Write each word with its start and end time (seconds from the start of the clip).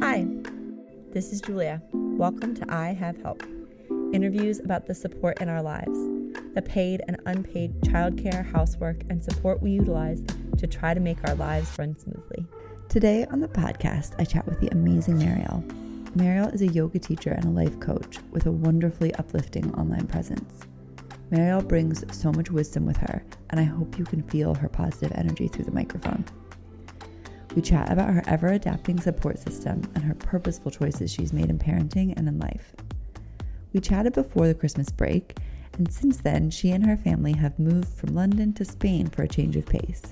Hi, 0.00 0.26
this 1.12 1.32
is 1.32 1.40
Julia. 1.40 1.80
Welcome 1.92 2.54
to 2.56 2.66
I 2.68 2.92
Have 2.92 3.16
Help 3.22 3.42
interviews 4.12 4.60
about 4.60 4.86
the 4.86 4.94
support 4.94 5.40
in 5.40 5.48
our 5.48 5.62
lives, 5.62 5.98
the 6.54 6.62
paid 6.62 7.02
and 7.08 7.16
unpaid 7.24 7.80
childcare, 7.80 8.44
housework, 8.52 9.02
and 9.08 9.24
support 9.24 9.62
we 9.62 9.70
utilize 9.70 10.22
to 10.58 10.66
try 10.66 10.92
to 10.92 11.00
make 11.00 11.16
our 11.26 11.34
lives 11.36 11.78
run 11.78 11.98
smoothly. 11.98 12.44
Today 12.90 13.24
on 13.30 13.40
the 13.40 13.48
podcast, 13.48 14.14
I 14.18 14.24
chat 14.24 14.46
with 14.46 14.60
the 14.60 14.68
amazing 14.68 15.18
Mariel. 15.18 15.64
Mariel 16.14 16.48
is 16.48 16.60
a 16.60 16.66
yoga 16.66 16.98
teacher 16.98 17.30
and 17.30 17.44
a 17.46 17.50
life 17.50 17.80
coach 17.80 18.18
with 18.32 18.44
a 18.44 18.52
wonderfully 18.52 19.14
uplifting 19.14 19.74
online 19.76 20.06
presence. 20.06 20.60
Mariel 21.30 21.62
brings 21.62 22.04
so 22.14 22.30
much 22.32 22.50
wisdom 22.50 22.84
with 22.84 22.98
her, 22.98 23.24
and 23.48 23.58
I 23.58 23.64
hope 23.64 23.98
you 23.98 24.04
can 24.04 24.22
feel 24.24 24.54
her 24.54 24.68
positive 24.68 25.12
energy 25.16 25.48
through 25.48 25.64
the 25.64 25.72
microphone. 25.72 26.24
We 27.56 27.62
chat 27.62 27.90
about 27.90 28.12
her 28.12 28.22
ever 28.26 28.48
adapting 28.48 29.00
support 29.00 29.38
system 29.38 29.80
and 29.94 30.04
her 30.04 30.14
purposeful 30.14 30.70
choices 30.70 31.10
she's 31.10 31.32
made 31.32 31.48
in 31.48 31.58
parenting 31.58 32.12
and 32.14 32.28
in 32.28 32.38
life. 32.38 32.76
We 33.72 33.80
chatted 33.80 34.12
before 34.12 34.46
the 34.46 34.54
Christmas 34.54 34.90
break, 34.90 35.38
and 35.78 35.90
since 35.90 36.18
then, 36.18 36.50
she 36.50 36.72
and 36.72 36.84
her 36.84 36.98
family 36.98 37.32
have 37.32 37.58
moved 37.58 37.88
from 37.88 38.14
London 38.14 38.52
to 38.52 38.64
Spain 38.66 39.06
for 39.06 39.22
a 39.22 39.28
change 39.28 39.56
of 39.56 39.64
pace. 39.64 40.02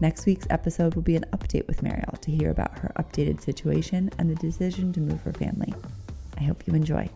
Next 0.00 0.24
week's 0.24 0.46
episode 0.48 0.94
will 0.94 1.02
be 1.02 1.14
an 1.14 1.26
update 1.34 1.66
with 1.66 1.82
Mariel 1.82 2.16
to 2.22 2.30
hear 2.30 2.50
about 2.50 2.78
her 2.78 2.90
updated 2.98 3.42
situation 3.42 4.08
and 4.18 4.30
the 4.30 4.34
decision 4.36 4.94
to 4.94 5.00
move 5.00 5.20
her 5.20 5.34
family. 5.34 5.74
I 6.38 6.44
hope 6.44 6.66
you 6.66 6.72
enjoy. 6.72 7.06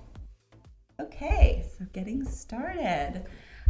Okay, 1.00 1.64
so 1.78 1.86
getting 1.94 2.26
started. 2.26 3.24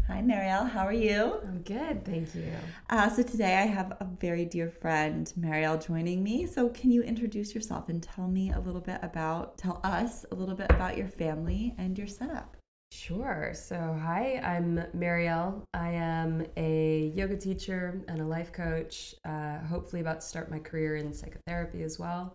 Hi, 0.08 0.22
Mariel. 0.22 0.64
How 0.64 0.86
are 0.86 0.92
you? 0.92 1.40
I'm 1.42 1.62
good, 1.62 2.04
thank 2.04 2.32
you. 2.32 2.52
Uh, 2.88 3.10
so 3.10 3.24
today 3.24 3.56
I 3.56 3.66
have 3.66 3.96
a 3.98 4.06
very 4.20 4.44
dear 4.44 4.70
friend, 4.70 5.32
Mariel, 5.36 5.78
joining 5.78 6.22
me. 6.22 6.46
So 6.46 6.68
can 6.68 6.92
you 6.92 7.02
introduce 7.02 7.56
yourself 7.56 7.88
and 7.88 8.00
tell 8.00 8.28
me 8.28 8.52
a 8.52 8.60
little 8.60 8.80
bit 8.80 9.00
about, 9.02 9.58
tell 9.58 9.80
us 9.82 10.24
a 10.30 10.36
little 10.36 10.54
bit 10.54 10.70
about 10.70 10.96
your 10.96 11.08
family 11.08 11.74
and 11.76 11.98
your 11.98 12.06
setup? 12.06 12.56
Sure. 12.92 13.50
So, 13.52 13.98
hi, 14.00 14.40
I'm 14.44 14.80
Mariel. 14.94 15.64
I 15.74 15.90
am 15.90 16.46
a 16.56 17.12
yoga 17.16 17.36
teacher 17.36 18.00
and 18.06 18.20
a 18.20 18.24
life 18.24 18.52
coach, 18.52 19.16
uh, 19.24 19.58
hopefully, 19.58 20.02
about 20.02 20.20
to 20.20 20.26
start 20.26 20.52
my 20.52 20.60
career 20.60 20.94
in 20.94 21.12
psychotherapy 21.12 21.82
as 21.82 21.98
well. 21.98 22.32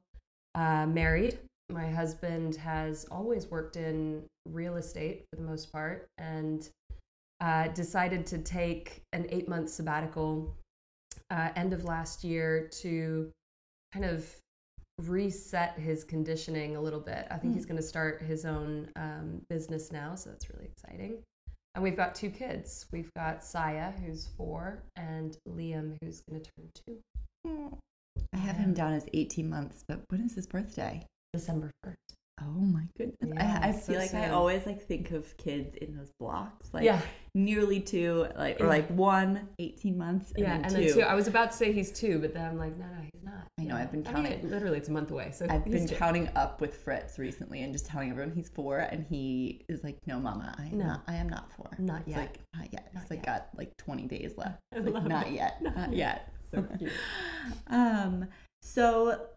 Uh, 0.56 0.88
married. 0.88 1.40
My 1.70 1.90
husband 1.90 2.58
has 2.58 3.06
always 3.10 3.48
worked 3.50 3.78
in 3.78 4.24
real 4.46 4.76
estate 4.76 5.24
for 5.30 5.38
the 5.38 5.48
most 5.48 5.72
part 5.72 6.10
and 6.18 6.70
uh, 7.42 7.68
decided 7.70 8.26
to 8.28 8.38
take 8.38 9.02
an 9.14 9.26
eight 9.30 9.50
month 9.50 9.70
sabbatical 9.70 10.56
uh, 11.30 11.50
end 11.56 11.74
of 11.74 11.84
last 11.84 12.24
year 12.24 12.70
to 12.82 13.32
kind 13.94 14.06
of 14.06 14.26
reset 15.00 15.78
his 15.80 16.04
conditioning 16.04 16.76
a 16.76 16.82
little 16.82 17.00
bit. 17.00 17.26
I 17.32 17.38
think 17.38 17.54
mm. 17.54 17.56
he's 17.56 17.66
going 17.66 17.78
to 17.78 17.84
start 17.84 18.22
his 18.22 18.46
own 18.46 18.90
um, 18.96 19.42
business 19.50 19.92
now, 19.92 20.16
so 20.16 20.30
that's 20.30 20.50
really 20.50 20.66
exciting. 20.66 21.24
And 21.74 21.84
we've 21.84 21.96
got 21.96 22.14
two 22.14 22.30
kids. 22.30 22.86
We've 22.92 23.12
got 23.16 23.44
Saya, 23.44 23.92
who's 24.06 24.28
four, 24.38 24.84
and 24.96 25.38
Liam, 25.50 25.98
who's 26.04 26.22
going 26.22 26.42
to 26.42 26.52
turn 26.52 26.70
two. 26.86 26.98
Mm. 27.48 27.78
I 28.34 28.38
have 28.38 28.58
him 28.58 28.74
down 28.74 28.94
as 28.94 29.08
18 29.14 29.50
months, 29.50 29.84
but 29.88 30.02
when 30.10 30.22
is 30.22 30.36
his 30.36 30.48
birthday? 30.48 31.06
December 31.34 31.72
1st. 31.86 31.96
Oh 32.44 32.60
my 32.60 32.88
goodness. 32.98 33.18
Yeah, 33.22 33.60
I, 33.62 33.70
I 33.70 33.72
feel 33.72 33.96
so 33.96 34.00
like 34.00 34.10
soon. 34.12 34.22
I 34.22 34.30
always 34.30 34.66
like 34.66 34.82
think 34.82 35.12
of 35.12 35.36
kids 35.38 35.76
in 35.76 35.96
those 35.96 36.12
blocks. 36.20 36.74
Like 36.74 36.84
yeah. 36.84 37.00
nearly 37.36 37.80
two, 37.80 38.28
like 38.36 38.60
or 38.60 38.68
like 38.68 38.88
one, 38.90 39.48
18 39.60 39.98
months. 39.98 40.32
And 40.32 40.40
yeah, 40.40 40.58
then 40.58 40.66
and 40.66 40.76
two. 40.76 40.82
then 40.82 40.94
two. 40.94 41.02
I 41.02 41.14
was 41.14 41.28
about 41.28 41.52
to 41.52 41.58
say 41.58 41.72
he's 41.72 41.92
two, 41.92 42.20
but 42.20 42.34
then 42.34 42.46
I'm 42.46 42.58
like, 42.58 42.78
no, 42.78 42.86
no, 42.86 43.02
he's 43.14 43.24
not. 43.24 43.48
I 43.60 43.64
know, 43.64 43.76
I've 43.76 43.92
been 43.92 44.04
counting. 44.04 44.26
I 44.26 44.38
mean, 44.38 44.50
literally, 44.50 44.78
it's 44.78 44.90
a 44.90 44.92
month 44.92 45.12
away. 45.12 45.32
So 45.32 45.46
I've 45.50 45.66
been 45.66 45.88
two. 45.88 45.96
counting 45.96 46.30
up 46.36 46.62
with 46.62 46.76
Fritz 46.76 47.20
recently 47.20 47.62
and 47.62 47.72
just 47.74 47.86
telling 47.86 48.10
everyone 48.10 48.34
he's 48.34 48.50
four, 48.50 48.80
and 48.80 49.06
he 49.08 49.64
is 49.70 49.84
like, 49.84 49.98
no, 50.08 50.20
mama, 50.20 50.56
I 50.58 50.66
am 50.66 50.78
no. 50.78 50.86
not. 50.86 51.04
I 51.08 51.16
am 51.16 51.30
not 51.30 51.52
four. 51.54 51.70
Not 51.78 52.08
yet. 52.08 52.18
Like 52.18 52.40
not 52.56 52.68
yet. 52.74 52.90
Not 52.94 53.04
it's 53.04 53.12
like 53.12 53.26
got 53.26 53.50
like 53.56 53.76
20 53.78 54.08
days 54.08 54.34
left. 54.38 54.60
Like, 54.82 55.06
not 55.06 55.28
it. 55.28 55.34
yet. 55.34 55.62
Not, 55.62 55.78
not 55.78 55.94
yet. 55.94 56.34
So 56.54 56.64
cute. 56.80 56.92
um. 57.68 58.28
So 58.64 59.28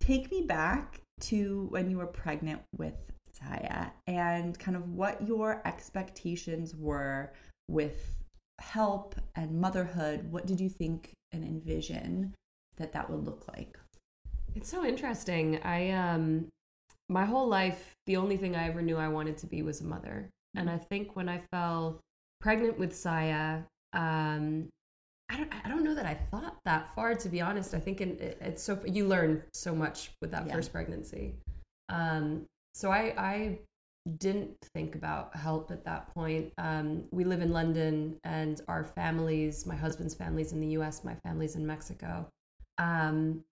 take 0.00 0.30
me 0.30 0.42
back 0.42 1.00
to 1.20 1.66
when 1.70 1.90
you 1.90 1.98
were 1.98 2.06
pregnant 2.06 2.62
with 2.76 2.94
Saya 3.32 3.90
and 4.06 4.58
kind 4.58 4.76
of 4.76 4.90
what 4.90 5.26
your 5.26 5.62
expectations 5.64 6.74
were 6.74 7.32
with 7.68 8.16
help 8.60 9.14
and 9.34 9.60
motherhood. 9.60 10.30
What 10.30 10.46
did 10.46 10.60
you 10.60 10.68
think 10.68 11.12
and 11.32 11.44
envision 11.44 12.34
that 12.76 12.92
that 12.92 13.10
would 13.10 13.24
look 13.24 13.46
like? 13.56 13.78
It's 14.54 14.70
so 14.70 14.84
interesting. 14.84 15.60
I 15.62 15.90
um 15.90 16.48
my 17.08 17.24
whole 17.24 17.48
life 17.48 17.94
the 18.06 18.16
only 18.16 18.36
thing 18.36 18.56
I 18.56 18.68
ever 18.68 18.82
knew 18.82 18.96
I 18.96 19.08
wanted 19.08 19.36
to 19.38 19.46
be 19.46 19.62
was 19.62 19.80
a 19.80 19.84
mother. 19.84 20.30
And 20.56 20.70
I 20.70 20.78
think 20.78 21.16
when 21.16 21.28
I 21.28 21.42
fell 21.50 22.00
pregnant 22.40 22.78
with 22.78 22.94
Saya, 22.94 23.62
um 23.92 24.68
I 25.30 25.36
don't, 25.36 25.52
I 25.64 25.68
don't 25.68 25.84
know 25.84 25.94
that 25.94 26.06
I 26.06 26.14
thought 26.30 26.56
that 26.64 26.94
far 26.94 27.14
to 27.14 27.28
be 27.28 27.40
honest. 27.40 27.74
I 27.74 27.80
think 27.80 28.00
in, 28.00 28.16
it's 28.20 28.62
so 28.62 28.78
you 28.86 29.06
learn 29.06 29.42
so 29.52 29.74
much 29.74 30.10
with 30.20 30.30
that 30.32 30.46
yeah. 30.46 30.52
first 30.52 30.72
pregnancy. 30.72 31.34
Um, 31.88 32.46
so 32.74 32.90
I, 32.90 33.14
I 33.16 33.58
didn't 34.18 34.56
think 34.74 34.94
about 34.94 35.34
help 35.34 35.70
at 35.70 35.84
that 35.84 36.12
point. 36.12 36.52
Um, 36.58 37.04
we 37.10 37.24
live 37.24 37.40
in 37.40 37.52
London, 37.52 38.16
and 38.24 38.60
our 38.68 38.84
families, 38.84 39.64
my 39.64 39.76
husband's 39.76 40.14
family's 40.14 40.52
in 40.52 40.60
the 40.60 40.68
U.S., 40.68 41.04
my 41.04 41.14
family's 41.24 41.56
in 41.56 41.66
Mexico. 41.66 42.26
Um, 42.78 43.44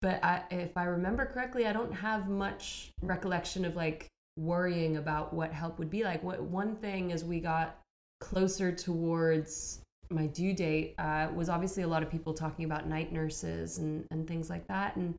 but 0.00 0.22
I, 0.24 0.42
if 0.50 0.76
I 0.76 0.84
remember 0.84 1.26
correctly, 1.26 1.66
I 1.66 1.72
don't 1.72 1.92
have 1.92 2.28
much 2.28 2.92
recollection 3.02 3.64
of 3.64 3.76
like 3.76 4.08
worrying 4.36 4.96
about 4.96 5.34
what 5.34 5.52
help 5.52 5.78
would 5.78 5.90
be 5.90 6.04
like. 6.04 6.22
What 6.22 6.40
one 6.40 6.76
thing 6.76 7.12
as 7.12 7.24
we 7.24 7.40
got 7.40 7.78
closer 8.20 8.72
towards 8.72 9.80
my 10.10 10.26
due 10.26 10.52
date 10.52 10.94
uh, 10.98 11.28
was 11.34 11.48
obviously 11.48 11.82
a 11.82 11.88
lot 11.88 12.02
of 12.02 12.10
people 12.10 12.34
talking 12.34 12.64
about 12.64 12.88
night 12.88 13.12
nurses 13.12 13.78
and, 13.78 14.06
and 14.10 14.26
things 14.26 14.50
like 14.50 14.66
that. 14.68 14.96
And 14.96 15.14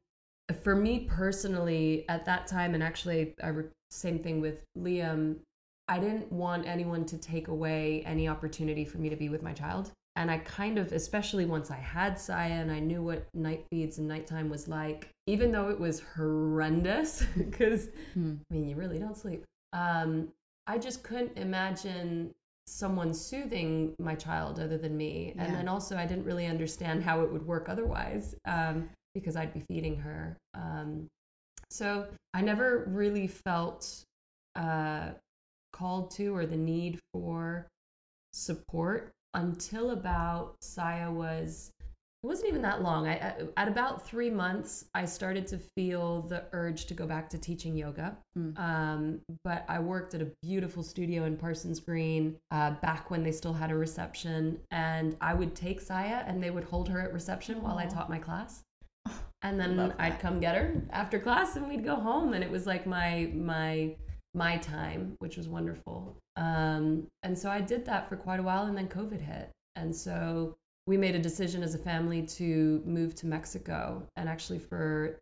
for 0.64 0.76
me 0.76 1.02
personally, 1.10 2.06
at 2.10 2.26
that 2.26 2.48
time, 2.48 2.74
and 2.74 2.84
actually, 2.84 3.34
I 3.44 3.50
re- 3.50 3.66
same 3.92 4.20
thing 4.20 4.42
with 4.42 4.64
Liam, 4.78 5.38
I 5.88 6.00
didn't 6.00 6.32
want 6.32 6.68
anyone 6.68 7.06
to 7.06 7.18
take 7.18 7.48
away 7.48 8.04
any 8.06 8.28
opportunity 8.28 8.86
for 8.86 9.00
me 9.00 9.10
to 9.10 9.16
be 9.16 9.30
with 9.30 9.42
my 9.42 9.54
child. 9.54 9.92
And 10.16 10.30
I 10.30 10.40
kind 10.40 10.78
of, 10.78 10.92
especially 10.92 11.46
once 11.46 11.72
I 11.72 11.78
had 11.78 12.20
Saya 12.20 12.52
and 12.52 12.72
I 12.72 12.80
knew 12.80 13.02
what 13.02 13.28
night 13.34 13.66
feeds 13.72 14.00
and 14.00 14.08
nighttime 14.08 14.50
was 14.50 14.68
like, 14.68 15.10
even 15.28 15.52
though 15.52 15.70
it 15.70 15.80
was 15.80 16.02
horrendous, 16.16 17.24
because 17.38 17.90
hmm. 18.14 18.36
I 18.50 18.54
mean, 18.54 18.68
you 18.68 18.76
really 18.76 19.00
don't 19.00 19.18
sleep. 19.18 19.46
Um, 19.74 20.30
I 20.68 20.78
just 20.78 21.04
couldn't 21.04 21.38
imagine 21.38 22.32
someone 22.70 23.14
soothing 23.14 23.96
my 24.00 24.16
child 24.16 24.60
other 24.60 24.78
than 24.78 24.96
me. 24.96 25.34
Yeah. 25.36 25.44
And 25.44 25.56
then 25.56 25.68
also, 25.68 25.98
I 25.98 26.06
didn't 26.06 26.26
really 26.26 26.46
understand 26.46 27.04
how 27.04 27.22
it 27.22 27.32
would 27.32 27.46
work 27.46 27.70
otherwise 27.70 28.36
um, 28.46 28.90
because 29.14 29.36
I'd 29.36 29.54
be 29.54 29.62
feeding 29.62 29.98
her. 29.98 30.38
Um, 30.54 31.08
so 31.70 32.08
I 32.34 32.42
never 32.42 32.86
really 32.88 33.28
felt 33.28 34.04
uh, 34.56 35.10
called 35.72 36.12
to 36.12 36.36
or 36.36 36.46
the 36.46 36.58
need 36.58 37.00
for 37.14 37.68
support 38.34 39.12
until 39.34 39.92
about 39.92 40.56
Saya 40.62 41.12
was 41.12 41.72
it 42.22 42.28
wasn't 42.28 42.50
even 42.50 42.62
that 42.64 42.82
long. 42.82 43.08
I, 43.08 43.34
at 43.56 43.70
about 43.70 44.06
three 44.06 44.30
months, 44.30 44.86
I 44.94 45.06
started 45.06 45.48
to 45.48 45.58
feel 45.58 46.24
the 46.24 46.44
urge 46.52 46.86
to 46.88 46.94
go 46.94 47.08
back 47.08 47.30
to 47.30 47.38
teaching 47.38 47.78
yoga. 47.78 48.18
Mm. 48.38 48.60
Um, 48.60 49.22
but 49.46 49.64
I 49.70 49.80
worked 49.80 50.14
at 50.16 50.22
a 50.22 50.28
beautiful 50.42 50.84
studio 50.84 51.24
in 51.24 51.38
Parsons 51.38 51.80
Green 51.80 52.36
uh, 52.52 52.72
back 52.82 53.10
when 53.10 53.24
they 53.24 53.32
still 53.32 53.54
had 53.54 53.72
a 53.72 53.76
reception, 53.76 54.60
and 54.70 55.16
I 55.22 55.34
would 55.34 55.56
take 55.56 55.80
Saya 55.80 56.26
and 56.28 56.44
they 56.44 56.50
would 56.50 56.66
hold 56.66 56.90
her 56.90 57.00
at 57.00 57.14
reception 57.14 57.56
Aww. 57.56 57.64
while 57.64 57.78
I 57.78 57.86
taught 57.86 58.10
my 58.10 58.20
class. 58.20 58.64
And 59.42 59.58
then 59.58 59.94
I'd 59.98 60.20
come 60.20 60.42
get 60.42 60.56
her 60.56 60.82
after 60.90 61.18
class, 61.18 61.56
and 61.56 61.70
we'd 61.70 61.86
go 61.86 61.96
home, 61.96 62.34
and 62.34 62.44
it 62.44 62.52
was 62.52 62.68
like 62.68 62.86
my 62.86 63.32
my 63.34 63.96
my 64.34 64.58
time, 64.58 65.16
which 65.20 65.38
was 65.38 65.48
wonderful. 65.48 66.18
Um, 66.36 67.08
and 67.24 67.38
so 67.38 67.50
I 67.50 67.62
did 67.62 67.86
that 67.86 68.10
for 68.10 68.18
quite 68.18 68.42
a 68.42 68.44
while, 68.44 68.66
and 68.66 68.78
then 68.78 68.90
COVID 68.90 69.22
hit, 69.22 69.50
and 69.78 69.96
so 69.96 70.58
we 70.90 70.98
made 70.98 71.14
a 71.14 71.20
decision 71.20 71.62
as 71.62 71.76
a 71.76 71.78
family 71.78 72.24
to 72.24 72.82
move 72.84 73.14
to 73.14 73.28
Mexico. 73.28 74.02
And 74.16 74.28
actually, 74.28 74.58
for 74.58 75.20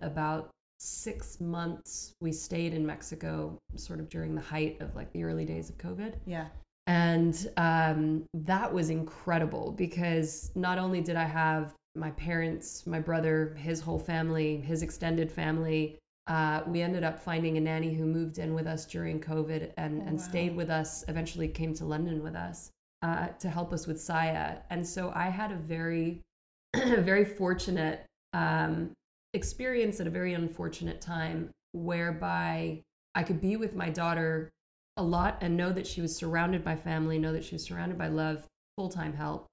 about 0.00 0.48
six 0.78 1.38
months, 1.42 2.14
we 2.22 2.32
stayed 2.32 2.72
in 2.72 2.86
Mexico, 2.86 3.58
sort 3.76 4.00
of 4.00 4.08
during 4.08 4.34
the 4.34 4.40
height 4.40 4.80
of 4.80 4.96
like 4.96 5.12
the 5.12 5.22
early 5.22 5.44
days 5.44 5.68
of 5.68 5.76
COVID. 5.76 6.14
Yeah. 6.24 6.46
And 6.86 7.50
um, 7.58 8.24
that 8.32 8.72
was 8.72 8.88
incredible 8.88 9.72
because 9.72 10.50
not 10.54 10.78
only 10.78 11.02
did 11.02 11.16
I 11.16 11.26
have 11.26 11.74
my 11.94 12.12
parents, 12.12 12.86
my 12.86 12.98
brother, 12.98 13.54
his 13.58 13.82
whole 13.82 13.98
family, 13.98 14.56
his 14.56 14.82
extended 14.82 15.30
family. 15.30 15.98
Uh, 16.28 16.62
we 16.66 16.80
ended 16.80 17.04
up 17.04 17.18
finding 17.18 17.58
a 17.58 17.60
nanny 17.60 17.92
who 17.92 18.06
moved 18.06 18.38
in 18.38 18.54
with 18.54 18.66
us 18.66 18.86
during 18.86 19.20
COVID 19.20 19.72
and, 19.76 20.00
oh, 20.00 20.06
and 20.06 20.16
wow. 20.16 20.24
stayed 20.24 20.56
with 20.56 20.70
us, 20.70 21.04
eventually 21.08 21.46
came 21.46 21.74
to 21.74 21.84
London 21.84 22.22
with 22.22 22.34
us 22.34 22.70
uh, 23.02 23.28
to 23.38 23.48
help 23.48 23.72
us 23.72 23.86
with 23.86 24.00
Saya. 24.00 24.58
And 24.70 24.86
so 24.86 25.12
I 25.14 25.28
had 25.28 25.52
a 25.52 25.56
very, 25.56 26.20
very 26.74 27.24
fortunate 27.24 28.04
um, 28.32 28.92
experience 29.34 30.00
at 30.00 30.06
a 30.06 30.10
very 30.10 30.34
unfortunate 30.34 31.00
time 31.00 31.50
whereby 31.72 32.82
I 33.14 33.22
could 33.22 33.40
be 33.40 33.56
with 33.56 33.74
my 33.74 33.90
daughter 33.90 34.50
a 34.96 35.02
lot 35.02 35.38
and 35.40 35.56
know 35.56 35.72
that 35.72 35.86
she 35.86 36.00
was 36.00 36.14
surrounded 36.14 36.64
by 36.64 36.76
family, 36.76 37.18
know 37.18 37.32
that 37.32 37.44
she 37.44 37.54
was 37.54 37.64
surrounded 37.64 37.96
by 37.96 38.08
love, 38.08 38.46
full 38.76 38.88
time 38.88 39.12
help. 39.12 39.46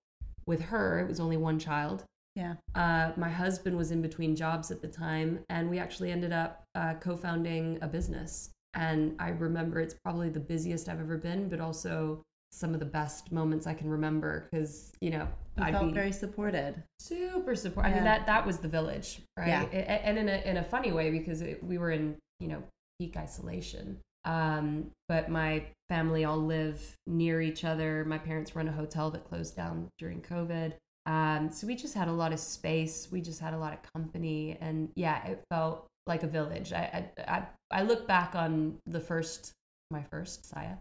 With 0.45 0.61
her, 0.61 0.99
it 0.99 1.07
was 1.07 1.19
only 1.19 1.37
one 1.37 1.59
child. 1.59 2.03
Yeah. 2.35 2.55
Uh, 2.75 3.11
my 3.17 3.29
husband 3.29 3.75
was 3.75 3.91
in 3.91 4.01
between 4.01 4.35
jobs 4.35 4.71
at 4.71 4.81
the 4.81 4.87
time, 4.87 5.39
and 5.49 5.69
we 5.69 5.79
actually 5.79 6.11
ended 6.11 6.31
up 6.31 6.63
uh, 6.75 6.93
co 6.95 7.17
founding 7.17 7.79
a 7.81 7.87
business. 7.87 8.51
And 8.73 9.15
I 9.19 9.29
remember 9.29 9.79
it's 9.79 9.95
probably 10.03 10.29
the 10.29 10.39
busiest 10.39 10.87
I've 10.87 10.99
ever 10.99 11.17
been, 11.17 11.49
but 11.49 11.59
also 11.59 12.21
some 12.51 12.73
of 12.73 12.79
the 12.79 12.85
best 12.85 13.31
moments 13.31 13.67
I 13.67 13.73
can 13.73 13.89
remember 13.89 14.47
because, 14.49 14.91
you 15.01 15.09
know, 15.11 15.27
You 15.57 15.63
I'd 15.63 15.73
felt 15.73 15.93
very 15.93 16.11
supported. 16.11 16.81
super 16.99 17.55
support. 17.55 17.85
I 17.85 17.93
mean, 17.93 18.03
that 18.03 18.25
that 18.25 18.45
was 18.45 18.57
the 18.59 18.67
village, 18.67 19.21
right? 19.37 19.47
Yeah. 19.47 19.79
And 19.79 20.17
in 20.17 20.29
a 20.29 20.37
in 20.49 20.57
a 20.57 20.63
funny 20.63 20.91
way 20.91 21.11
because 21.11 21.41
it, 21.41 21.63
we 21.63 21.77
were 21.77 21.91
in 21.91 22.15
you 22.39 22.47
know 22.47 22.63
peak 22.99 23.17
isolation. 23.17 23.99
Um, 24.25 24.91
but 25.07 25.29
my 25.29 25.63
family 25.87 26.25
all 26.25 26.37
live 26.37 26.95
near 27.05 27.41
each 27.41 27.63
other. 27.63 28.03
My 28.05 28.17
parents 28.17 28.55
run 28.55 28.67
a 28.67 28.71
hotel 28.71 29.09
that 29.11 29.23
closed 29.29 29.55
down 29.55 29.87
during 29.99 30.21
COVID. 30.21 30.73
Um, 31.05 31.49
so 31.51 31.65
we 31.65 31.75
just 31.75 31.93
had 31.93 32.09
a 32.09 32.11
lot 32.11 32.33
of 32.33 32.39
space. 32.39 33.07
We 33.09 33.21
just 33.21 33.39
had 33.39 33.53
a 33.53 33.57
lot 33.57 33.71
of 33.73 33.79
company, 33.93 34.57
and 34.59 34.89
yeah, 34.95 35.25
it 35.27 35.41
felt 35.49 35.87
like 36.05 36.23
a 36.23 36.27
village. 36.27 36.73
I 36.73 37.05
I 37.27 37.37
I, 37.37 37.47
I 37.79 37.83
look 37.83 38.07
back 38.07 38.35
on 38.35 38.77
the 38.85 38.99
first 38.99 39.51
my 39.91 40.03
first 40.11 40.45
Saya, 40.45 40.75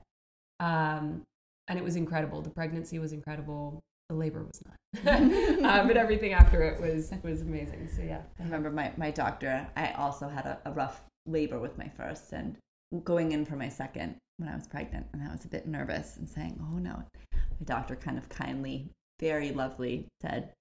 um, 0.58 1.22
and 1.68 1.78
it 1.78 1.84
was 1.84 1.96
incredible. 1.96 2.42
The 2.42 2.50
pregnancy 2.50 2.98
was 2.98 3.12
incredible. 3.12 3.80
The 4.08 4.14
labor 4.14 4.44
was 4.44 4.62
not, 4.64 5.06
uh, 5.64 5.86
but 5.86 5.96
everything 5.96 6.32
after 6.32 6.62
it 6.62 6.80
was 6.80 7.12
was 7.22 7.42
amazing. 7.42 7.88
So 7.94 8.02
yeah, 8.02 8.22
I 8.38 8.42
remember 8.44 8.70
my, 8.70 8.92
my 8.96 9.10
doctor, 9.10 9.66
I 9.76 9.92
also 9.92 10.28
had 10.28 10.46
a, 10.46 10.58
a 10.64 10.72
rough 10.72 11.02
labor 11.26 11.58
with 11.58 11.76
my 11.76 11.90
first 11.96 12.32
and 12.32 12.56
going 13.04 13.32
in 13.32 13.44
for 13.44 13.56
my 13.56 13.68
second 13.68 14.16
when 14.38 14.48
I 14.48 14.54
was 14.54 14.66
pregnant. 14.66 15.06
And 15.12 15.22
I 15.22 15.32
was 15.32 15.44
a 15.44 15.48
bit 15.48 15.66
nervous 15.66 16.16
and 16.16 16.28
saying, 16.28 16.58
oh 16.60 16.78
no. 16.78 17.02
My 17.32 17.64
doctor 17.64 17.96
kind 17.96 18.18
of 18.18 18.28
kindly, 18.28 18.90
very 19.20 19.50
lovely 19.50 20.06
said, 20.20 20.52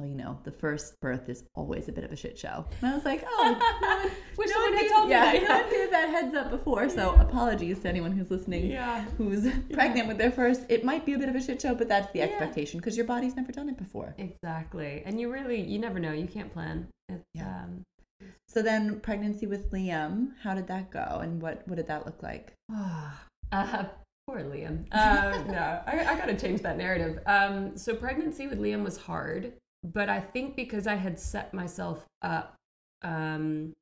well, 0.00 0.08
you 0.08 0.14
know, 0.16 0.38
the 0.44 0.50
first 0.50 0.98
birth 1.00 1.28
is 1.28 1.44
always 1.54 1.88
a 1.88 1.92
bit 1.92 2.04
of 2.04 2.12
a 2.12 2.16
shit 2.16 2.38
show. 2.38 2.64
And 2.80 2.90
I 2.90 2.94
was 2.94 3.04
like, 3.04 3.22
oh, 3.26 4.10
Wish 4.38 4.48
no 4.48 4.54
someone 4.54 4.72
one 4.72 4.82
had 4.82 4.90
told 4.90 5.04
me 5.08 5.10
yeah, 5.10 5.32
that. 5.32 5.42
no 5.48 5.60
one 5.62 5.70
gave 5.70 5.90
that 5.90 6.08
heads 6.08 6.34
up 6.34 6.50
before. 6.50 6.88
So 6.88 7.14
apologies 7.16 7.80
to 7.80 7.88
anyone 7.88 8.12
who's 8.12 8.30
listening 8.30 8.70
yeah. 8.70 9.04
who's 9.18 9.46
pregnant 9.72 10.08
with 10.08 10.16
their 10.18 10.32
first. 10.32 10.62
It 10.68 10.84
might 10.84 11.04
be 11.04 11.12
a 11.12 11.18
bit 11.18 11.28
of 11.28 11.34
a 11.34 11.42
shit 11.42 11.60
show, 11.60 11.74
but 11.74 11.88
that's 11.88 12.10
the 12.12 12.20
Yeah. 12.20 12.26
expectation 12.26 12.80
because 12.80 12.96
your 12.96 13.06
body's 13.06 13.36
never 13.36 13.52
done 13.52 13.68
it 13.68 13.76
before. 13.76 14.14
Exactly. 14.18 15.02
And 15.04 15.20
you 15.20 15.30
really, 15.30 15.60
you 15.60 15.78
never 15.78 15.98
know. 15.98 16.12
You 16.12 16.26
can't 16.26 16.52
plan. 16.52 16.88
It's, 17.10 17.22
Yeah. 17.34 17.64
um, 17.64 17.82
So 18.48 18.62
then 18.62 19.00
pregnancy 19.00 19.46
with 19.46 19.70
Liam, 19.70 20.30
how 20.42 20.54
did 20.54 20.66
that 20.68 20.90
go 20.90 21.20
and 21.22 21.40
what, 21.42 21.62
what 21.68 21.76
did 21.76 21.86
that 21.88 22.06
look 22.06 22.22
like? 22.22 22.52
uh, 23.52 23.84
poor 24.26 24.40
Liam. 24.40 24.86
Uh, 24.92 25.42
no, 25.46 25.82
I, 25.86 26.06
I 26.06 26.18
got 26.18 26.26
to 26.26 26.36
change 26.38 26.62
that 26.62 26.76
narrative. 26.76 27.18
Um, 27.26 27.76
so 27.76 27.94
pregnancy 27.94 28.46
with 28.46 28.58
Liam 28.60 28.82
was 28.84 28.96
hard, 28.96 29.52
but 29.82 30.08
I 30.08 30.20
think 30.20 30.56
because 30.56 30.86
I 30.86 30.94
had 30.94 31.18
set 31.18 31.54
myself 31.54 32.04
up 32.22 32.54
um, 33.02 33.72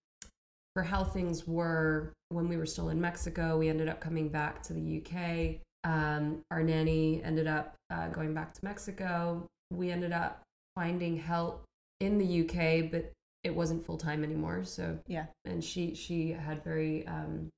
for 0.74 0.82
how 0.82 1.02
things 1.04 1.46
were 1.46 2.12
when 2.28 2.48
we 2.48 2.56
were 2.56 2.66
still 2.66 2.90
in 2.90 3.00
Mexico, 3.00 3.58
we 3.58 3.68
ended 3.68 3.88
up 3.88 4.00
coming 4.00 4.28
back 4.28 4.62
to 4.64 4.72
the 4.72 5.02
UK. 5.02 5.60
Um, 5.84 6.42
our 6.50 6.62
nanny 6.62 7.22
ended 7.24 7.46
up 7.46 7.74
uh, 7.90 8.08
going 8.08 8.34
back 8.34 8.52
to 8.54 8.64
Mexico. 8.64 9.46
We 9.70 9.90
ended 9.90 10.12
up 10.12 10.42
finding 10.74 11.16
help 11.16 11.64
in 12.00 12.18
the 12.18 12.42
UK, 12.42 12.90
but 12.90 13.10
it 13.44 13.54
wasn't 13.54 13.84
full 13.84 13.96
time 13.96 14.22
anymore. 14.24 14.64
So 14.64 14.98
Yeah. 15.06 15.26
and 15.44 15.62
she 15.62 15.94
she 15.94 16.30
had 16.30 16.62
very 16.62 17.06
um, 17.06 17.48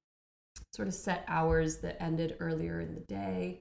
sort 0.75 0.89
of 0.89 0.95
set 0.95 1.25
hours 1.29 1.79
that 1.79 2.01
ended 2.03 2.37
earlier 2.41 2.81
in 2.81 2.95
the 2.95 3.01
day. 3.01 3.61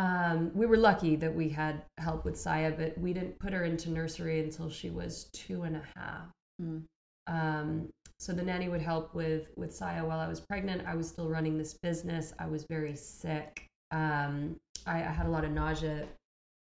Um, 0.00 0.50
we 0.54 0.64
were 0.64 0.78
lucky 0.78 1.14
that 1.16 1.34
we 1.34 1.50
had 1.50 1.82
help 1.98 2.24
with 2.24 2.38
Saya, 2.38 2.70
but 2.70 2.96
we 2.96 3.12
didn't 3.12 3.38
put 3.38 3.52
her 3.52 3.64
into 3.64 3.90
nursery 3.90 4.40
until 4.40 4.70
she 4.70 4.88
was 4.88 5.24
two 5.34 5.64
and 5.64 5.76
a 5.76 5.82
half. 5.94 6.30
Mm. 6.60 6.84
Um, 7.26 7.88
so 8.18 8.32
the 8.32 8.42
nanny 8.42 8.70
would 8.70 8.80
help 8.80 9.14
with 9.14 9.48
with 9.56 9.74
Saya 9.74 10.02
while 10.02 10.18
I 10.18 10.26
was 10.26 10.40
pregnant. 10.40 10.86
I 10.86 10.94
was 10.94 11.06
still 11.06 11.28
running 11.28 11.58
this 11.58 11.74
business. 11.82 12.32
I 12.38 12.46
was 12.46 12.64
very 12.64 12.96
sick. 12.96 13.66
Um, 13.90 14.56
I, 14.86 15.00
I 15.00 15.12
had 15.12 15.26
a 15.26 15.30
lot 15.30 15.44
of 15.44 15.50
nausea 15.50 16.06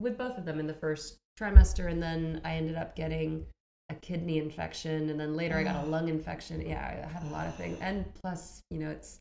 with 0.01 0.19
both 0.19 0.37
of 0.37 0.45
them 0.45 0.59
in 0.59 0.67
the 0.67 0.75
first 0.75 1.19
trimester, 1.41 1.89
and 1.89 2.03
then 2.03 2.41
I 2.45 2.55
ended 2.55 2.75
up 2.75 2.97
getting 2.97 3.47
a 3.91 3.95
kidney 3.95 4.39
infection, 4.39 5.09
and 5.09 5.21
then 5.21 5.37
later 5.37 5.57
I 5.57 5.63
got 5.63 5.85
a 5.85 5.87
lung 5.87 6.09
infection. 6.09 6.61
Yeah, 6.61 7.05
I 7.05 7.07
had 7.07 7.23
a 7.23 7.33
lot 7.33 7.47
of 7.47 7.55
things, 7.55 7.79
and 7.81 8.13
plus, 8.13 8.61
you 8.73 8.79
know, 8.81 8.91
it's 8.91 9.21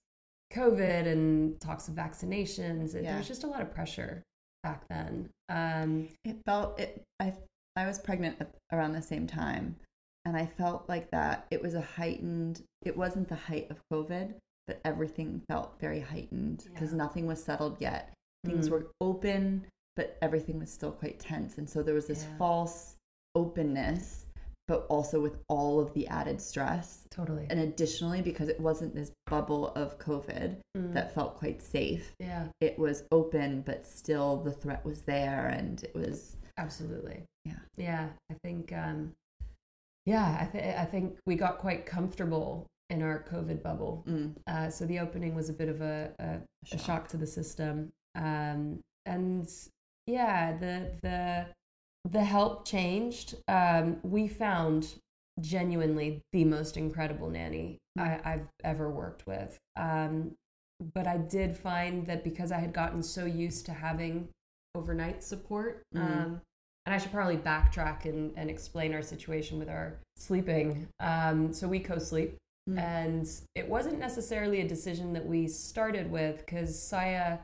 COVID 0.54 1.06
and 1.07 1.60
talks 1.62 1.88
of 1.88 1.96
vaccinations. 1.96 2.96
It, 2.96 3.04
Yeah. 3.04 3.12
There 3.12 3.18
was 3.19 3.28
just 3.28 3.44
a 3.44 3.48
lot 3.48 3.62
of 3.62 3.72
pressure 3.74 4.24
back 4.63 4.88
then. 4.90 5.30
Um, 5.50 6.10
It 6.24 6.38
felt 6.46 6.80
it. 6.80 7.01
I 7.19 7.34
I 7.75 7.86
was 7.86 8.00
pregnant 8.00 8.42
around 8.74 8.94
the 8.94 9.01
same 9.01 9.25
time, 9.28 9.78
and 10.25 10.36
I 10.36 10.46
felt 10.46 10.90
like 10.90 11.12
that. 11.12 11.46
It 11.51 11.62
was 11.62 11.75
a 11.75 11.81
heightened. 11.81 12.62
It 12.81 12.98
wasn't 12.98 13.30
the 13.30 13.36
height 13.36 13.69
of 13.72 13.80
COVID, 13.94 14.34
but 14.68 14.81
everything 14.84 15.42
felt 15.50 15.80
very 15.80 16.01
heightened 16.01 16.66
because 16.74 16.92
Yeah. 16.92 16.98
nothing 16.98 17.25
was 17.25 17.42
settled 17.44 17.80
yet. 17.80 18.12
Things 18.44 18.68
Mm. 18.68 18.72
were 18.72 18.92
open, 19.00 19.66
but 19.95 20.18
everything 20.22 20.60
was 20.60 20.72
still 20.72 20.92
quite 20.92 21.19
tense, 21.19 21.57
and 21.57 21.69
so 21.69 21.81
there 21.84 21.94
was 21.95 22.07
this 22.07 22.24
Yeah. 22.24 22.38
false 22.38 22.95
openness, 23.36 24.25
but 24.69 24.86
also 24.88 25.19
with 25.19 25.38
all 25.50 25.80
of 25.80 25.92
the 25.95 26.07
added 26.07 26.39
stress. 26.39 27.04
totally. 27.10 27.48
And 27.50 27.60
additionally, 27.60 28.21
because 28.21 28.50
it 28.50 28.60
wasn't 28.60 28.94
this 28.94 29.12
bubble 29.25 29.69
of 29.75 29.98
COVID 29.98 30.57
Mm. 30.77 30.94
that 30.94 31.13
felt 31.16 31.36
quite 31.38 31.60
safe, 31.62 32.13
yeah. 32.19 32.45
it 32.62 32.77
was 32.77 33.04
open, 33.12 33.62
but 33.62 33.86
still 33.88 34.38
the 34.38 34.51
threat 34.51 34.86
was 34.86 35.01
there, 35.01 35.48
and 35.48 35.83
it 35.83 35.94
was 35.95 36.38
Absolutely. 36.57 37.24
Yeah. 37.45 37.60
Yeah. 37.77 38.10
I 38.31 38.36
think. 38.44 38.71
Um, 38.71 39.13
yeah, 40.06 40.38
I 40.39 40.45
think 40.45 40.63
I 40.77 40.86
think 40.86 41.18
we 41.25 41.36
got 41.36 41.57
quite 41.57 41.86
comfortable 41.86 42.68
in 42.89 43.01
our 43.01 43.24
COVID 43.31 43.62
bubble. 43.63 44.04
mm, 44.07 44.33
Uh, 44.48 44.69
so 44.69 44.86
the 44.86 45.00
opening 45.00 45.33
was 45.36 45.50
a 45.50 45.54
bit 45.54 45.69
of 45.69 45.81
a, 45.81 46.12
a, 46.19 46.39
a 46.75 46.77
shock 46.77 47.07
to 47.10 47.18
the 47.18 47.27
system. 47.27 47.89
Um, 48.16 48.80
and 49.06 49.48
yeah, 50.07 50.57
the 50.57 50.92
the 51.01 51.45
the 52.06 52.24
help 52.24 52.66
changed. 52.68 53.36
Um, 53.48 53.98
we 54.04 54.28
found 54.28 54.96
genuinely 55.40 56.21
the 56.33 56.44
most 56.45 56.76
incredible 56.78 57.30
nanny 57.30 57.78
I, 57.97 58.19
I've 58.23 58.47
ever 58.64 58.90
worked 58.90 59.26
with. 59.26 59.57
Um, 59.76 60.35
but 60.94 61.07
I 61.07 61.18
did 61.18 61.57
find 61.57 62.06
that 62.07 62.23
because 62.23 62.52
I 62.52 62.59
had 62.59 62.73
gotten 62.73 63.04
so 63.04 63.26
used 63.26 63.66
to 63.68 63.73
having 63.73 64.30
overnight 64.76 65.23
support, 65.23 65.83
Mhm. 65.95 66.02
um, 66.02 66.42
and 66.85 66.95
I 66.95 66.97
should 66.97 67.12
probably 67.12 67.38
backtrack 67.38 68.06
and, 68.06 68.31
and 68.38 68.50
explain 68.50 68.94
our 68.94 69.02
situation 69.02 69.59
with 69.59 69.69
our 69.69 70.00
sleeping. 70.18 70.88
Um, 71.00 71.54
so 71.54 71.68
we 71.68 71.80
co-sleep, 71.80 72.38
Mm. 72.69 72.78
and 72.78 73.42
it 73.56 73.68
wasn't 73.68 74.00
necessarily 74.00 74.62
a 74.62 74.68
decision 74.68 75.14
that 75.14 75.26
we 75.26 75.47
started 75.47 76.12
with 76.12 76.38
because 76.40 76.78
Saya, 76.81 77.40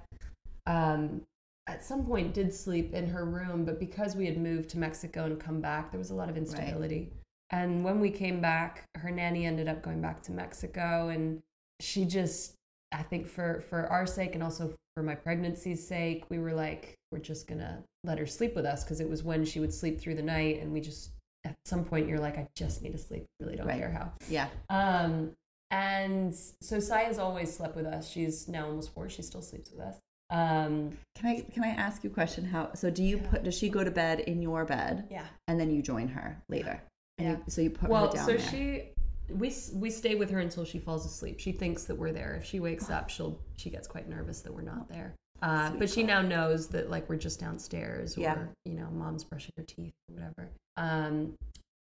um, 0.67 1.23
at 1.67 1.83
some 1.83 2.05
point, 2.05 2.33
did 2.33 2.53
sleep 2.53 2.93
in 2.93 3.07
her 3.07 3.25
room, 3.25 3.65
but 3.65 3.79
because 3.79 4.15
we 4.15 4.25
had 4.25 4.37
moved 4.37 4.69
to 4.69 4.77
Mexico 4.77 5.25
and 5.25 5.39
come 5.39 5.61
back, 5.61 5.91
there 5.91 5.97
was 5.99 6.11
a 6.11 6.15
lot 6.15 6.29
of 6.29 6.37
instability. 6.37 7.11
And 7.51 7.83
when 7.83 7.99
we 7.99 8.09
came 8.11 8.39
back, 8.41 8.83
her 8.97 9.09
nanny 9.11 9.45
ended 9.45 9.67
up 9.67 9.81
going 9.81 10.01
back 10.01 10.21
to 10.23 10.31
Mexico, 10.31 11.09
and 11.09 11.41
she 11.79 12.05
just, 12.05 12.53
I 12.91 13.03
think 13.03 13.27
for 13.27 13.61
for 13.69 13.87
our 13.87 14.05
sake 14.05 14.33
and 14.35 14.43
also 14.43 14.73
for 14.95 15.03
my 15.03 15.15
pregnancy's 15.15 15.85
sake, 15.85 16.25
we 16.29 16.39
were 16.39 16.53
like, 16.53 16.95
we're 17.11 17.19
just 17.19 17.47
gonna 17.47 17.83
let 18.03 18.17
her 18.19 18.25
sleep 18.27 18.55
with 18.55 18.65
us 18.65 18.83
because 18.83 18.99
it 18.99 19.09
was 19.09 19.23
when 19.23 19.43
she 19.45 19.59
would 19.59 19.73
sleep 19.73 19.99
through 19.99 20.15
the 20.15 20.21
night, 20.23 20.61
and 20.61 20.71
we 20.71 20.81
just 20.81 21.11
at 21.45 21.55
some 21.65 21.83
point 21.85 22.07
you're 22.07 22.19
like, 22.19 22.37
I 22.37 22.47
just 22.55 22.81
need 22.81 22.91
to 22.93 22.97
sleep. 22.97 23.25
I 23.39 23.43
really 23.43 23.55
don't 23.57 23.67
Right. 23.67 23.79
care 23.79 23.91
how. 23.91 24.11
yeah. 24.29 24.47
Um, 24.69 25.31
and 25.71 26.33
so 26.61 26.79
Saya's 26.79 27.19
always 27.19 27.55
slept 27.55 27.75
with 27.75 27.85
us. 27.85 28.09
She's 28.09 28.47
now 28.47 28.65
almost 28.67 28.93
four. 28.93 29.09
She 29.09 29.21
still 29.21 29.41
sleeps 29.41 29.71
with 29.71 29.81
us. 29.81 29.97
Um, 30.35 30.97
Can 31.15 31.29
I 31.29 31.41
can 31.53 31.63
I 31.63 31.69
ask 31.69 32.03
you 32.03 32.09
a 32.09 32.13
question? 32.13 32.43
How 32.43 32.73
so? 32.73 32.89
Do 32.89 33.03
you 33.03 33.17
Yeah. 33.17 33.29
put? 33.29 33.43
Does 33.43 33.57
she 33.57 33.69
go 33.69 33.83
to 33.83 33.91
bed 33.91 34.19
in 34.21 34.41
your 34.41 34.65
bed, 34.65 35.07
yeah. 35.09 35.27
and 35.47 35.57
then 35.59 35.71
you 35.71 35.81
join 35.81 36.09
her 36.09 36.41
later? 36.49 36.81
And 37.17 37.27
Yeah. 37.27 37.37
you, 37.37 37.43
so 37.47 37.61
you 37.61 37.69
put 37.69 37.89
Well, 37.89 38.07
her 38.07 38.13
down 38.17 38.25
so 38.25 38.31
there. 38.37 38.39
she 38.51 38.89
we 39.29 39.53
we 39.73 39.89
stay 39.89 40.15
with 40.15 40.29
her 40.31 40.39
until 40.39 40.65
she 40.65 40.77
falls 40.79 41.05
asleep. 41.05 41.39
She 41.39 41.53
thinks 41.53 41.85
that 41.85 41.95
we're 41.95 42.11
there. 42.11 42.35
If 42.35 42.43
she 42.45 42.59
wakes 42.59 42.89
up, 42.89 43.09
she'll 43.09 43.39
she 43.55 43.69
gets 43.69 43.87
quite 43.87 44.09
nervous 44.09 44.41
that 44.41 44.53
we're 44.53 44.61
not 44.61 44.89
there. 44.89 45.13
Uh, 45.41 45.69
but 45.71 45.89
she 45.89 46.03
now 46.03 46.21
knows 46.21 46.67
that 46.69 46.89
like 46.89 47.07
we're 47.09 47.15
just 47.17 47.39
downstairs 47.39 48.17
or 48.17 48.21
Yeah. 48.21 48.45
you 48.65 48.73
know 48.73 48.89
mom's 48.91 49.23
brushing 49.23 49.53
her 49.57 49.63
teeth 49.63 49.93
or 50.09 50.15
whatever. 50.15 50.49
Um, 50.75 51.35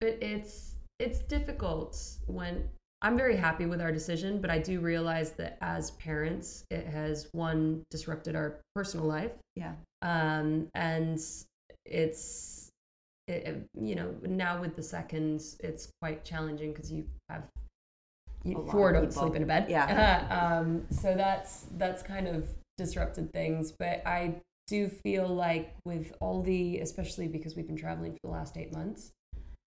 but 0.01 0.17
it's 0.23 0.77
it's 0.99 1.19
difficult 1.21 2.01
when 2.27 2.69
I'm 3.01 3.17
very 3.17 3.37
happy 3.37 3.67
with 3.67 3.81
our 3.81 3.93
decision, 3.93 4.41
but 4.41 4.51
I 4.51 4.59
do 4.59 4.81
realize 4.81 5.33
that 5.33 5.57
as 5.61 5.93
parents, 5.93 6.65
it 6.71 6.87
has 6.87 7.29
one 7.33 7.85
disrupted 7.91 8.35
our 8.35 8.61
personal 8.75 9.07
life 9.07 9.33
yeah. 9.55 9.75
um, 10.03 10.69
and 10.75 11.21
it's 11.85 12.71
it, 13.29 13.69
you 13.79 13.95
know, 13.95 14.15
now 14.23 14.61
with 14.61 14.75
the 14.75 14.83
seconds, 14.83 15.57
it's 15.61 15.93
quite 16.01 16.25
challenging 16.25 16.73
because 16.73 16.91
you 16.91 17.05
have 17.29 17.45
you, 18.45 18.67
four 18.71 18.93
don't 18.93 19.13
sleep 19.13 19.35
in 19.35 19.43
a 19.43 19.47
bed. 19.47 19.67
Yeah. 19.69 20.59
um, 20.61 20.87
so 20.91 21.15
that's 21.15 21.67
that's 21.77 22.03
kind 22.03 22.27
of 22.27 22.49
disrupted 22.79 23.33
things. 23.33 23.73
But 23.73 24.03
I 24.07 24.37
do 24.67 24.89
feel 24.89 25.29
like 25.29 25.75
with 25.85 26.13
all 26.21 26.43
the, 26.43 26.79
especially 26.79 27.29
because 27.29 27.57
we've 27.57 27.67
been 27.67 27.77
traveling 27.77 28.13
for 28.13 28.29
the 28.29 28.33
last 28.33 28.57
eight 28.57 28.73
months, 28.73 29.13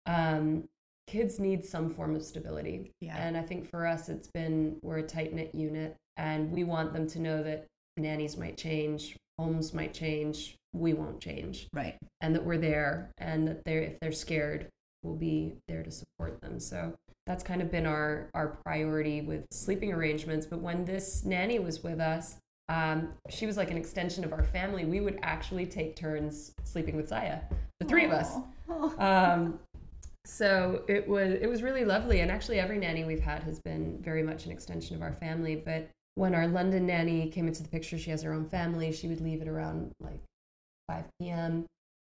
um, 0.07 0.65
kids 1.11 1.40
need 1.40 1.64
some 1.64 1.90
form 1.90 2.14
of 2.14 2.23
stability. 2.23 2.93
Yeah. 3.00 3.17
And 3.17 3.37
I 3.37 3.43
think 3.43 3.69
for 3.69 3.85
us, 3.85 4.09
it's 4.09 4.29
been 4.29 4.76
we're 4.83 4.99
a 4.99 5.02
tight 5.02 5.33
knit 5.35 5.52
unit, 5.55 5.97
and 6.17 6.52
we 6.52 6.62
want 6.62 6.93
them 6.93 7.09
to 7.09 7.19
know 7.19 7.43
that 7.43 7.67
nannies 7.97 8.37
might 8.37 8.57
change, 8.57 9.17
homes 9.37 9.75
might 9.75 9.93
change, 9.93 10.55
we 10.73 10.93
won't 10.93 11.21
change, 11.21 11.67
Right. 11.73 11.97
and 12.21 12.33
that 12.35 12.45
we're 12.45 12.59
there, 12.59 13.11
and 13.19 13.49
that 13.49 13.64
they're 13.64 13.83
if 13.83 13.99
they're 14.00 14.12
scared, 14.12 14.69
we'll 15.02 15.17
be 15.17 15.55
there 15.67 15.83
to 15.83 15.90
support 15.90 16.40
them. 16.40 16.61
So 16.61 16.95
that's 17.26 17.43
kind 17.43 17.61
of 17.61 17.73
been 17.73 17.87
our 17.87 18.31
our 18.33 18.59
priority 18.64 19.21
with 19.21 19.45
sleeping 19.50 19.93
arrangements. 19.93 20.47
But 20.47 20.61
when 20.61 20.85
this 20.85 21.25
nanny 21.25 21.59
was 21.59 21.83
with 21.83 22.00
us. 22.00 22.37
Um, 22.69 23.14
she 23.29 23.47
was 23.47 23.57
like 23.57 23.73
an 23.73 23.76
extension 23.76 24.23
of 24.23 24.33
our 24.33 24.45
family. 24.45 24.85
We 24.85 25.00
would 25.00 25.19
actually 25.23 25.67
take 25.67 25.97
turns 25.97 26.52
sleeping 26.62 26.97
with 26.97 27.09
Saya, 27.09 27.40
the 27.81 27.87
three 27.87 28.05
of 28.05 28.12
us. 28.12 28.33
Um, 28.99 29.59
so 30.31 30.85
it 30.87 31.09
was 31.09 31.33
it 31.33 31.49
was 31.49 31.63
really 31.63 31.85
lovely, 31.85 32.21
and 32.21 32.31
actually 32.31 32.61
every 32.61 32.79
nanny 32.79 33.05
we've 33.05 33.21
had 33.21 33.43
has 33.43 33.59
been 33.59 33.99
very 34.01 34.23
much 34.23 34.47
an 34.47 34.53
extension 34.53 34.95
of 34.95 35.03
our 35.03 35.13
family. 35.15 35.57
But 35.57 35.91
when 36.15 36.35
our 36.35 36.47
London 36.47 36.87
nanny 36.87 37.29
came 37.29 37.49
into 37.49 37.63
the 37.63 37.69
picture, 37.69 37.99
she 37.99 38.11
has 38.11 38.23
her 38.23 38.33
own 38.33 38.49
family. 38.49 38.93
She 38.93 39.09
would 39.09 39.21
leave 39.21 39.43
at 39.43 39.49
around 39.49 39.91
like 40.01 40.21
5 40.89 41.05
p.m. 41.19 41.67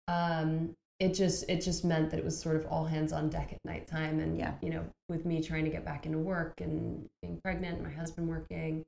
Um, 0.07 0.75
it 1.01 1.15
just 1.15 1.45
it 1.49 1.61
just 1.61 1.85
meant 1.85 2.11
that 2.11 2.19
it 2.19 2.25
was 2.25 2.39
sort 2.41 2.55
of 2.55 2.67
all 2.67 2.85
hands 2.85 3.13
on 3.13 3.31
deck 3.31 3.53
at 3.53 3.59
nighttime, 3.65 4.21
and 4.21 4.39
Yeah. 4.39 4.55
you 4.63 4.71
know, 4.71 4.85
with 5.09 5.27
me 5.27 5.43
trying 5.43 5.65
to 5.65 5.71
get 5.71 5.85
back 5.85 6.07
into 6.07 6.19
work 6.19 6.61
and 6.61 7.09
being 7.21 7.41
pregnant, 7.43 7.83
my 7.83 7.91
husband 7.91 8.29
working, 8.29 8.85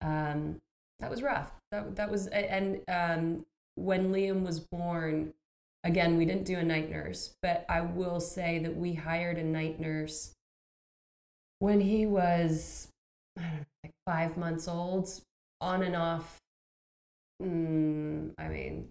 um, 0.00 0.58
that 0.98 1.10
was 1.10 1.22
rough. 1.22 1.52
That 1.72 1.94
that 1.96 2.10
was 2.10 2.26
and 2.28 2.80
um, 2.88 3.44
when 3.74 4.12
Liam 4.12 4.44
was 4.46 4.60
born, 4.60 5.34
again, 5.84 6.16
we 6.16 6.24
didn't 6.24 6.44
do 6.44 6.58
a 6.58 6.62
night 6.64 6.90
nurse, 6.90 7.34
but 7.42 7.64
I 7.68 7.80
will 7.80 8.20
say 8.20 8.58
that 8.60 8.76
we 8.76 8.94
hired 8.94 9.38
a 9.38 9.44
night 9.44 9.80
nurse 9.80 10.32
when 11.58 11.80
he 11.80 12.06
was, 12.06 12.88
I 13.38 13.42
don't 13.42 13.52
know, 13.52 13.64
like 13.84 13.92
five 14.06 14.36
months 14.36 14.68
old, 14.68 15.10
on 15.60 15.82
and 15.82 15.96
off. 15.96 16.38
Mm, 17.42 18.32
I 18.38 18.48
mean, 18.48 18.88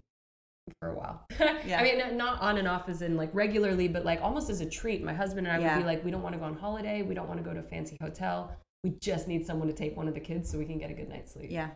for 0.80 0.90
a 0.90 0.94
while. 0.94 1.24
Yeah. 1.64 1.80
I 1.80 1.82
mean, 1.84 2.16
not 2.16 2.40
on 2.40 2.58
and 2.58 2.66
off 2.66 2.88
as 2.88 3.02
in 3.02 3.16
like 3.16 3.30
regularly, 3.32 3.88
but 3.88 4.04
like 4.04 4.20
almost 4.20 4.50
as 4.50 4.60
a 4.60 4.66
treat. 4.68 5.02
My 5.02 5.14
husband 5.14 5.46
and 5.46 5.56
I 5.56 5.60
Yeah. 5.60 5.76
would 5.76 5.82
be 5.82 5.86
like, 5.86 6.04
we 6.04 6.10
don't 6.10 6.22
want 6.22 6.34
to 6.34 6.38
go 6.38 6.44
on 6.44 6.56
holiday. 6.56 7.02
We 7.02 7.14
don't 7.14 7.28
want 7.28 7.38
to 7.38 7.44
go 7.44 7.52
to 7.54 7.60
a 7.60 7.62
fancy 7.62 7.96
hotel. 8.00 8.54
We 8.84 8.90
just 9.00 9.28
need 9.28 9.46
someone 9.46 9.68
to 9.68 9.74
take 9.74 9.96
one 9.96 10.08
of 10.08 10.14
the 10.14 10.20
kids 10.20 10.50
so 10.50 10.58
we 10.58 10.64
can 10.64 10.78
get 10.78 10.90
a 10.90 10.94
good 10.94 11.08
night's 11.08 11.32
sleep. 11.32 11.50
Yeah. 11.50 11.70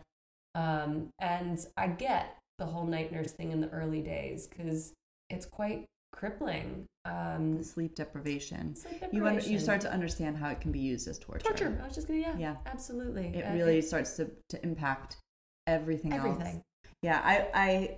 Um, 0.55 1.09
and 1.19 1.57
I 1.77 1.87
get 1.87 2.37
the 2.59 2.65
whole 2.65 2.85
night 2.85 3.11
nurse 3.11 3.31
thing 3.31 3.51
in 3.51 3.61
the 3.61 3.69
early 3.69 4.01
days 4.01 4.47
because 4.47 4.93
it's 5.29 5.45
quite 5.45 5.85
crippling. 6.13 6.85
Um, 7.05 7.63
Sleep 7.63 7.95
deprivation. 7.95 8.75
sleep 8.75 9.01
You 9.11 9.25
un- 9.27 9.41
you 9.45 9.59
start 9.59 9.81
to 9.81 9.91
understand 9.91 10.35
how 10.37 10.49
it 10.49 10.59
can 10.59 10.71
be 10.71 10.79
used 10.79 11.07
as 11.07 11.17
torture. 11.19 11.43
torture. 11.45 11.79
I 11.81 11.85
was 11.85 11.95
just 11.95 12.07
gonna 12.07 12.19
yeah, 12.19 12.37
Yeah. 12.37 12.55
absolutely. 12.65 13.27
It 13.35 13.43
Uh, 13.43 13.53
really 13.53 13.81
starts 13.81 14.15
to, 14.17 14.29
to 14.49 14.61
impact 14.63 15.17
everything, 15.67 16.13
else. 16.13 16.25
everything. 16.39 16.61
Yeah, 17.01 17.21
I, 17.23 17.47
I 17.53 17.97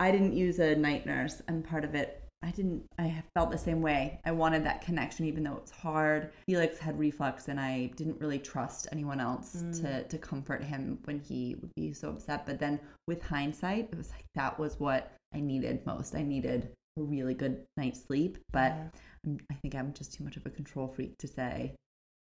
I 0.00 0.10
didn't 0.10 0.32
use 0.32 0.58
a 0.60 0.74
night 0.76 1.06
nurse, 1.06 1.42
and 1.48 1.64
part 1.64 1.84
of 1.84 1.94
it 1.94 2.24
I 2.42 2.50
didn't. 2.52 2.84
I 2.98 3.22
felt 3.34 3.50
the 3.50 3.58
same 3.58 3.82
way. 3.82 4.20
I 4.24 4.30
wanted 4.30 4.64
that 4.64 4.80
connection, 4.80 5.26
even 5.26 5.42
though 5.42 5.54
it 5.56 5.62
was 5.62 5.70
hard. 5.70 6.30
Felix 6.46 6.78
had 6.78 6.98
reflux, 6.98 7.48
and 7.48 7.58
I 7.58 7.86
didn't 7.96 8.20
really 8.20 8.38
trust 8.38 8.86
anyone 8.92 9.20
else 9.20 9.56
Mm. 9.56 9.80
to 9.82 10.02
to 10.04 10.18
comfort 10.18 10.62
him 10.62 10.98
when 11.04 11.18
he 11.18 11.56
would 11.60 11.74
be 11.74 11.92
so 11.92 12.10
upset. 12.10 12.46
But 12.46 12.58
then, 12.60 12.78
with 13.08 13.22
hindsight, 13.22 13.88
it 13.90 13.96
was 13.98 14.10
like 14.10 14.24
that 14.36 14.58
was 14.58 14.78
what 14.78 15.12
I 15.34 15.40
needed 15.40 15.84
most. 15.84 16.14
I 16.14 16.22
needed 16.22 16.70
a 16.96 17.02
really 17.02 17.34
good 17.34 17.64
night's 17.76 18.02
sleep, 18.04 18.38
but 18.52 18.72
Yeah. 18.72 18.88
I'm, 19.26 19.38
I 19.50 19.54
think 19.54 19.74
I'm 19.74 19.92
just 19.92 20.14
too 20.14 20.22
much 20.24 20.36
of 20.36 20.46
a 20.46 20.50
control 20.50 20.88
freak 20.88 21.18
to 21.18 21.28
say 21.28 21.74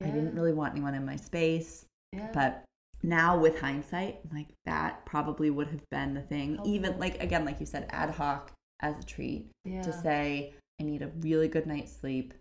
I 0.01 0.07
didn't 0.07 0.33
really 0.33 0.53
want 0.53 0.73
anyone 0.73 0.95
in 0.95 1.05
my 1.05 1.17
space. 1.17 1.85
Yeah. 2.13 2.31
But 2.33 2.63
now 3.03 3.37
with 3.39 3.59
hindsight, 3.59 4.21
like 4.33 4.47
that 4.65 5.05
probably 5.05 5.49
would 5.51 5.67
have 5.67 5.87
been 5.91 6.13
the 6.15 6.21
thing. 6.23 6.59
Even 6.65 6.97
like 6.99 7.21
again, 7.21 7.45
like 7.45 7.59
you 7.59 7.65
said, 7.67 7.85
ad 7.91 8.09
hoc 8.11 8.51
as 8.81 8.97
a 8.99 9.03
treat 9.03 9.47
yeah. 9.65 9.81
to 9.81 9.93
say 9.93 10.53
I 10.79 10.83
need 10.83 11.01
a 11.01 11.11
really 11.19 11.47
good 11.47 11.67
night's 11.67 11.91
sleep 11.91 12.33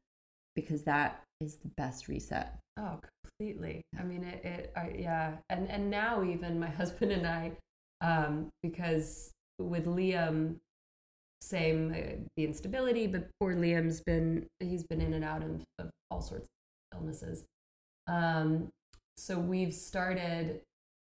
because 0.54 0.82
that 0.82 1.22
is 1.40 1.56
the 1.56 1.70
best 1.76 2.08
reset. 2.08 2.58
Oh, 2.78 2.98
completely. 3.24 3.82
I 3.98 4.04
mean, 4.04 4.24
it, 4.24 4.44
it 4.44 4.72
I, 4.76 4.94
yeah. 4.96 5.36
And, 5.50 5.68
and 5.70 5.90
now 5.90 6.22
even 6.22 6.58
my 6.58 6.68
husband 6.70 7.12
and 7.12 7.26
I, 7.26 7.52
um, 8.00 8.48
because 8.62 9.32
with 9.58 9.86
Liam, 9.86 10.56
same, 11.40 11.92
uh, 11.92 12.24
the 12.36 12.44
instability, 12.44 13.06
but 13.06 13.28
poor 13.40 13.54
Liam's 13.54 14.00
been, 14.00 14.46
he's 14.60 14.84
been 14.84 15.00
in 15.00 15.14
and 15.14 15.24
out 15.24 15.42
of, 15.42 15.62
of 15.78 15.90
all 16.10 16.20
sorts 16.20 16.46
of 16.92 17.00
illnesses. 17.00 17.44
Um, 18.06 18.68
so 19.16 19.38
we've 19.38 19.74
started 19.74 20.60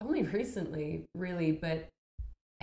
only 0.02 0.22
recently, 0.22 1.04
really, 1.14 1.52
but 1.52 1.88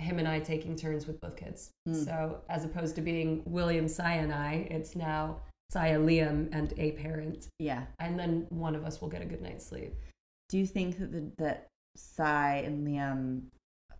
him 0.00 0.18
and 0.18 0.26
I 0.28 0.40
taking 0.40 0.76
turns 0.76 1.06
with 1.06 1.20
both 1.20 1.36
kids. 1.36 1.70
Mm. 1.88 2.04
So 2.04 2.40
as 2.48 2.64
opposed 2.64 2.94
to 2.96 3.00
being 3.02 3.42
William, 3.44 3.88
Saya, 3.88 4.20
and 4.20 4.32
I, 4.32 4.66
it's 4.70 4.96
now 4.96 5.40
Saya, 5.70 5.98
Liam, 5.98 6.48
and 6.52 6.72
a 6.78 6.92
parent 6.92 7.48
Yeah. 7.58 7.84
and 7.98 8.18
then 8.18 8.46
one 8.50 8.74
of 8.74 8.84
us 8.84 9.00
will 9.00 9.08
get 9.08 9.22
a 9.22 9.26
good 9.26 9.42
night's 9.42 9.66
sleep. 9.66 9.94
Do 10.48 10.58
you 10.58 10.66
think 10.66 10.98
that 10.98 11.12
the, 11.12 11.30
that 11.38 11.68
Sai 11.96 12.62
and 12.64 12.86
Liam 12.86 13.42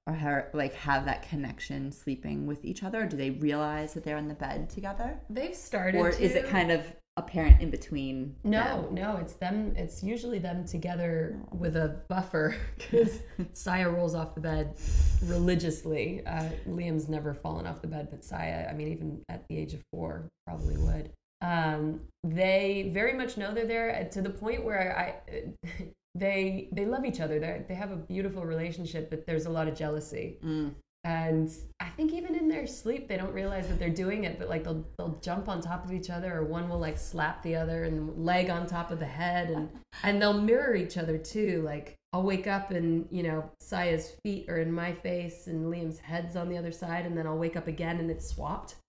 are 0.06 0.14
ha- 0.14 0.44
like 0.52 0.74
have 0.74 1.04
that 1.04 1.28
connection 1.28 1.92
sleeping 1.92 2.46
with 2.46 2.64
each 2.64 2.82
other? 2.82 3.02
Or 3.02 3.06
do 3.06 3.16
they 3.16 3.30
realize 3.30 3.94
that 3.94 4.02
they're 4.04 4.16
in 4.16 4.28
the 4.28 4.34
bed 4.34 4.68
together, 4.70 5.20
They've 5.28 5.54
started, 5.54 5.98
or 5.98 6.08
is 6.08 6.34
it 6.34 6.48
kind 6.48 6.72
of 6.72 6.82
apparent 7.16 7.60
in 7.60 7.70
between? 7.70 8.34
no, 8.44 8.82
them? 8.82 8.94
no? 8.94 9.16
It's 9.16 9.34
them. 9.34 9.74
It's 9.76 10.02
usually 10.02 10.38
them 10.38 10.64
together 10.64 11.38
with 11.52 11.76
a 11.76 12.00
buffer 12.08 12.56
because 12.78 13.20
Saya 13.52 13.88
rolls 13.88 14.14
off 14.14 14.34
the 14.34 14.40
bed 14.40 14.76
religiously. 15.24 16.24
Uh, 16.26 16.48
Liam's 16.68 17.08
never 17.08 17.34
fallen 17.34 17.66
off 17.66 17.82
the 17.82 17.88
bed, 17.88 18.08
but 18.10 18.24
Saya, 18.24 18.66
I 18.68 18.72
mean, 18.72 18.88
even 18.88 19.22
at 19.28 19.46
the 19.48 19.56
age 19.56 19.74
of 19.74 19.82
four, 19.92 20.28
probably 20.46 20.76
would. 20.78 21.10
Um, 21.42 22.00
they 22.22 22.90
very 22.92 23.14
much 23.14 23.36
know 23.36 23.54
they're 23.54 23.66
there 23.66 23.94
uh, 23.96 24.12
to 24.12 24.22
the 24.22 24.30
point 24.30 24.64
where 24.64 24.96
I. 24.98 25.34
They 26.16 26.68
they 26.72 26.86
love 26.86 27.04
each 27.04 27.20
other. 27.20 27.38
They 27.38 27.64
they 27.68 27.74
have 27.74 27.92
a 27.92 27.96
beautiful 27.96 28.44
relationship, 28.44 29.10
but 29.10 29.26
there's 29.26 29.46
a 29.46 29.48
lot 29.50 29.68
of 29.68 29.76
jealousy. 29.76 30.38
Mm. 30.44 30.74
And 31.04 31.50
I 31.80 31.88
think 31.88 32.12
even 32.12 32.34
in 32.34 32.48
their 32.48 32.66
sleep, 32.66 33.08
they 33.08 33.16
don't 33.16 33.32
realize 33.32 33.68
that 33.68 33.78
they're 33.78 33.88
doing 33.88 34.24
it, 34.24 34.38
but 34.38 34.50
like 34.50 34.64
they'll 34.64 34.84
they'll 34.98 35.18
jump 35.22 35.48
on 35.48 35.62
top 35.62 35.84
of 35.84 35.92
each 35.92 36.10
other, 36.10 36.36
or 36.36 36.44
one 36.44 36.68
will 36.68 36.78
like 36.78 36.98
slap 36.98 37.42
the 37.42 37.56
other 37.56 37.84
and 37.84 38.22
leg 38.22 38.50
on 38.50 38.66
top 38.66 38.90
of 38.90 38.98
the 38.98 39.06
head, 39.06 39.50
and 39.50 39.70
and 40.02 40.20
they'll 40.20 40.38
mirror 40.38 40.74
each 40.74 40.98
other 40.98 41.16
too. 41.16 41.62
Like 41.64 41.96
I'll 42.12 42.22
wake 42.22 42.46
up 42.46 42.70
and 42.70 43.06
you 43.10 43.22
know 43.22 43.50
Saya's 43.60 44.12
feet 44.22 44.48
are 44.50 44.58
in 44.58 44.70
my 44.70 44.92
face 44.92 45.46
and 45.46 45.72
Liam's 45.72 45.98
head's 45.98 46.36
on 46.36 46.50
the 46.50 46.58
other 46.58 46.72
side, 46.72 47.06
and 47.06 47.16
then 47.16 47.26
I'll 47.26 47.38
wake 47.38 47.56
up 47.56 47.66
again 47.66 47.98
and 47.98 48.10
it's 48.10 48.28
swapped. 48.28 48.76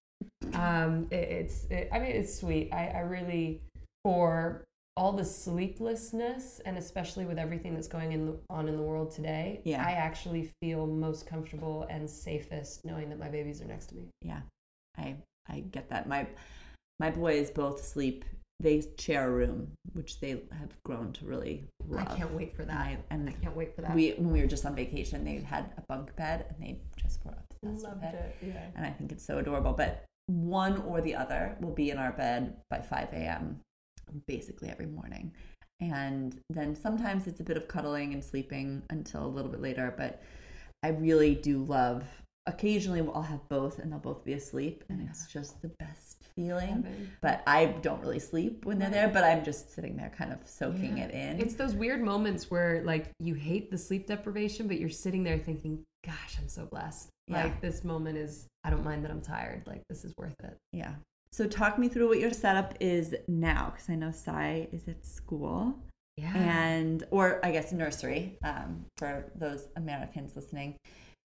Um, 0.54 1.08
it, 1.12 1.16
it's 1.16 1.66
it, 1.70 1.90
I 1.94 2.00
mean 2.00 2.12
it's 2.12 2.38
sweet. 2.38 2.74
I 2.74 2.88
I 2.88 3.00
really 3.02 3.62
for 4.04 4.64
all 5.02 5.12
the 5.12 5.26
sleeplessness 5.26 6.62
and 6.66 6.78
especially 6.78 7.26
with 7.26 7.40
everything 7.40 7.74
that's 7.74 7.88
going 7.88 8.12
in, 8.12 8.38
on 8.52 8.68
in 8.70 8.76
the 8.78 8.84
world 8.84 9.10
today, 9.12 9.60
Yeah. 9.66 9.84
I 9.84 9.94
actually 9.94 10.52
feel 10.62 10.86
most 10.86 11.26
comfortable 11.26 11.88
and 11.90 12.08
safest 12.08 12.86
knowing 12.86 13.10
that 13.10 13.18
my 13.18 13.28
babies 13.28 13.62
are 13.64 13.66
next 13.66 13.88
to 13.88 13.96
me. 13.96 14.04
Yeah, 14.22 14.42
I 14.98 15.16
I 15.50 15.62
get 15.72 15.90
that. 15.90 16.08
My 16.08 16.28
my 17.00 17.10
boys 17.10 17.50
both 17.50 17.84
sleep. 17.84 18.26
They 18.60 18.84
share 19.00 19.28
a 19.28 19.32
room, 19.32 19.72
which 19.94 20.20
they 20.20 20.30
have 20.60 20.72
grown 20.86 21.14
to 21.14 21.26
really 21.26 21.66
love. 21.88 22.08
I 22.12 22.16
can't 22.16 22.32
wait 22.36 22.56
for 22.56 22.62
And 22.62 22.70
that. 22.70 22.78
I, 22.78 22.98
and 23.10 23.28
I 23.28 23.32
can't 23.32 23.58
wait 23.58 23.76
for 23.76 23.82
that. 23.82 23.96
we 23.96 24.12
when 24.12 24.32
we 24.32 24.40
were 24.42 24.52
just 24.56 24.68
on 24.68 24.76
vacation, 24.76 25.26
they 25.26 25.38
had 25.40 25.74
a 25.78 25.84
bunk 25.90 26.16
bed, 26.16 26.46
and 26.50 26.58
they 26.64 26.80
just 26.96 27.26
were 27.26 27.34
obsessed 27.64 27.84
loved 27.86 28.04
with 28.04 28.14
it. 28.14 28.36
it. 28.44 28.48
Yeah. 28.50 28.66
And 28.76 28.86
I 28.86 28.92
think 28.92 29.12
it's 29.12 29.26
so 29.26 29.40
adorable. 29.40 29.74
But 29.74 30.06
one 30.28 30.78
or 30.84 31.02
the 31.02 31.16
other 31.16 31.58
will 31.60 31.74
be 31.74 31.90
in 31.90 31.98
our 31.98 32.12
bed 32.12 32.58
by 32.70 32.82
five 32.82 33.10
a.m. 33.14 33.62
basically 34.28 34.70
every 34.70 34.88
morning. 34.88 35.34
And 35.80 36.40
then 36.50 36.76
sometimes 36.76 37.26
it's 37.28 37.40
a 37.40 37.44
bit 37.44 37.58
of 37.58 37.68
cuddling 37.68 38.14
and 38.14 38.24
sleeping 38.24 38.84
until 38.90 39.26
a 39.26 39.28
little 39.28 39.50
bit 39.50 39.62
later. 39.62 39.94
But 39.98 40.22
I 40.84 40.90
really 40.90 41.36
do 41.36 41.64
love. 41.64 42.04
Occasionally, 42.48 43.02
I'll 43.14 43.22
have 43.22 43.48
both, 43.50 43.78
and 43.80 43.92
they'll 43.92 44.00
both 44.00 44.24
be 44.26 44.34
asleep, 44.34 44.84
and 44.90 45.08
it's 45.08 45.28
just 45.32 45.62
the 45.62 45.68
best 45.80 46.18
feeling. 46.36 46.86
But 47.22 47.44
I 47.46 47.66
don't 47.66 48.02
really 48.02 48.18
sleep 48.20 48.66
when 48.66 48.80
they're 48.80 48.90
there. 48.90 49.08
But 49.10 49.24
I'm 49.24 49.44
just 49.44 49.74
sitting 49.74 49.96
there, 49.96 50.12
kind 50.16 50.32
of 50.34 50.40
soaking 50.46 50.98
Yeah. 50.98 51.06
it 51.06 51.12
in. 51.12 51.40
It's 51.40 51.54
those 51.54 51.76
weird 51.76 52.02
moments 52.02 52.50
where 52.50 52.84
like 52.84 53.10
you 53.20 53.36
hate 53.36 53.70
the 53.70 53.78
sleep 53.78 54.08
deprivation, 54.08 54.68
but 54.68 54.80
you're 54.80 54.90
sitting 54.90 55.24
there 55.24 55.38
thinking, 55.38 55.84
"Gosh, 56.04 56.38
I'm 56.40 56.48
so 56.48 56.66
blessed." 56.66 57.10
Yeah. 57.28 57.44
Like 57.44 57.62
this 57.62 57.84
moment 57.84 58.18
is, 58.18 58.48
I 58.64 58.72
don't 58.72 58.84
mind 58.84 59.04
that 59.06 59.12
I'm 59.12 59.22
tired. 59.22 59.64
Like 59.68 59.84
this 59.88 60.04
is 60.04 60.14
worth 60.18 60.34
it. 60.44 60.58
yeah, 60.74 60.96
So 61.34 61.48
talk 61.48 61.80
me 61.80 61.88
through 61.88 62.10
what 62.10 62.20
your 62.20 62.32
setup 62.34 62.74
is 62.82 63.16
now, 63.28 63.72
because 63.74 63.90
I 63.90 63.96
know 63.96 64.12
Sai 64.12 64.68
is 64.74 64.88
at 64.88 65.06
school 65.06 65.76
Yeah. 66.18 66.36
and 66.36 67.04
or 67.10 67.44
I 67.44 67.52
guess 67.52 67.72
nursery. 67.72 68.38
Um, 68.44 68.86
for 68.98 69.32
those 69.36 69.70
Americans 69.78 70.36
listening, 70.36 70.76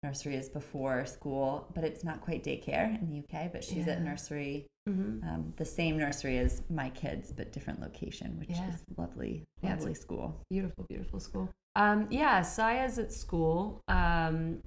nursery 0.04 0.36
is 0.36 0.50
before 0.50 1.06
school, 1.06 1.68
but 1.74 1.86
it's 1.86 2.04
not 2.04 2.20
quite 2.20 2.44
daycare 2.44 3.02
in 3.02 3.10
the 3.10 3.20
UK. 3.20 3.48
But 3.48 3.64
she's 3.64 3.88
at 3.88 4.00
Yeah. 4.00 4.04
nursery, 4.04 4.68
Mhm. 4.90 5.24
um, 5.24 5.54
the 5.56 5.64
same 5.64 5.98
nursery 5.98 6.38
as 6.38 6.62
my 6.70 6.90
kids, 6.90 7.32
but 7.32 7.54
different 7.54 7.80
location, 7.80 8.38
which 8.38 8.50
Yeah. 8.50 8.70
is 8.74 8.84
lovely, 8.98 9.46
lovely 9.62 9.94
school. 9.94 10.36
Beautiful, 10.50 10.86
beautiful 10.90 11.22
school. 11.22 11.50
Um, 11.78 12.08
yeah, 12.12 12.42
Saya's 12.42 13.00
at 13.00 13.14
school. 13.14 13.80
Um, 13.88 14.62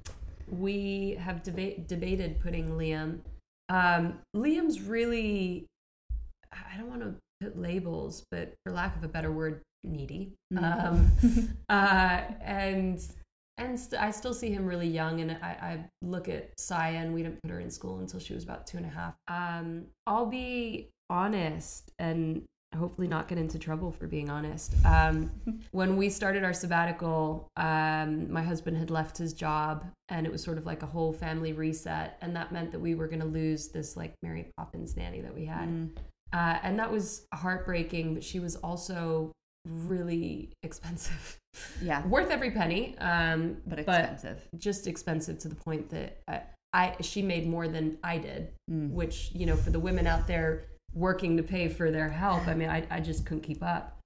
we 0.49 1.17
have 1.21 1.43
deba- 1.43 1.87
debated 1.87 2.41
putting 2.41 2.71
Liam. 2.71 3.21
Um, 3.69 4.19
Liam's 4.35 4.81
really, 4.81 5.67
I 6.53 6.77
don't 6.77 6.89
want 6.89 7.03
to 7.03 7.15
put 7.41 7.59
labels, 7.59 8.25
but 8.31 8.55
for 8.65 8.73
lack 8.73 8.97
of 8.97 9.05
a 9.05 9.09
better 9.09 9.33
word, 9.33 9.63
needy. 9.85 10.33
Mhm. 10.53 10.85
Um, 10.85 11.49
uh, 11.69 12.23
and 12.41 13.01
and 13.59 13.81
st- 13.81 14.01
I 14.01 14.11
still 14.11 14.35
see 14.35 14.51
him 14.51 14.67
really 14.67 14.89
young. 14.89 15.21
And 15.21 15.33
I, 15.33 15.49
I 15.49 15.85
look 16.03 16.29
at 16.29 16.51
Saya, 16.59 16.99
and 16.99 17.15
we 17.15 17.23
didn't 17.23 17.43
put 17.43 17.51
her 17.51 17.61
in 17.61 17.71
school 17.71 18.01
until 18.01 18.21
she 18.21 18.35
was 18.35 18.45
about 18.45 18.67
two 18.67 18.77
and 18.77 18.87
a 18.87 18.91
half. 18.91 19.15
Um, 19.29 19.87
I'll 20.07 20.27
be 20.27 20.89
honest 21.09 21.93
and 21.99 22.43
hopefully 22.75 23.09
not 23.09 23.29
get 23.29 23.39
into 23.39 23.59
trouble 23.59 23.91
for 23.93 24.07
being 24.07 24.29
honest. 24.29 24.75
Um, 24.85 25.31
when 25.73 25.97
we 25.97 26.09
started 26.11 26.45
our 26.45 26.53
sabbatical, 26.53 27.49
um, 27.57 28.31
my 28.31 28.43
husband 28.43 28.77
had 28.77 28.91
left 28.91 29.17
his 29.19 29.33
job, 29.33 29.85
and 30.09 30.27
it 30.27 30.33
was 30.33 30.43
sort 30.43 30.59
of 30.59 30.67
like 30.67 30.83
a 30.83 30.87
whole 30.87 31.13
family 31.13 31.53
reset, 31.53 32.19
and 32.21 32.35
that 32.37 32.53
meant 32.53 32.73
that 32.73 32.81
we 32.81 32.95
were 32.95 33.07
going 33.09 33.21
to 33.21 33.27
lose 33.27 33.69
this 33.69 33.97
like 33.97 34.15
Mary 34.23 34.51
Poppins 34.57 34.97
nanny 34.97 35.21
that 35.21 35.35
we 35.35 35.45
had. 35.45 35.69
Mm. 35.69 35.91
Uh, 36.33 36.59
and 36.63 36.79
that 36.79 36.91
was 36.91 37.27
heartbreaking, 37.33 38.15
but 38.15 38.23
she 38.25 38.41
was 38.41 38.57
also 38.57 39.33
really 39.69 40.53
expensive. 40.63 41.39
Yeah, 41.83 42.07
Worth 42.09 42.31
every 42.31 42.51
penny, 42.51 42.97
um, 42.99 43.57
but 43.67 43.79
expensive. 43.79 44.47
just 44.59 44.87
expensive 44.87 45.39
to 45.39 45.49
the 45.49 45.55
point 45.55 45.89
that 45.91 46.19
I, 46.29 46.43
I 46.73 46.97
she 47.01 47.23
made 47.23 47.47
more 47.49 47.69
than 47.69 47.99
I 48.03 48.19
did, 48.19 48.49
Mm. 48.71 48.91
which, 48.91 49.31
you 49.33 49.47
know, 49.47 49.57
for 49.57 49.71
the 49.71 49.79
women 49.81 50.07
out 50.09 50.27
there 50.27 50.65
working 50.97 51.37
to 51.37 51.43
pay 51.43 51.69
for 51.69 51.91
their 51.91 52.09
help, 52.09 52.49
I 52.49 52.55
mean, 52.55 52.71
I, 52.71 52.85
I 52.91 53.01
just 53.01 53.27
couldn't 53.27 53.43
keep 53.43 53.63
up. 53.63 53.99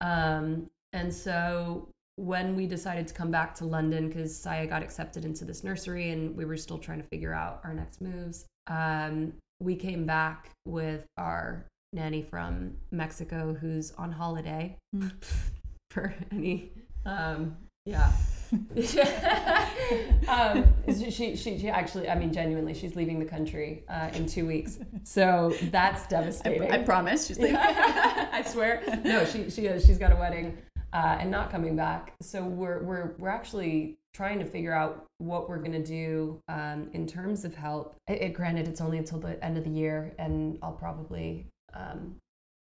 Um, 0.00 0.68
and 0.92 1.12
so 1.12 1.88
when 2.16 2.54
we 2.54 2.66
decided 2.66 3.08
to 3.08 3.14
come 3.14 3.30
back 3.30 3.54
to 3.56 3.64
London, 3.64 4.08
because 4.08 4.36
Saya 4.36 4.66
got 4.66 4.82
accepted 4.82 5.24
into 5.24 5.44
this 5.44 5.64
nursery 5.64 6.10
and 6.10 6.36
we 6.36 6.44
were 6.44 6.56
still 6.56 6.78
trying 6.78 7.00
to 7.02 7.08
figure 7.08 7.32
out 7.32 7.60
our 7.64 7.72
next 7.74 8.00
moves, 8.00 8.44
um, 8.68 9.32
we 9.60 9.74
came 9.74 10.04
back 10.04 10.50
with 10.66 11.04
our 11.16 11.64
nanny 11.92 12.22
from 12.22 12.76
Mexico 12.92 13.54
who's 13.54 13.92
on 13.92 14.12
holiday 14.12 14.76
Mm. 14.94 15.12
for 15.90 16.14
any, 16.32 16.72
um, 17.06 17.56
yeah. 17.86 18.12
um, 20.28 20.64
she, 20.88 21.10
she, 21.10 21.36
she, 21.36 21.68
actually, 21.68 22.08
I 22.08 22.14
mean, 22.14 22.32
genuinely, 22.32 22.72
she's 22.72 22.94
leaving 22.94 23.18
the 23.18 23.24
country 23.24 23.84
uh, 23.88 24.10
in 24.14 24.26
two 24.26 24.46
weeks. 24.46 24.78
So 25.02 25.54
that's 25.70 26.06
devastating. 26.08 26.70
I, 26.70 26.76
I 26.76 26.82
promise. 26.82 27.26
She's 27.26 27.38
like, 27.38 27.54
I 27.56 28.42
swear. 28.46 29.00
No, 29.04 29.24
she 29.24 29.50
she 29.50 29.66
is. 29.66 29.84
She's 29.84 29.98
got 29.98 30.12
a 30.12 30.16
wedding 30.16 30.56
uh, 30.92 31.18
and 31.20 31.30
not 31.30 31.50
coming 31.50 31.74
back. 31.76 32.14
So 32.22 32.44
we're 32.44 32.82
we're 32.82 33.14
we're 33.18 33.28
actually 33.28 33.96
trying 34.14 34.38
to 34.38 34.44
figure 34.44 34.72
out 34.72 35.04
what 35.18 35.48
we're 35.48 35.58
gonna 35.58 35.84
do 35.84 36.40
um, 36.48 36.88
in 36.92 37.06
terms 37.06 37.44
of 37.44 37.54
help. 37.54 37.96
It, 38.08 38.22
it- 38.22 38.34
granted, 38.34 38.68
it's 38.68 38.80
only 38.80 38.98
until 38.98 39.18
the 39.18 39.42
end 39.44 39.58
of 39.58 39.64
the 39.64 39.70
year, 39.70 40.14
and 40.18 40.58
I'll 40.62 40.72
probably 40.72 41.48
um, 41.74 42.16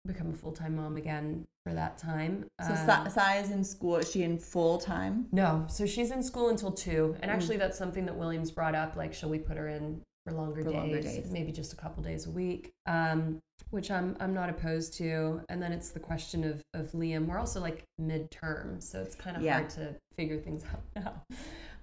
become 0.06 0.30
a 0.30 0.34
full 0.34 0.52
time 0.52 0.76
mom 0.76 0.96
again 0.96 1.44
for 1.64 1.72
that 1.72 1.96
time. 1.98 2.46
so 2.60 2.70
Um, 2.72 2.76
Sa- 2.86 3.08
Sai 3.08 3.38
is 3.38 3.50
in 3.50 3.64
school. 3.64 3.96
Is 3.96 4.10
she 4.10 4.22
in 4.22 4.38
full 4.38 4.78
time? 4.78 5.26
no, 5.32 5.64
so 5.68 5.86
she's 5.86 6.10
in 6.10 6.22
school 6.22 6.48
until 6.50 6.70
two, 6.72 7.16
and 7.22 7.30
actually 7.30 7.56
that's 7.56 7.78
something 7.78 8.04
that 8.06 8.16
Williams 8.16 8.50
brought 8.50 8.74
up. 8.74 8.96
Like, 8.96 9.14
shall 9.14 9.30
we 9.30 9.38
put 9.38 9.56
her 9.56 9.68
in 9.68 10.02
for 10.26 10.34
longer, 10.34 10.62
For 10.62 10.70
days, 10.70 10.74
longer 10.76 11.00
days. 11.00 11.30
maybe 11.32 11.52
just 11.52 11.72
a 11.72 11.76
couple 11.76 12.02
days 12.02 12.26
a 12.26 12.30
week? 12.30 12.70
Um, 12.86 13.38
which 13.70 13.90
I'm 13.90 14.16
I'm 14.20 14.34
not 14.34 14.50
opposed 14.50 14.94
to. 14.98 15.40
And 15.48 15.62
then 15.62 15.72
it's 15.72 15.90
the 15.90 16.00
question 16.00 16.44
of 16.44 16.62
of 16.74 16.92
Liam. 16.92 17.26
We're 17.26 17.38
also 17.38 17.60
like 17.60 17.84
midterm, 18.00 18.82
so 18.82 19.00
it's 19.00 19.14
kind 19.14 19.36
of 19.36 19.42
Yeah. 19.42 19.54
hard 19.54 19.70
to 19.70 19.94
figure 20.16 20.38
things 20.38 20.64
out 20.72 20.82
now. 20.94 21.22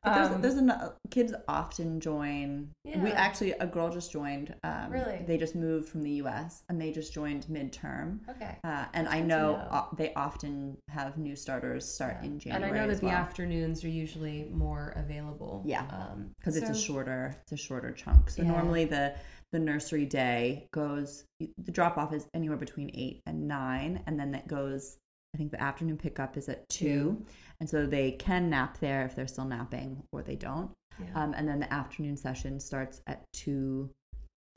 But 0.03 0.15
there's, 0.15 0.29
Um, 0.31 0.41
there's 0.41 0.55
an, 0.55 0.73
kids 1.11 1.33
often 1.47 1.99
join. 1.99 2.71
We 2.83 3.11
actually 3.11 3.51
a 3.53 3.67
girl 3.67 3.89
just 3.91 4.11
joined. 4.11 4.55
Um, 4.63 4.91
Really? 4.91 5.23
They 5.27 5.37
just 5.37 5.55
moved 5.55 5.87
from 5.89 6.01
the 6.01 6.09
U.S. 6.23 6.63
and 6.69 6.81
they 6.81 6.91
just 6.91 7.13
joined 7.13 7.45
midterm. 7.45 8.19
okay. 8.29 8.57
Uh, 8.63 8.85
and 8.93 9.07
I 9.07 9.19
know, 9.21 9.57
know. 9.57 9.67
o- 9.71 9.95
they 9.95 10.13
often 10.15 10.77
have 10.89 11.17
new 11.17 11.35
starters 11.35 11.85
start 11.87 12.17
Yeah. 12.21 12.25
in 12.29 12.39
January. 12.39 12.63
and 12.69 12.75
I 12.77 12.81
know 12.81 12.87
that 12.87 12.93
as 12.93 12.99
the 12.99 13.09
afternoons 13.09 13.83
are 13.83 13.89
usually 13.89 14.49
more 14.51 14.93
available. 14.95 15.61
Yeah. 15.65 15.85
Um, 15.91 16.31
because 16.39 16.55
it's 16.57 16.69
a 16.69 16.75
shorter 16.75 17.35
it's 17.43 17.51
a 17.51 17.57
shorter 17.57 17.91
chunk. 17.91 18.29
So 18.31 18.41
Yeah. 18.41 18.49
normally 18.51 18.85
the 18.85 19.13
the 19.51 19.59
nursery 19.59 20.05
day 20.05 20.67
goes 20.71 21.25
the 21.39 21.71
drop 21.71 21.97
off 21.97 22.13
is 22.13 22.25
anywhere 22.33 22.57
between 22.57 22.89
eight 22.93 23.21
and 23.25 23.47
nine, 23.47 24.01
and 24.07 24.19
then 24.19 24.31
that 24.31 24.47
goes. 24.47 24.97
I 25.33 25.37
think 25.37 25.51
the 25.51 25.61
afternoon 25.61 25.97
pickup 25.97 26.35
is 26.37 26.49
at 26.49 26.67
two, 26.69 27.23
and 27.59 27.69
so 27.69 27.85
they 27.85 28.11
can 28.11 28.49
nap 28.49 28.79
there 28.79 29.05
if 29.05 29.15
they're 29.15 29.27
still 29.27 29.45
napping, 29.45 30.03
or 30.11 30.21
they 30.23 30.35
don't. 30.35 30.71
Yeah. 30.99 31.23
Um, 31.23 31.33
and 31.33 31.47
then 31.47 31.59
the 31.59 31.71
afternoon 31.73 32.17
session 32.17 32.59
starts 32.59 33.01
at 33.07 33.23
two 33.33 33.89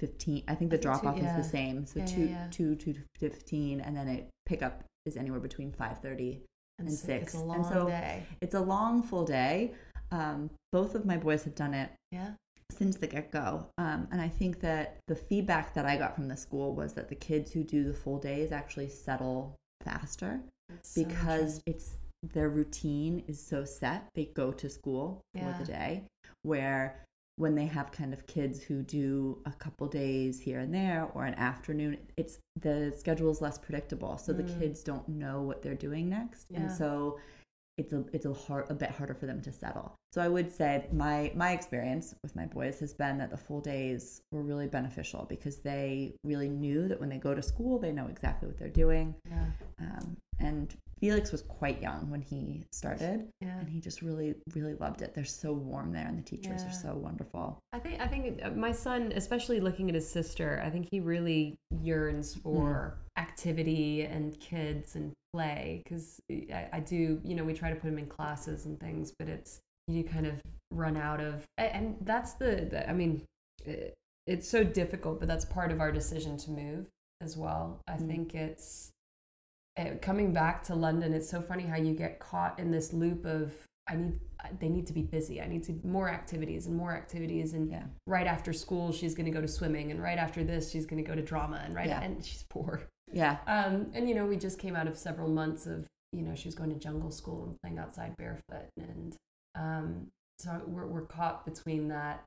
fifteen. 0.01 0.43
I 0.49 0.55
think 0.57 0.71
the 0.71 0.77
I 0.77 0.81
think 0.81 0.83
drop 0.83 1.03
two- 1.03 1.09
off 1.09 1.17
yeah. 1.19 1.39
is 1.39 1.45
the 1.47 1.51
same, 1.51 1.87
so 1.87 2.01
Yeah, 2.01 2.07
two 2.07 2.25
yeah. 2.27 2.47
two 2.51 2.75
two 2.75 2.93
to 2.95 3.01
fifteen, 3.21 3.81
and 3.81 3.97
then 3.97 4.09
it 4.09 4.29
pickup 4.47 4.83
is 5.07 5.17
anywhere 5.17 5.41
between 5.41 5.71
five 5.73 5.99
thirty 5.99 6.43
and 6.81 6.91
so 6.91 7.07
six. 7.07 7.27
It's 7.27 7.35
a 7.35 7.39
And 7.39 7.49
long 7.49 7.65
so- 7.73 7.87
day. 7.87 8.25
it's 8.41 8.55
a 8.55 8.61
long 8.61 9.03
full 9.03 9.25
day. 9.25 9.73
Um, 10.11 10.51
both 10.73 10.95
of 10.97 11.07
my 11.07 11.17
boys 11.17 11.45
have 11.45 11.55
done 11.55 11.73
it 11.75 11.91
Yeah. 12.11 12.33
since 12.73 12.97
the 12.97 13.07
get 13.07 13.31
go. 13.31 13.67
Um, 13.79 14.09
and 14.11 14.21
I 14.21 14.29
think 14.29 14.61
that 14.61 14.97
the 15.07 15.15
feedback 15.17 15.75
that 15.75 15.87
I 15.87 15.97
got 15.97 16.15
from 16.17 16.27
the 16.29 16.37
school 16.37 16.75
was 16.75 16.95
that 16.95 17.09
the 17.09 17.15
kids 17.15 17.53
who 17.53 17.63
do 17.65 17.85
the 17.85 17.95
full 17.95 18.19
days 18.19 18.51
actually 18.53 18.89
settle 18.89 19.55
faster 19.85 20.41
so 20.83 21.05
because 21.05 21.63
it's 21.67 21.97
their 22.33 22.49
routine 22.49 23.23
is 23.29 23.39
so 23.45 23.65
set. 23.65 24.07
They 24.15 24.27
go 24.27 24.51
to 24.53 24.69
school 24.71 25.21
for 25.37 25.55
the 25.59 25.65
day, 25.65 26.05
where 26.43 27.05
when 27.37 27.55
they 27.55 27.67
have 27.67 27.91
kind 27.91 28.15
of 28.15 28.27
kids 28.27 28.63
who 28.63 28.83
do 28.83 29.39
a 29.45 29.51
couple 29.53 29.89
days 29.89 30.41
here 30.41 30.61
and 30.61 30.73
there 30.73 31.09
or 31.15 31.25
an 31.25 31.35
afternoon, 31.35 31.99
it's 32.17 32.39
the 32.61 32.95
schedule 32.97 33.31
is 33.31 33.41
less 33.41 33.59
predictable. 33.59 34.17
So 34.19 34.33
the 34.33 34.45
Mm. 34.45 34.59
kids 34.61 34.85
don't 34.85 35.07
know 35.09 35.43
what 35.43 35.61
they're 35.61 35.75
doing 35.75 36.09
next. 36.09 36.47
And 36.55 36.71
so 36.71 37.19
it's 37.77 37.93
a 37.93 38.05
it's 38.13 38.27
a 38.27 38.33
hard 38.33 38.71
a 38.71 38.75
bit 38.75 38.91
harder 38.91 39.15
for 39.15 39.27
them 39.27 39.41
to 39.43 39.53
settle. 39.53 39.95
So 40.13 40.21
I 40.23 40.29
would 40.29 40.53
say 40.53 40.87
my 40.93 41.33
my 41.35 41.53
experience 41.53 42.15
with 42.23 42.37
my 42.37 42.47
boys 42.47 42.79
has 42.81 42.95
been 42.95 43.19
that 43.19 43.31
the 43.31 43.37
full 43.37 43.61
days 43.61 44.21
were 44.31 44.43
really 44.43 44.69
beneficial 44.69 45.27
because 45.29 45.57
they 45.59 46.15
really 46.25 46.49
knew 46.49 46.87
that 46.89 47.01
when 47.01 47.09
they 47.09 47.19
go 47.19 47.35
to 47.35 47.43
school 47.43 47.79
they 47.79 47.91
know 47.93 48.07
exactly 48.07 48.47
what 48.49 48.59
they're 48.59 48.69
doing. 48.69 49.15
Yeah. 49.29 49.47
Um, 49.81 50.17
and 50.39 50.75
Felix 51.01 51.33
was 51.33 51.43
quite 51.43 51.83
young 51.83 52.09
when 52.11 52.23
he 52.23 52.65
started, 52.73 53.29
Yeah. 53.41 53.59
and 53.59 53.69
he 53.69 53.81
just 53.81 54.01
really 54.03 54.37
really 54.55 54.75
loved 54.75 55.03
it. 55.03 55.13
They're 55.15 55.25
so 55.25 55.53
warm 55.53 55.93
there, 55.93 56.07
and 56.07 56.17
the 56.17 56.23
teachers 56.23 56.63
Yeah. 56.63 56.69
are 56.69 56.73
so 56.73 56.95
wonderful. 56.95 57.59
I 57.73 57.79
think 57.81 58.01
I 58.01 58.07
think 58.07 58.41
uh, 58.43 58.51
my 58.51 58.71
son, 58.73 59.13
especially 59.17 59.59
looking 59.61 59.89
at 59.89 59.95
his 59.97 60.09
sister, 60.09 60.63
I 60.65 60.71
think 60.71 60.89
he 60.91 61.01
really 61.01 61.57
yearns 61.83 62.35
for 62.37 62.99
activity 63.17 64.03
and 64.03 64.39
kids 64.39 64.95
and 64.97 65.13
play 65.39 65.83
because 65.85 66.21
I, 66.31 66.69
I 66.75 66.81
do. 66.81 67.21
You 67.25 67.35
know, 67.35 67.45
we 67.45 67.55
try 67.55 67.71
to 67.71 67.77
put 67.77 67.89
them 67.89 67.99
in 67.99 68.07
classes 68.07 68.67
and 68.67 68.79
things, 68.79 69.13
but 69.19 69.29
it's 69.29 69.61
you 69.89 70.05
kind 70.05 70.27
of 70.27 70.35
run 70.71 70.97
out 70.97 71.21
of, 71.21 71.45
and 71.59 71.97
that's 72.03 72.35
the. 72.35 72.69
the 72.71 72.89
I 72.89 72.93
mean, 72.93 73.23
it, 73.65 73.95
it's 74.27 74.49
so 74.49 74.65
difficult, 74.65 75.19
but 75.19 75.29
that's 75.29 75.45
part 75.45 75.71
of 75.73 75.81
our 75.81 75.93
decision 75.93 76.37
to 76.39 76.51
move 76.51 76.87
as 77.21 77.37
well. 77.37 77.81
I 77.89 77.97
Mm. 77.97 78.07
think 78.07 78.35
it's 78.35 78.91
uh, 79.79 79.97
coming 80.01 80.33
back 80.33 80.63
to 80.65 80.75
London. 80.75 81.13
It's 81.13 81.29
so 81.29 81.43
funny 81.43 81.65
how 81.65 81.77
you 81.77 81.95
get 81.95 82.21
caught 82.21 82.59
in 82.59 82.71
this 82.71 82.93
loop 82.93 83.25
of 83.27 83.53
I 83.89 83.97
need 83.97 84.21
they 84.61 84.69
need 84.69 84.87
to 84.87 84.93
be 84.95 85.03
busy. 85.03 85.41
I 85.43 85.47
need 85.47 85.65
to 85.65 85.79
more 85.85 86.09
activities 86.09 86.67
and 86.67 86.77
more 86.77 86.93
activities 86.95 87.53
and 87.55 87.71
Yeah, 87.71 87.83
right 88.07 88.27
after 88.27 88.53
school 88.53 88.93
she's 88.93 89.15
going 89.15 89.27
to 89.27 89.31
go 89.33 89.41
to 89.43 89.49
swimming 89.49 89.91
and 89.91 90.03
right 90.03 90.19
after 90.19 90.45
this 90.45 90.71
she's 90.71 90.87
going 90.87 91.03
to 91.05 91.09
go 91.11 91.15
to 91.15 91.23
drama 91.23 91.61
and 91.65 91.75
right 91.75 91.89
Yeah. 91.89 92.01
and 92.03 92.25
she's 92.25 92.45
poor. 92.49 92.83
Yeah, 93.15 93.39
Um 93.47 93.91
and 93.95 94.09
you 94.09 94.15
know 94.15 94.27
we 94.27 94.37
just 94.37 94.59
came 94.59 94.77
out 94.77 94.87
of 94.87 94.99
several 94.99 95.29
months 95.29 95.67
of 95.67 95.87
you 96.13 96.23
know 96.23 96.35
she 96.35 96.47
was 96.49 96.55
going 96.55 96.71
to 96.71 96.79
jungle 96.79 97.11
school 97.11 97.45
and 97.45 97.57
playing 97.63 97.79
outside 97.79 98.15
barefoot 98.19 98.69
and 98.79 99.17
um 99.55 100.09
so 100.39 100.61
we're 100.67 100.87
we're 100.87 101.07
caught 101.07 101.45
between 101.47 101.89
that 101.89 102.23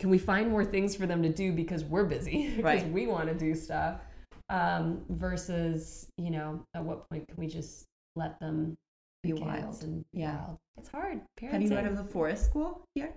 can 0.00 0.08
we 0.10 0.18
find 0.18 0.48
more 0.50 0.64
things 0.64 0.96
for 0.96 1.06
them 1.06 1.22
to 1.22 1.28
do 1.28 1.52
because 1.52 1.84
we're 1.84 2.04
busy 2.04 2.50
because 2.56 2.82
Right. 2.82 2.90
we 2.90 3.06
want 3.06 3.28
to 3.28 3.34
do 3.34 3.54
stuff 3.54 4.00
um 4.48 5.02
versus 5.08 6.06
you 6.18 6.30
know 6.30 6.60
at 6.74 6.82
what 6.84 7.08
point 7.10 7.26
can 7.28 7.36
we 7.36 7.46
just 7.46 7.84
let 8.16 8.38
them 8.40 8.76
Be 9.22 9.32
wild. 9.34 9.82
and 9.82 10.04
Yeah. 10.12 10.36
wild. 10.46 10.58
it's 10.78 10.88
hard 10.88 11.20
parenting. 11.40 11.50
Have 11.52 11.62
you 11.62 11.70
heard 11.70 11.86
of 11.86 11.96
the 11.96 12.04
forest 12.04 12.44
school 12.46 12.82
here? 12.94 13.12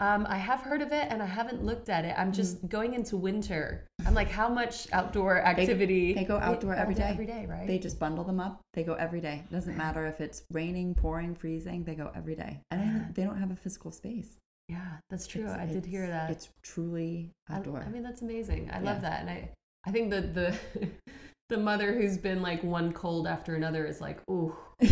Um, 0.00 0.26
I 0.28 0.36
have 0.36 0.60
heard 0.60 0.80
of 0.80 0.92
it 0.92 1.08
and 1.10 1.20
I 1.20 1.26
haven't 1.26 1.64
looked 1.64 1.88
at 1.88 2.04
it. 2.04 2.14
I'm 2.16 2.32
just 2.32 2.68
going 2.68 2.94
into 2.94 3.16
winter. 3.16 3.84
I'm 4.06 4.14
like, 4.14 4.30
how 4.30 4.48
much 4.48 4.86
outdoor 4.92 5.40
activity? 5.40 6.14
They 6.14 6.22
go 6.24 6.38
outdoor 6.38 6.74
every 6.76 6.94
day. 6.94 7.02
Every 7.10 7.26
day, 7.26 7.46
right? 7.48 7.66
They 7.66 7.78
just 7.80 7.98
bundle 7.98 8.22
them 8.22 8.38
up. 8.38 8.60
They 8.74 8.84
go 8.84 8.94
every 8.94 9.20
day. 9.20 9.42
It 9.50 9.52
Doesn't 9.52 9.76
matter 9.76 10.06
if 10.06 10.20
it's 10.20 10.44
raining, 10.52 10.94
pouring, 10.94 11.34
freezing. 11.34 11.82
They 11.82 11.96
go 11.96 12.12
every 12.14 12.36
day. 12.36 12.60
And 12.70 12.80
Yeah. 12.80 13.04
they 13.12 13.24
don't 13.24 13.38
have 13.38 13.50
a 13.50 13.56
physical 13.56 13.90
space. 13.90 14.38
yeah, 14.68 14.98
that's 15.10 15.26
true. 15.26 15.44
It's- 15.44 15.58
I 15.58 15.64
did 15.66 15.86
hear 15.86 16.06
that. 16.06 16.30
It's 16.30 16.50
truly 16.62 17.30
I, 17.48 17.56
outdoor. 17.56 17.80
I 17.82 17.88
mean, 17.88 18.02
that's 18.04 18.20
amazing. 18.22 18.70
I 18.70 18.78
Yeah. 18.80 18.84
love 18.92 19.00
that, 19.00 19.20
and 19.22 19.30
I, 19.30 19.48
I 19.86 19.90
think 19.90 20.10
that 20.10 20.34
the, 20.34 20.54
the 21.48 21.56
mother 21.56 21.92
who's 21.94 22.18
been 22.18 22.42
like 22.42 22.62
one 22.62 22.92
cold 22.92 23.26
after 23.26 23.54
another 23.56 23.84
is 23.86 24.00
like, 24.00 24.20
ooh. 24.30 24.54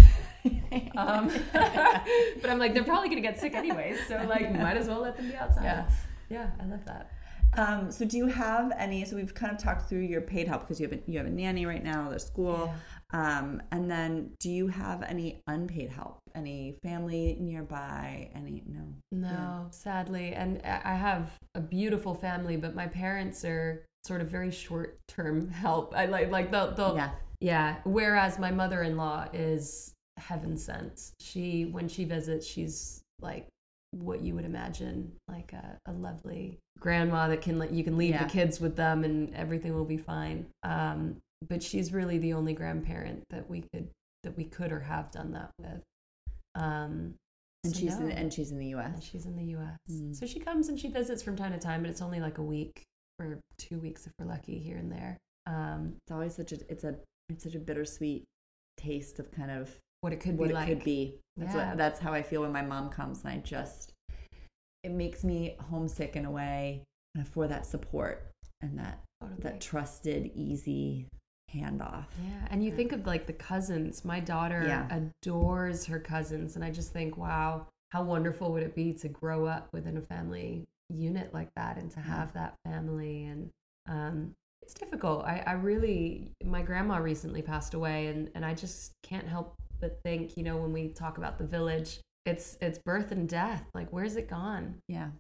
Um, 0.97 1.29
but 1.53 2.51
I'm 2.51 2.59
like, 2.59 2.75
they're 2.75 2.85
probably 2.85 3.09
gonna 3.09 3.21
get 3.21 3.39
sick 3.39 3.55
anyways, 3.55 3.99
so 4.09 4.17
like, 4.29 4.53
might 4.67 4.77
as 4.77 4.89
well 4.89 5.01
let 5.01 5.17
them 5.17 5.29
be 5.29 5.37
outside. 5.37 5.65
Yeah. 5.65 5.89
yeah, 6.31 6.51
I 6.61 6.65
love 6.67 6.85
that. 6.87 7.11
Um, 7.57 7.91
so 7.91 8.05
do 8.05 8.17
you 8.19 8.27
have 8.27 8.73
any? 8.77 9.05
So 9.05 9.17
we've 9.17 9.33
kind 9.33 9.53
of 9.53 9.59
talked 9.59 9.89
through 9.89 10.01
your 10.01 10.21
paid 10.21 10.47
help 10.49 10.63
because 10.63 10.79
you 10.81 10.89
have 10.89 10.99
a, 10.99 11.03
you 11.11 11.17
have 11.19 11.27
a 11.27 11.31
nanny 11.31 11.65
right 11.65 11.83
now. 11.83 12.09
There's 12.11 12.27
school, 12.27 12.75
um, 13.13 13.63
and 13.71 13.91
then 13.91 14.33
do 14.41 14.51
you 14.51 14.67
have 14.67 15.03
any 15.05 15.41
unpaid 15.47 15.89
help? 15.91 16.19
Any 16.35 16.77
family 16.83 17.37
nearby? 17.41 18.31
Any 18.35 18.63
no? 18.67 18.81
No, 19.13 19.29
Yeah. 19.29 19.71
sadly. 19.71 20.35
And 20.35 20.61
I 20.65 20.81
I 20.85 20.95
have 20.97 21.31
a 21.55 21.61
beautiful 21.61 22.15
family, 22.15 22.57
but 22.57 22.75
my 22.75 22.89
parents 22.89 23.43
are 23.45 23.87
sort 24.05 24.21
of 24.21 24.29
very 24.29 24.51
short 24.51 24.99
term 25.09 25.49
help. 25.65 25.95
I 25.97 26.07
like 26.07 26.31
like 26.31 26.51
they'll, 26.51 26.73
they'll 26.75 26.97
Yeah. 26.97 27.11
yeah. 27.41 27.77
Whereas 27.85 28.39
my 28.39 28.51
mother 28.51 28.83
in 28.83 28.97
law 28.99 29.27
is 29.33 29.95
heaven 30.19 30.57
sent. 30.57 31.11
She 31.21 31.65
when 31.67 31.89
she 31.89 32.05
visits, 32.05 32.47
she's 32.47 33.03
like 33.21 33.47
what 33.93 34.21
you 34.21 34.35
would 34.35 34.45
imagine, 34.45 35.13
like 35.29 35.53
a, 35.53 35.79
a 35.87 35.93
lovely 35.93 36.59
grandma 36.79 37.29
that 37.29 37.41
can 37.41 37.59
let 37.59 37.71
you 37.73 37.83
can 37.85 37.97
leave 37.97 38.11
Yeah. 38.15 38.25
the 38.25 38.31
kids 38.31 38.61
with 38.61 38.77
them 38.77 39.05
and 39.05 39.35
everything 39.35 39.75
will 39.75 39.85
be 39.85 39.97
fine. 39.97 40.47
Um, 40.63 41.17
but 41.49 41.63
she's 41.63 41.93
really 41.93 42.19
the 42.19 42.33
only 42.33 42.53
grandparent 42.55 43.23
that 43.31 43.49
we 43.49 43.65
could 43.73 43.89
that 44.23 44.37
we 44.37 44.45
could 44.45 44.73
or 44.73 44.81
have 44.81 45.11
done 45.11 45.33
that 45.33 45.51
with. 45.59 45.83
Um, 46.55 47.15
And 47.65 47.75
so 47.75 47.81
she's 47.81 47.97
in, 47.99 48.11
and 48.11 48.33
she's 48.33 48.51
in 48.51 48.59
the 48.59 48.73
And 48.73 48.93
U.S. 48.95 49.05
she's 49.05 49.27
in 49.27 49.37
the 49.37 49.45
U.S. 49.57 49.77
Mm. 49.91 50.15
So 50.17 50.27
she 50.27 50.41
comes 50.41 50.69
and 50.69 50.79
she 50.79 50.89
visits 50.89 51.23
from 51.23 51.37
time 51.37 51.53
to 51.53 51.59
time, 51.59 51.83
but 51.83 51.91
it's 51.91 52.03
only 52.03 52.21
like 52.21 52.39
a 52.39 52.43
week 52.43 52.83
or 53.19 53.39
two 53.59 53.79
weeks 53.79 54.07
if 54.07 54.13
we're 54.19 54.27
lucky 54.27 54.59
here 54.59 54.77
and 54.77 54.91
there. 54.91 55.17
Um, 55.47 55.95
It's 56.03 56.13
always 56.13 56.35
such 56.35 56.53
a 56.53 56.59
it's 56.69 56.85
a 56.85 56.97
it's 57.29 57.45
such 57.45 57.55
a 57.55 57.59
bittersweet 57.61 58.25
taste 58.77 59.19
of 59.19 59.31
kind 59.31 59.51
of 59.51 59.75
what 60.01 60.13
it 60.13 60.21
could 60.21 60.39
what 60.39 60.49
be 60.49 60.51
it 60.53 60.55
like. 60.55 60.69
could 60.69 60.85
be. 60.85 61.19
That's 61.37 61.55
Yeah. 61.55 61.69
what 61.71 61.79
that's 61.79 62.01
how 62.01 62.13
I 62.13 62.23
feel 62.23 62.43
when 62.43 62.53
my 62.53 62.63
mom 62.63 62.91
comes, 62.91 63.23
and 63.25 63.33
I 63.33 63.39
just 63.39 63.93
it 64.83 64.91
makes 64.93 65.25
me 65.25 65.57
homesick 65.71 66.17
in 66.17 66.25
a 66.25 66.31
way 66.31 66.85
uh, 67.19 67.25
for 67.25 67.49
that 67.49 67.67
support 67.67 68.31
and 68.61 68.79
that 68.79 69.01
Totally. 69.21 69.43
that 69.43 69.61
trusted, 69.61 70.31
easy 70.35 71.07
handoff. 71.55 72.05
Yeah, 72.23 72.47
and 72.51 72.63
you 72.65 72.71
think 72.71 72.93
of 72.93 73.07
like 73.07 73.27
the 73.27 73.33
cousins. 73.33 74.05
My 74.05 74.21
daughter 74.21 74.63
Yeah. 74.67 74.87
adores 75.25 75.87
her 75.87 75.99
cousins, 75.99 76.57
and 76.57 76.65
I 76.65 76.71
just 76.71 76.93
think, 76.93 77.17
wow, 77.17 77.67
how 77.91 78.03
wonderful 78.03 78.53
would 78.53 78.63
it 78.63 78.75
be 78.75 78.93
to 78.95 79.09
grow 79.09 79.47
up 79.47 79.73
within 79.73 79.97
a 79.97 80.03
family 80.03 80.67
unit 80.91 81.33
like 81.35 81.49
that 81.57 81.79
and 81.79 81.91
to 81.91 82.01
have 82.01 82.33
that 82.33 82.55
family 82.65 83.25
and 83.25 83.51
um 83.89 84.33
it's 84.63 84.75
difficult. 84.75 85.25
I, 85.25 85.43
I 85.47 85.53
really 85.53 86.33
my 86.45 86.61
grandma 86.63 86.99
recently 86.99 87.41
passed 87.43 87.75
away 87.75 88.09
and, 88.09 88.31
and 88.35 88.45
I 88.45 88.53
just 88.55 88.93
can't 89.03 89.27
help 89.27 89.55
but 89.81 89.99
think, 90.05 90.37
you 90.37 90.43
know, 90.43 90.57
when 90.57 90.73
we 90.73 90.89
talk 90.89 91.19
about 91.19 91.39
the 91.39 91.45
village, 91.47 92.01
it's 92.25 92.57
it's 92.61 92.79
birth 92.85 93.13
and 93.13 93.29
death. 93.29 93.65
Like 93.75 93.93
where's 93.93 94.17
it 94.17 94.29
gone? 94.29 94.77
Yeah, 94.89 95.11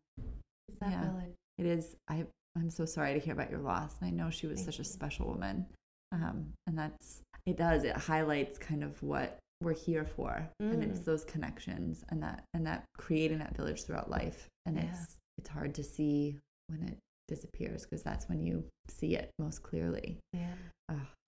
Is 0.68 0.78
that 0.80 0.90
Yeah. 0.90 1.10
village? 1.10 1.34
it 1.58 1.66
is. 1.66 1.96
I 2.08 2.26
I'm 2.56 2.70
so 2.70 2.84
sorry 2.86 3.12
to 3.12 3.18
hear 3.20 3.34
about 3.34 3.50
your 3.50 3.60
loss. 3.60 3.94
and 4.00 4.08
I 4.08 4.10
know 4.10 4.30
she 4.30 4.46
was 4.46 4.60
Thank 4.60 4.66
such 4.72 4.80
a 4.80 4.84
special 4.84 5.26
woman, 5.26 5.66
um, 6.12 6.52
and 6.66 6.78
that's 6.78 7.22
it. 7.44 7.56
Does 7.56 7.84
it 7.84 7.96
highlights 7.96 8.58
kind 8.58 8.82
of 8.82 9.02
what 9.02 9.38
we're 9.62 9.74
here 9.74 10.04
for, 10.04 10.48
and 10.60 10.82
it's 10.82 11.00
Mm. 11.00 11.04
those 11.04 11.24
connections 11.24 12.04
and 12.10 12.22
that 12.22 12.44
and 12.54 12.66
that 12.66 12.84
creating 12.98 13.38
that 13.38 13.56
village 13.56 13.84
throughout 13.84 14.10
life. 14.10 14.48
And 14.66 14.76
Yeah. 14.76 14.90
it's 14.90 15.16
it's 15.38 15.48
hard 15.50 15.74
to 15.74 15.84
see 15.84 16.38
when 16.68 16.82
it 16.82 16.98
disappears 17.28 17.84
because 17.84 18.02
that's 18.02 18.28
when 18.28 18.40
you 18.40 18.64
see 18.88 19.14
it 19.16 19.30
most 19.38 19.62
clearly. 19.62 20.18
Yeah. 20.32 20.54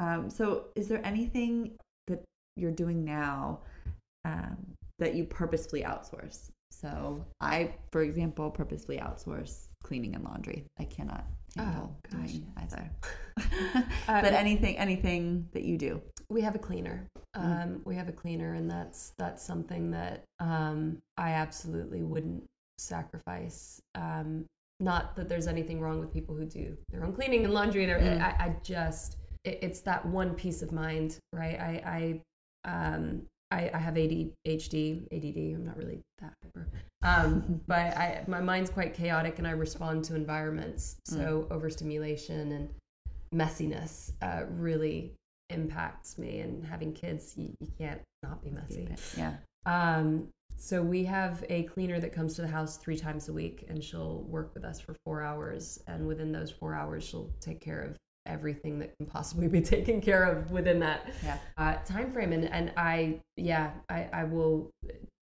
Um, 0.01 0.31
so, 0.31 0.69
is 0.77 0.89
there 0.89 1.05
anything 1.05 1.77
that 2.07 2.25
you're 2.59 2.71
doing 2.73 3.05
now 3.05 3.61
um, 4.25 4.57
that 4.99 5.15
you 5.15 5.25
purposefully 5.25 5.83
outsource? 5.83 6.51
So, 6.71 7.25
I, 7.41 7.75
for 7.93 8.03
example, 8.03 8.51
purposefully 8.51 8.99
outsource 8.99 9.69
cleaning 9.83 10.15
and 10.15 10.25
laundry. 10.25 10.65
I 10.79 10.85
cannot 10.85 11.25
handle 11.57 11.97
Oh, 12.13 12.17
gosh, 12.19 12.35
yes. 12.35 12.73
either. 12.73 12.91
But 14.07 14.33
anything, 14.33 14.77
anything 14.79 15.49
that 15.53 15.63
you 15.65 15.79
do. 15.79 16.01
we 16.31 16.41
have 16.43 16.55
a 16.55 16.59
cleaner 16.59 17.07
Mm. 17.37 17.63
um, 17.63 17.83
we 17.85 17.95
have 17.95 18.09
a 18.09 18.13
cleaner 18.13 18.55
and 18.55 18.71
that's 18.71 19.13
that's 19.19 19.43
something 19.45 19.91
that 19.91 20.25
um, 20.41 20.97
i 21.19 21.33
absolutely 21.33 22.03
wouldn't 22.03 22.43
sacrifice 22.79 23.81
um, 23.95 24.45
not 24.81 25.15
that 25.17 25.29
there's 25.29 25.47
anything 25.47 25.79
wrong 25.81 26.01
with 26.01 26.11
people 26.13 26.35
who 26.35 26.47
do 26.47 26.77
their 26.91 27.05
own 27.05 27.13
cleaning 27.13 27.45
and 27.45 27.53
laundry 27.53 27.85
and. 27.85 27.93
Mm. 27.93 28.23
I, 28.23 28.45
I 28.47 28.57
just 28.63 29.17
it, 29.45 29.59
it's 29.63 29.81
that 29.81 30.05
one 30.07 30.35
peace 30.35 30.63
of 30.63 30.73
mind 30.73 31.19
right 31.35 31.59
i 31.61 31.73
i 31.99 32.21
um 32.69 33.23
I, 33.51 33.71
I 33.73 33.79
have 33.79 33.95
ADHD, 33.95 35.07
ADD. 35.11 35.57
I'm 35.57 35.65
not 35.65 35.77
really 35.79 36.01
that 36.21 36.35
hyper, 36.43 36.69
um, 37.03 37.61
but 37.67 37.97
I 37.97 38.25
my 38.27 38.41
mind's 38.41 38.71
quite 38.71 38.95
chaotic, 38.95 39.39
and 39.39 39.47
I 39.47 39.53
respond 39.53 40.05
to 40.05 40.15
environments. 40.15 40.97
So 41.05 41.47
overstimulation 41.51 42.53
and 42.53 42.69
messiness 43.35 44.13
uh, 44.21 44.45
really 44.51 45.15
impacts 45.51 46.19
me. 46.19 46.41
And 46.41 46.65
having 46.65 46.93
kids, 46.93 47.35
you, 47.37 47.55
you 47.61 47.69
can't 47.79 48.01
not 48.23 48.43
be 48.43 48.51
messy. 48.51 48.89
Yeah. 49.17 49.35
Um, 49.65 50.29
so 50.57 50.83
we 50.83 51.05
have 51.05 51.45
a 51.49 51.63
cleaner 51.65 52.01
that 52.01 52.13
comes 52.13 52.35
to 52.35 52.43
the 52.43 52.49
house 52.49 52.77
three 52.77 52.97
times 52.97 53.29
a 53.29 53.33
week, 53.33 53.65
and 53.69 53.83
she'll 53.83 54.23
work 54.29 54.53
with 54.55 54.65
us 54.65 54.81
for 54.81 54.95
four 55.05 55.23
hours. 55.23 55.81
And 55.87 56.07
within 56.07 56.33
those 56.33 56.51
four 56.51 56.75
hours, 56.75 57.05
she'll 57.05 57.31
take 57.41 57.61
care 57.61 57.81
of 57.81 57.97
everything 58.29 58.79
that 58.81 58.97
can 58.97 59.07
possibly 59.07 59.49
be 59.49 59.61
taken 59.77 60.01
care 60.01 60.25
of 60.25 60.51
within 60.51 60.79
that 60.81 61.11
Yeah. 61.25 61.39
uh, 61.57 61.75
time 61.85 62.13
frame. 62.13 62.33
And 62.33 62.45
and 62.53 62.73
I, 62.77 63.21
yeah, 63.37 63.73
I 63.89 64.09
I 64.13 64.25
will. 64.25 64.71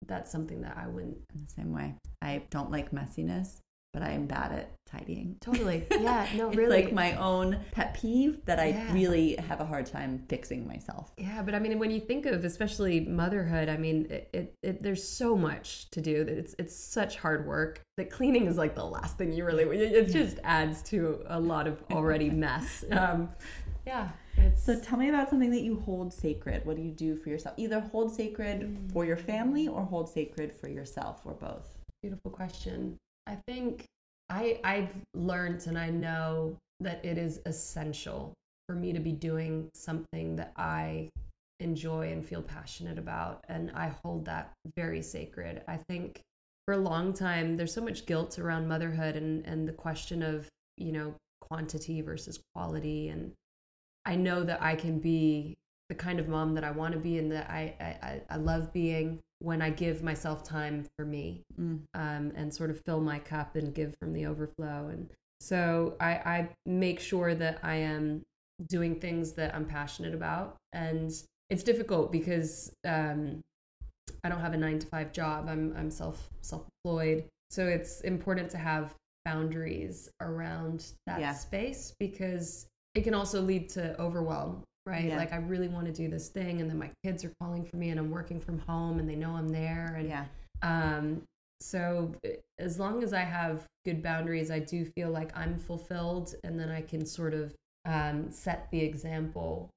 That's 0.07 0.31
something 0.31 0.63
that 0.63 0.77
I 0.77 0.87
wouldn't 0.89 1.19
In 1.35 1.45
the 1.45 1.51
same 1.51 1.73
way. 1.73 1.95
I 2.23 2.43
don't 2.51 2.71
like 2.71 2.91
messiness, 2.91 3.59
but 3.93 4.03
I 4.03 4.11
am 4.11 4.27
bad 4.27 4.53
at 4.53 4.71
tidying. 4.87 5.37
totally. 5.41 5.87
Yeah, 6.01 6.27
no, 6.37 6.49
It's 6.49 6.57
really. 6.57 6.85
like 6.85 6.93
my 6.93 7.15
own 7.17 7.59
pet 7.73 7.95
peeve 7.95 8.45
that 8.47 8.59
I 8.59 8.69
Yeah. 8.69 8.93
really 8.93 9.37
have 9.37 9.61
a 9.61 9.65
hard 9.65 9.87
time 9.87 10.25
fixing 10.29 10.67
myself. 10.67 11.13
Yeah, 11.19 11.43
but 11.43 11.55
I 11.55 11.59
mean, 11.59 11.79
when 11.79 11.91
you 11.91 12.01
think 12.01 12.27
of 12.27 12.45
especially 12.45 13.01
motherhood, 13.01 13.69
I 13.69 13.77
mean, 13.77 14.07
it, 14.11 14.29
it, 14.33 14.55
it 14.63 14.83
there's 14.83 15.07
so 15.07 15.37
much 15.37 15.91
to 15.91 16.01
do. 16.01 16.25
that 16.25 16.37
It's 16.39 16.55
it's 16.59 16.75
such 16.75 17.17
hard 17.17 17.47
work 17.47 17.81
that 17.97 18.11
cleaning 18.11 18.47
is 18.47 18.57
like 18.57 18.75
the 18.75 18.85
last 18.85 19.19
thing 19.19 19.33
you 19.33 19.45
really. 19.45 19.65
It 19.65 19.93
it 19.93 20.13
just 20.13 20.39
adds 20.45 20.83
to 20.85 21.23
a 21.27 21.39
lot 21.39 21.67
of 21.67 21.83
already 21.91 22.31
mess. 22.47 22.85
Um, 22.93 23.31
yeah, 23.87 24.11
it's 24.37 24.63
So 24.63 24.79
tell 24.79 24.99
me 24.99 25.09
about 25.09 25.31
something 25.31 25.51
that 25.51 25.63
you 25.63 25.81
hold 25.81 26.13
sacred. 26.13 26.65
What 26.67 26.77
do 26.77 26.83
you 26.83 26.93
do 26.93 27.17
for 27.17 27.29
yourself? 27.31 27.55
Either 27.59 27.81
hold 27.81 28.15
sacred 28.15 28.79
for 28.93 29.05
your 29.05 29.17
family 29.17 29.67
or 29.69 29.83
hold 29.83 30.09
sacred 30.09 30.53
for 30.53 30.69
yourself 30.69 31.23
or 31.25 31.33
both. 31.33 31.79
beautiful 32.03 32.31
question. 32.31 32.99
I 33.27 33.37
think 33.47 33.85
I 34.29 34.61
I've 34.65 34.95
learned 35.15 35.67
and 35.67 35.79
I 35.79 35.91
know 35.91 36.57
that 36.81 37.05
it 37.05 37.19
is 37.19 37.41
essential 37.47 38.33
for 38.69 38.75
me 38.75 38.93
to 38.93 39.01
be 39.01 39.13
doing 39.13 39.69
something 39.75 40.37
that 40.37 40.53
I 40.57 41.11
enjoy 41.59 42.11
and 42.13 42.25
feel 42.25 42.43
passionate 42.43 42.99
about 42.99 43.45
and 43.49 43.71
I 43.75 43.93
hold 44.03 44.25
that 44.27 44.53
very 44.77 45.03
sacred. 45.03 45.63
I 45.69 45.77
think 45.77 46.21
for 46.67 46.75
a 46.75 46.79
long 46.79 47.13
time 47.13 47.57
there's 47.57 47.75
so 47.75 47.83
much 47.83 48.07
guilt 48.07 48.39
around 48.39 48.69
motherhood 48.69 49.17
and 49.17 49.45
and 49.47 49.69
the 49.69 49.73
question 49.73 50.23
of, 50.23 50.49
you 50.77 50.93
know, 50.93 51.15
quantity 51.41 52.01
versus 52.01 52.39
quality 52.55 53.09
and 53.09 53.33
I 54.05 54.17
know 54.17 54.45
that 54.45 54.63
I 54.63 54.77
can 54.77 54.99
be 54.99 55.57
the 55.89 55.95
kind 55.95 56.21
of 56.21 56.29
mom 56.29 56.55
that 56.55 56.65
I 56.65 56.71
want 56.71 56.95
to 56.95 57.01
be 57.01 57.19
and 57.19 57.31
that 57.33 57.51
I, 57.51 57.75
I, 57.81 58.23
I- 58.31 58.37
love 58.37 58.73
being 58.73 59.19
when 59.41 59.61
I 59.63 59.71
give 59.71 60.03
myself 60.03 60.45
time 60.45 60.87
for 60.97 61.05
me 61.05 61.43
Mm. 61.59 61.81
um, 61.95 62.33
and 62.37 62.55
sort 62.55 62.71
of 62.71 62.81
fill 62.87 63.01
my 63.01 63.19
cup 63.19 63.57
and 63.57 63.75
give 63.75 63.95
from 63.99 64.13
the 64.13 64.27
overflow. 64.27 64.89
And 64.89 65.11
so 65.41 65.97
I, 66.01 66.11
I 66.13 66.49
make 66.67 67.01
sure 67.01 67.35
that 67.35 67.59
I 67.63 67.77
am 67.77 68.23
doing 68.69 69.01
things 69.01 69.33
that 69.33 69.55
I'm 69.55 69.65
passionate 69.65 70.15
about. 70.15 70.57
And 70.73 71.11
it's 71.49 71.63
difficult 71.63 72.13
because 72.13 72.71
um, 72.87 73.41
I 74.23 74.29
don't 74.29 74.41
have 74.41 74.53
a 74.53 74.59
nine 74.59 74.79
to 74.79 74.87
five 74.87 75.13
job. 75.13 75.49
I'm, 75.49 75.75
I'm 75.77 75.91
self 75.91 76.29
self 76.43 76.67
employed. 76.85 77.25
So 77.49 77.67
it's 77.67 78.03
important 78.03 78.51
to 78.51 78.59
have 78.59 78.95
boundaries 79.25 80.09
around 80.21 80.93
that 81.07 81.21
Yeah. 81.21 81.33
space 81.35 81.95
because 81.99 82.67
it 82.95 83.03
can 83.05 83.15
also 83.15 83.41
lead 83.41 83.69
to 83.71 83.99
overwhelm 84.01 84.63
right 84.91 85.05
Yeah. 85.07 85.17
like 85.17 85.33
i 85.33 85.37
really 85.37 85.69
want 85.69 85.87
to 85.87 85.93
do 85.93 86.09
this 86.09 86.29
thing 86.29 86.61
and 86.61 86.69
then 86.69 86.79
my 86.79 86.91
kids 87.05 87.25
are 87.25 87.33
calling 87.41 87.65
for 87.65 87.77
me 87.77 87.91
and 87.91 87.99
i'm 88.01 88.11
working 88.11 88.41
from 88.41 88.59
home 88.61 88.99
and 88.99 89.09
they 89.09 89.17
know 89.17 89.31
i'm 89.37 89.49
there 89.49 89.95
and 89.99 90.09
Yeah. 90.09 90.25
um 90.63 91.23
so 91.63 92.15
as 92.59 92.79
long 92.79 93.03
as 93.03 93.13
I 93.13 93.21
have 93.21 93.67
good 93.85 94.03
boundaries, 94.03 94.51
I 94.51 94.61
do 94.61 94.87
feel 94.97 95.11
like 95.11 95.31
I'm 95.37 95.59
fulfilled, 95.59 96.35
and 96.43 96.59
then 96.59 96.71
I 96.71 96.81
can 96.81 97.05
sort 97.05 97.35
of 97.35 97.55
um, 97.85 98.31
set 98.31 98.71
the 98.71 98.81
example 98.81 99.69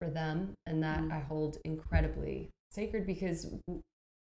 for 0.00 0.08
them, 0.08 0.54
and 0.64 0.82
that 0.82 1.00
Mm. 1.00 1.12
I 1.12 1.18
hold 1.20 1.58
incredibly 1.66 2.48
sacred 2.70 3.04
because 3.06 3.54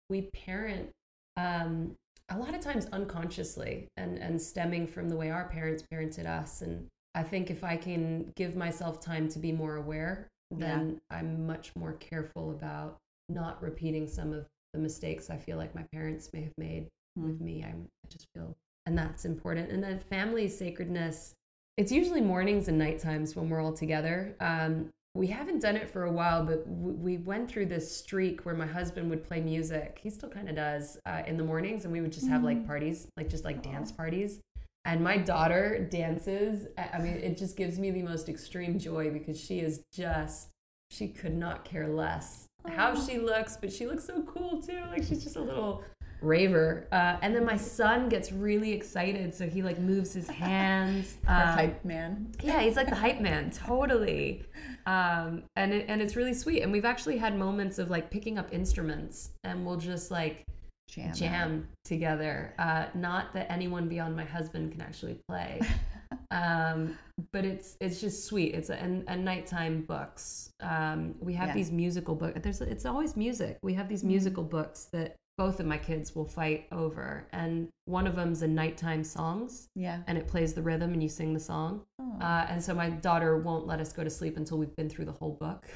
we 0.09 0.23
parent 0.33 0.89
um, 1.37 1.95
a 2.27 2.37
lot 2.37 2.53
of 2.53 2.59
times 2.59 2.87
unconsciously 2.87 3.87
and 3.95 4.17
and 4.17 4.41
stemming 4.41 4.85
from 4.87 5.07
the 5.07 5.15
way 5.15 5.29
our 5.31 5.47
parents 5.47 5.83
parented 5.89 6.25
us 6.25 6.61
and 6.61 6.87
i 7.17 7.23
think 7.23 7.49
if 7.49 7.63
i 7.63 7.75
can 7.75 8.31
give 8.35 8.55
myself 8.55 9.01
time 9.01 9.27
to 9.27 9.39
be 9.39 9.51
more 9.51 9.75
aware 9.75 10.27
then 10.51 10.99
i'm 11.09 11.45
much 11.45 11.71
more 11.75 11.93
careful 11.93 12.51
about 12.51 12.97
not 13.27 13.61
repeating 13.61 14.07
some 14.07 14.31
of 14.31 14.45
the 14.73 14.79
mistakes 14.79 15.29
i 15.29 15.37
feel 15.37 15.57
like 15.57 15.75
my 15.75 15.83
parents 15.91 16.29
may 16.33 16.41
have 16.41 16.57
made 16.57 16.87
with 17.17 17.41
me. 17.41 17.63
I'm, 17.63 17.87
i 18.05 18.09
just 18.09 18.27
feel 18.33 18.55
and 18.85 18.97
that's 18.97 19.25
important. 19.25 19.69
And 19.69 19.83
then 19.83 19.99
family 19.99 20.47
sacredness 20.47 21.33
it's 21.75 21.91
usually 21.91 22.21
mornings 22.21 22.67
and 22.67 22.79
night 22.79 22.97
times 22.97 23.35
when 23.35 23.49
we're 23.49 23.61
all 23.61 23.73
together. 23.73 24.35
Um, 24.39 24.89
we 25.13 25.27
haven't 25.27 25.59
done 25.59 25.75
it 25.75 25.87
for 25.87 26.05
a 26.05 26.11
while, 26.11 26.43
but 26.43 26.67
we 26.67 27.17
went 27.17 27.51
through 27.51 27.67
this 27.67 27.95
streak 27.95 28.45
where 28.45 28.55
my 28.55 28.65
husband 28.65 29.11
would 29.11 29.23
play 29.23 29.41
music. 29.41 29.99
He 30.01 30.09
still 30.09 30.29
kind 30.29 30.49
of 30.49 30.55
does 30.55 30.97
uh, 31.05 31.21
in 31.27 31.37
the 31.37 31.43
mornings, 31.43 31.83
and 31.83 31.93
we 31.93 32.01
would 32.01 32.11
just 32.11 32.27
have 32.27 32.43
like 32.43 32.65
parties, 32.65 33.07
like 33.15 33.29
just 33.29 33.45
like 33.45 33.61
dance 33.61 33.91
parties. 33.91 34.39
And 34.87 35.03
my 35.03 35.17
daughter 35.17 35.87
dances. 35.91 36.67
I 36.77 36.97
mean, 36.97 37.13
it 37.13 37.37
just 37.37 37.55
gives 37.55 37.77
me 37.77 37.91
the 37.91 38.01
most 38.01 38.29
extreme 38.29 38.79
joy 38.79 39.11
because 39.11 39.39
she 39.39 39.59
is 39.59 39.83
just, 39.93 40.47
she 40.89 41.09
could 41.09 41.35
not 41.35 41.63
care 41.63 41.87
less 41.87 42.47
how 42.69 42.99
she 42.99 43.17
looks, 43.17 43.57
but 43.57 43.71
she 43.71 43.85
looks 43.85 44.05
so 44.05 44.21
cool 44.23 44.61
too. 44.61 44.81
Like 44.89 45.03
she's 45.03 45.23
just 45.23 45.35
a 45.35 45.41
little 45.41 45.83
raver. 46.21 46.87
Uh, 46.91 47.17
and 47.21 47.35
then 47.35 47.45
my 47.45 47.57
son 47.57 48.09
gets 48.09 48.31
really 48.31 48.71
excited, 48.71 49.33
so 49.33 49.47
he 49.47 49.61
like 49.61 49.79
moves 49.79 50.13
his 50.13 50.29
hands. 50.45 51.17
Um, 51.27 51.35
hype 51.35 51.85
man. 51.85 52.31
yeah, 52.41 52.61
he's 52.61 52.75
like 52.75 52.89
the 52.89 52.95
hype 52.95 53.19
man, 53.19 53.51
totally. 53.51 54.43
Um, 54.85 55.43
and 55.55 55.73
it, 55.73 55.85
and 55.87 56.01
it's 56.01 56.15
really 56.15 56.33
sweet. 56.33 56.61
And 56.61 56.71
we've 56.71 56.85
actually 56.85 57.17
had 57.17 57.37
moments 57.37 57.79
of 57.79 57.89
like 57.89 58.09
picking 58.09 58.37
up 58.37 58.53
instruments, 58.53 59.31
and 59.43 59.65
we'll 59.65 59.77
just 59.77 60.11
like 60.11 60.43
Jam. 60.87 61.13
jam 61.13 61.67
together. 61.83 62.53
Uh, 62.57 62.85
not 62.95 63.33
that 63.33 63.51
anyone 63.51 63.87
beyond 63.89 64.15
my 64.15 64.23
husband 64.23 64.71
can 64.71 64.81
actually 64.81 65.19
play, 65.27 65.59
um, 66.31 66.97
but 67.33 67.43
it's 67.45 67.77
it's 67.81 67.99
just 67.99 68.25
sweet. 68.25 68.53
It's 68.53 68.69
a, 68.69 68.75
and, 68.81 69.03
and 69.07 69.23
nighttime 69.25 69.81
books. 69.81 70.49
Um, 70.61 71.15
we 71.19 71.33
have 71.33 71.49
Yeah. 71.49 71.53
these 71.55 71.71
musical 71.71 72.15
books. 72.15 72.39
There's 72.41 72.61
it's 72.61 72.85
always 72.85 73.15
music. 73.17 73.57
We 73.63 73.73
have 73.73 73.89
these 73.89 74.03
musical 74.03 74.43
books 74.43 74.85
that 74.93 75.15
both 75.37 75.59
of 75.59 75.67
my 75.67 75.77
kids 75.77 76.15
will 76.15 76.25
fight 76.25 76.65
over, 76.71 77.27
and 77.31 77.67
one 77.85 78.07
of 78.07 78.15
them's 78.15 78.41
a 78.41 78.47
nighttime 78.47 79.03
songs, 79.03 79.67
Yeah. 79.75 80.01
and 80.07 80.17
it 80.17 80.27
plays 80.27 80.53
the 80.55 80.63
rhythm, 80.63 80.93
and 80.93 81.03
you 81.03 81.09
sing 81.09 81.31
the 81.33 81.39
song. 81.39 81.83
Oh, 81.99 82.17
Uh, 82.19 82.47
and 82.49 82.63
so 82.63 82.73
my 82.73 82.89
daughter 82.89 83.37
won't 83.37 83.67
let 83.67 83.79
us 83.79 83.93
go 83.93 84.03
to 84.03 84.09
sleep 84.09 84.37
until 84.37 84.57
we've 84.57 84.75
been 84.75 84.89
through 84.89 85.05
the 85.05 85.11
whole 85.11 85.33
book, 85.39 85.67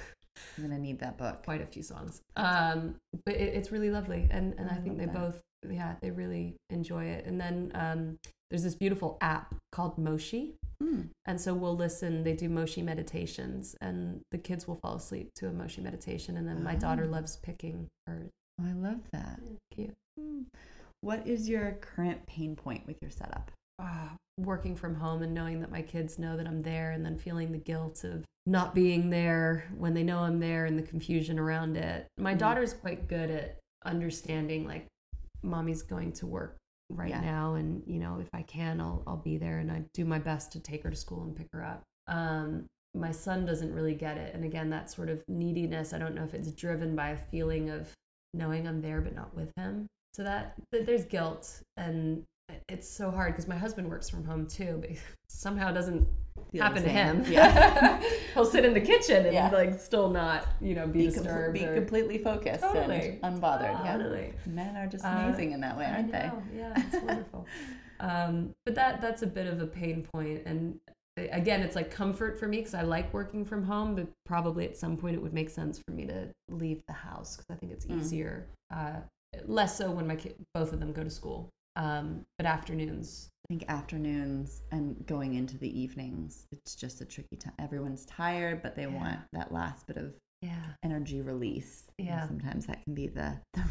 I'm 0.58 0.63
gonna 0.63 0.77
need 0.80 0.99
that 0.99 1.17
book. 1.17 1.43
quite 1.43 1.62
a 1.62 1.65
few 1.65 1.84
songs. 1.84 2.21
Um, 2.36 2.95
but 3.25 3.36
it, 3.36 3.54
it's 3.56 3.71
really 3.71 3.91
lovely, 3.91 4.27
and 4.32 4.54
and 4.58 4.69
I, 4.69 4.75
I 4.75 4.77
think 4.77 4.97
they 4.97 5.06
that. 5.06 5.13
both, 5.13 5.41
yeah, 5.69 5.95
they 6.01 6.12
really 6.12 6.56
enjoy 6.69 7.06
it. 7.06 7.25
And 7.25 7.39
then 7.39 7.71
um, 7.75 8.17
there's 8.49 8.63
this 8.63 8.75
beautiful 8.75 9.17
app 9.21 9.56
called 9.71 9.97
Moshi, 9.97 10.56
Mm. 10.84 11.10
and 11.27 11.39
so 11.39 11.54
we'll 11.54 11.75
listen. 11.75 12.23
They 12.23 12.34
do 12.34 12.49
Moshi 12.49 12.82
meditations, 12.82 13.75
and 13.82 14.21
the 14.32 14.38
kids 14.39 14.67
will 14.67 14.77
fall 14.82 14.95
asleep 14.95 15.30
to 15.36 15.47
a 15.47 15.51
Moshi 15.51 15.80
meditation. 15.82 16.38
And 16.38 16.47
then 16.47 16.63
my 16.63 16.73
daughter 16.75 17.04
Oh. 17.06 17.12
loves 17.12 17.36
picking 17.38 17.88
hers. 18.08 18.30
Oh, 18.60 18.65
I 18.67 18.73
love 18.73 19.01
that. 19.13 19.39
Cute. 19.75 19.93
Mm. 20.19 20.45
What 21.01 21.27
is 21.27 21.47
your 21.49 21.73
current 21.82 22.25
pain 22.27 22.56
point 22.56 22.86
with 22.88 22.97
your 23.01 23.12
setup? 23.12 23.51
ah, 23.80 24.15
working 24.43 24.75
from 24.75 24.95
home 24.95 25.21
and 25.21 25.34
knowing 25.34 25.60
that 25.62 25.71
my 25.71 25.82
kids 25.82 26.17
know 26.19 26.38
that 26.38 26.47
I'm 26.47 26.62
there 26.62 26.91
and 26.91 27.06
then 27.06 27.17
feeling 27.17 27.51
the 27.51 27.58
guilt 27.58 28.04
of 28.04 28.23
not 28.45 28.73
being 28.73 29.10
there 29.10 29.65
when 29.77 29.93
they 29.93 30.04
know 30.04 30.19
I'm 30.19 30.39
there 30.39 30.65
and 30.65 30.77
the 30.77 30.84
confusion 30.84 31.38
around 31.38 31.77
it. 31.77 32.08
My 32.17 32.34
Mhm. 32.34 32.39
daughter's 32.39 32.73
quite 32.73 33.08
good 33.08 33.30
at 33.30 33.60
understanding 33.86 34.65
like 34.65 34.88
mommy's 35.43 35.82
going 35.82 36.12
to 36.13 36.27
work 36.27 36.58
right 36.91 37.10
Yeah. 37.10 37.21
now 37.21 37.54
and 37.56 37.82
you 37.88 37.99
know 37.99 38.19
if 38.19 38.27
I 38.34 38.41
can 38.43 38.80
I'll 38.82 39.01
I'll 39.08 39.17
be 39.17 39.38
there 39.38 39.60
and 39.60 39.71
I 39.71 39.84
do 39.93 40.06
my 40.06 40.19
best 40.19 40.51
to 40.54 40.60
take 40.60 40.84
her 40.84 40.89
to 40.89 40.95
school 40.95 41.23
and 41.23 41.36
pick 41.36 41.47
her 41.54 41.63
up. 41.63 41.84
Um 42.08 42.65
my 42.93 43.12
son 43.12 43.45
doesn't 43.45 43.73
really 43.73 43.95
get 43.95 44.17
it 44.17 44.36
and 44.36 44.43
again 44.43 44.69
that 44.71 44.89
sort 44.91 45.10
of 45.10 45.23
neediness 45.27 45.93
I 45.93 45.97
don't 45.99 46.13
know 46.15 46.23
if 46.25 46.34
it's 46.34 46.51
driven 46.51 46.95
by 46.95 47.10
a 47.12 47.17
feeling 47.17 47.69
of 47.69 47.93
knowing 48.34 48.67
I'm 48.67 48.82
there 48.82 49.01
but 49.01 49.15
not 49.15 49.34
with 49.36 49.51
him. 49.56 49.88
So 50.13 50.23
that, 50.23 50.56
that 50.73 50.86
there's 50.86 51.06
guilt 51.06 51.62
and 51.77 52.23
it's 52.70 52.88
so 52.90 53.12
hard 53.12 53.34
because 53.34 53.48
my 53.48 53.58
husband 53.58 53.90
works 53.90 54.10
from 54.10 54.24
home 54.24 54.46
too, 54.48 54.78
but 54.82 54.90
somehow 55.30 55.70
it 55.70 55.74
doesn't 55.74 56.08
Feel 56.52 56.64
happen 56.64 56.84
to 56.84 56.90
him. 56.90 57.24
Yeah. 57.28 58.02
He'll 58.34 58.46
sit 58.46 58.66
in 58.66 58.74
the 58.74 58.82
kitchen 58.82 59.26
and 59.26 59.34
Yeah. 59.34 59.50
like 59.52 59.80
still 59.80 60.10
not, 60.10 60.48
you 60.60 60.76
know, 60.76 60.88
be, 60.88 61.06
be, 61.08 61.14
com- 61.14 61.24
disturbed. 61.24 61.54
be 61.54 61.66
or- 61.66 61.76
completely 61.76 62.18
focused 62.18 62.62
Totally. 62.62 63.20
and 63.22 63.42
unbothered. 63.42 63.84
Yeah. 63.86 63.98
Totally. 63.98 64.34
Men 64.46 64.76
are 64.76 64.88
just 64.88 65.06
Uh, 65.06 65.10
amazing 65.10 65.52
in 65.54 65.62
that 65.62 65.78
way, 65.78 65.86
aren't 65.86 66.12
they? 66.12 66.30
Yeah, 66.56 66.74
it's 66.76 67.04
wonderful. 67.06 67.46
um, 68.00 68.54
but 68.66 68.76
that 68.76 69.02
that's 69.02 69.22
a 69.22 69.28
bit 69.28 69.48
of 69.48 69.62
a 69.62 69.68
pain 69.68 70.08
point, 70.14 70.42
and 70.46 70.80
uh, 71.20 71.24
again, 71.32 71.62
it's 71.62 71.76
like 71.76 71.92
comfort 71.92 72.40
for 72.40 72.48
me 72.48 72.58
because 72.58 72.74
I 72.74 72.82
like 72.82 73.14
working 73.14 73.46
from 73.46 73.64
home. 73.64 73.96
But 73.96 74.08
probably 74.26 74.66
at 74.66 74.76
some 74.78 74.98
point, 74.98 75.16
it 75.16 75.22
would 75.22 75.34
make 75.34 75.50
sense 75.50 75.80
for 75.80 75.92
me 75.94 76.06
to 76.08 76.30
leave 76.50 76.82
the 76.88 76.94
house 76.94 77.38
because 77.38 77.50
I 77.52 77.56
think 77.56 77.72
it's 77.72 77.86
Mm. 77.86 78.00
easier. 78.00 78.48
Uh, 78.74 78.96
less 79.46 79.78
so 79.78 79.90
when 79.92 80.08
my 80.08 80.16
kid, 80.16 80.36
both 80.54 80.74
of 80.74 80.80
them 80.80 80.92
go 80.92 81.04
to 81.04 81.10
school. 81.10 81.50
Um, 81.75 82.23
but 82.38 82.45
afternoons, 82.45 83.29
I 83.45 83.53
think 83.53 83.65
afternoons 83.69 84.62
and 84.71 85.05
going 85.05 85.36
into 85.36 85.57
the 85.57 85.79
evenings, 85.79 86.45
it's 86.51 86.75
just 86.75 87.01
a 87.01 87.05
tricky 87.05 87.36
time. 87.38 87.53
Everyone's 87.60 88.05
tired, 88.05 88.62
but 88.62 88.75
they 88.75 88.84
Yeah. 88.84 88.95
want 88.95 89.19
that 89.34 89.51
last 89.51 89.88
bit 89.88 89.97
of 89.97 90.13
yeah, 90.43 90.73
energy 90.84 91.21
release. 91.21 91.84
And 91.99 92.07
Yeah. 92.07 92.27
sometimes 92.27 92.65
that 92.65 92.84
can 92.84 92.95
be 92.95 93.07
the, 93.07 93.38
the 93.53 93.63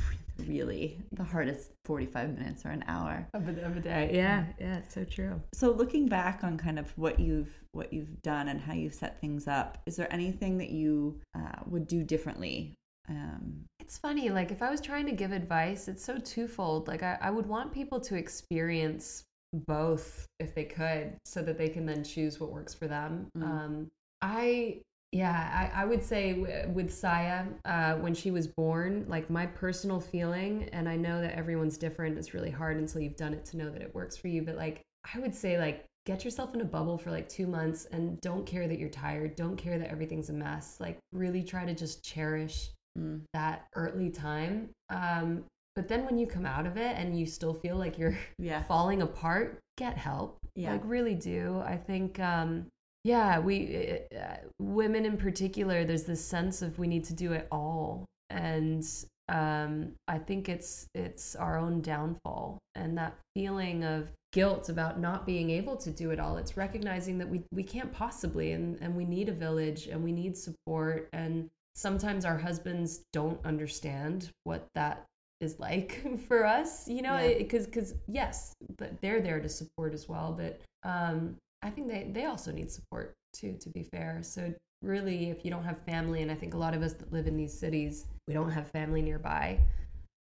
really 0.47 1.03
the 1.13 1.25
hardest 1.25 1.73
45 1.85 2.39
minutes 2.39 2.65
or 2.65 2.69
an 2.71 2.85
hour. 2.87 3.27
of 3.35 3.49
a, 3.49 3.61
of 3.65 3.77
a 3.77 3.81
day. 3.81 4.11
Yeah, 4.15 4.45
yeah, 4.59 4.77
it's 4.79 4.95
so 4.95 5.03
true. 5.05 5.43
So 5.53 5.73
looking 5.73 6.07
back 6.07 6.45
on 6.45 6.57
kind 6.59 6.79
of 6.79 6.97
what 6.97 7.19
you've 7.19 7.53
what 7.73 7.93
you've 7.93 8.23
done 8.23 8.47
and 8.49 8.61
how 8.61 8.73
you've 8.75 8.95
set 8.95 9.21
things 9.21 9.49
up, 9.49 9.79
is 9.87 9.97
there 9.97 10.13
anything 10.13 10.59
that 10.59 10.71
you 10.71 11.21
uh, 11.37 11.57
would 11.67 11.87
do 11.89 12.05
differently? 12.05 12.75
Um, 13.09 13.65
It's 13.91 13.99
funny, 13.99 14.31
like 14.31 14.53
if 14.53 14.63
I 14.63 14.71
was 14.71 14.81
trying 14.81 15.07
to 15.07 15.13
give 15.13 15.33
advice, 15.33 15.89
it's 15.89 16.05
so 16.05 16.17
twofold. 16.17 16.87
Like 16.87 17.03
I, 17.03 17.19
I 17.21 17.31
would 17.33 17.47
want 17.47 17.73
people 17.73 17.99
to 18.03 18.15
experience 18.15 19.25
both 19.67 20.29
if 20.39 20.55
they 20.55 20.63
could, 20.63 21.17
so 21.25 21.43
that 21.43 21.59
they 21.59 21.69
can 21.69 21.87
then 21.87 22.05
choose 22.05 22.39
what 22.39 22.53
works 22.53 22.73
for 22.73 22.87
them. 22.87 23.27
Mm. 23.37 23.43
Um, 23.43 23.91
I 24.23 24.81
yeah, 25.11 25.73
I, 25.75 25.83
I 25.83 25.85
would 25.87 26.05
say 26.05 26.35
w- 26.35 26.69
with 26.73 26.95
Saya, 26.95 27.47
uh, 27.65 27.95
when 27.95 28.15
she 28.15 28.31
was 28.31 28.47
born, 28.47 29.07
like 29.09 29.29
my 29.29 29.45
personal 29.45 29.99
feeling, 29.99 30.69
and 30.73 30.89
I 30.89 30.95
know 30.95 31.21
that 31.21 31.37
everyone's 31.37 31.77
different. 31.77 32.17
It's 32.17 32.33
really 32.33 32.53
hard 32.53 32.77
until 32.77 33.01
you've 33.01 33.17
done 33.17 33.35
it 33.35 33.45
to 33.47 33.57
know 33.57 33.71
that 33.71 33.83
it 33.83 33.93
works 33.93 34.17
for 34.17 34.29
you. 34.29 34.43
But 34.43 34.55
like 34.55 34.83
I 35.13 35.19
would 35.19 35.35
say, 35.35 35.59
like 35.59 35.85
get 36.07 36.25
yourself 36.25 36.55
in 36.55 36.61
a 36.61 36.65
bubble 36.65 36.97
for 36.97 37.11
like 37.11 37.29
two 37.29 37.49
months 37.49 37.87
and 37.87 38.21
don't 38.21 38.47
care 38.47 38.69
that 38.69 38.79
you're 38.79 38.89
tired. 38.89 39.35
Don't 39.35 39.57
care 39.57 39.81
that 39.81 39.91
everything's 39.91 40.31
a 40.31 40.33
mess. 40.33 40.77
Like 40.79 41.01
really 41.11 41.43
try 41.43 41.65
to 41.65 41.75
just 41.75 42.05
cherish 42.05 42.71
mm, 42.99 43.21
that 43.33 43.67
early 43.75 44.11
time. 44.11 44.71
Um, 44.89 45.45
but 45.77 45.89
then 45.89 46.05
when 46.05 46.19
you 46.19 46.27
come 46.27 46.47
out 46.47 46.67
of 46.67 46.77
it 46.77 46.97
and 46.97 47.19
you 47.19 47.27
still 47.27 47.55
feel 47.55 47.77
like 47.77 47.99
you're 47.99 48.19
yeah. 48.39 48.63
falling 48.65 49.03
apart, 49.03 49.61
get 49.77 49.97
help. 49.97 50.39
Yeah. 50.55 50.73
Like 50.73 50.83
really 50.85 51.15
do. 51.15 51.63
I 51.65 51.77
think 51.77 52.19
um 52.21 52.67
yeah, 53.03 53.39
we 53.39 54.01
uh, 54.15 54.37
women 54.59 55.07
in 55.07 55.17
particular 55.17 55.85
there's 55.85 56.05
this 56.05 56.23
sense 56.23 56.61
of 56.61 56.79
we 56.79 56.87
need 56.87 57.05
to 57.05 57.15
do 57.15 57.33
it 57.33 57.47
all 57.51 58.05
and 58.29 58.87
um 59.29 59.93
I 60.07 60.19
think 60.19 60.49
it's 60.49 60.87
it's 60.95 61.37
our 61.37 61.57
own 61.57 61.81
downfall 61.81 62.59
and 62.75 62.99
that 62.99 63.15
feeling 63.35 63.85
of 63.85 64.09
guilt 64.33 64.69
about 64.69 65.01
not 65.01 65.27
being 65.27 65.51
able 65.51 65.77
to 65.77 65.91
do 65.91 66.11
it 66.11 66.21
all. 66.21 66.37
It's 66.37 66.57
recognizing 66.57 67.19
that 67.19 67.29
we 67.29 67.43
we 67.53 67.63
can't 67.63 67.93
possibly 67.93 68.53
and 68.53 68.77
and 68.83 68.97
we 68.97 69.05
need 69.05 69.29
a 69.29 69.33
village 69.33 69.87
and 69.87 70.03
we 70.03 70.13
need 70.13 70.37
support 70.37 71.09
and 71.13 71.49
sometimes 71.75 72.25
our 72.25 72.39
husbands 72.39 73.01
don't 73.13 73.39
understand 73.45 74.31
what 74.45 74.67
that 74.75 75.07
is 75.41 75.59
like 75.59 76.03
for 76.29 76.45
us 76.45 76.89
you 76.89 77.03
know 77.03 77.17
Yeah. 77.19 77.39
because 77.39 77.67
because 77.67 77.95
yes 78.09 78.53
but 78.79 79.01
they're 79.01 79.21
there 79.21 79.41
to 79.41 79.49
support 79.49 79.95
as 79.95 80.09
well 80.09 80.33
but 80.37 80.61
um 80.89 81.37
i 81.63 81.71
think 81.71 81.89
they 81.89 82.09
they 82.13 82.27
also 82.27 82.53
need 82.53 82.71
support 82.71 83.15
too 83.33 83.57
to 83.61 83.69
be 83.71 83.83
fair 83.83 84.19
so 84.23 84.53
really 84.83 85.31
if 85.31 85.45
you 85.45 85.51
don't 85.51 85.65
have 85.65 85.79
family 85.83 86.23
and 86.23 86.31
i 86.31 86.35
think 86.35 86.55
a 86.55 86.59
lot 86.59 86.75
of 86.75 86.83
us 86.83 86.93
that 86.95 87.13
live 87.13 87.27
in 87.27 87.37
these 87.37 87.53
cities 87.57 88.07
we 88.27 88.35
don't 88.35 88.51
have 88.51 88.67
family 88.69 89.01
nearby 89.03 89.59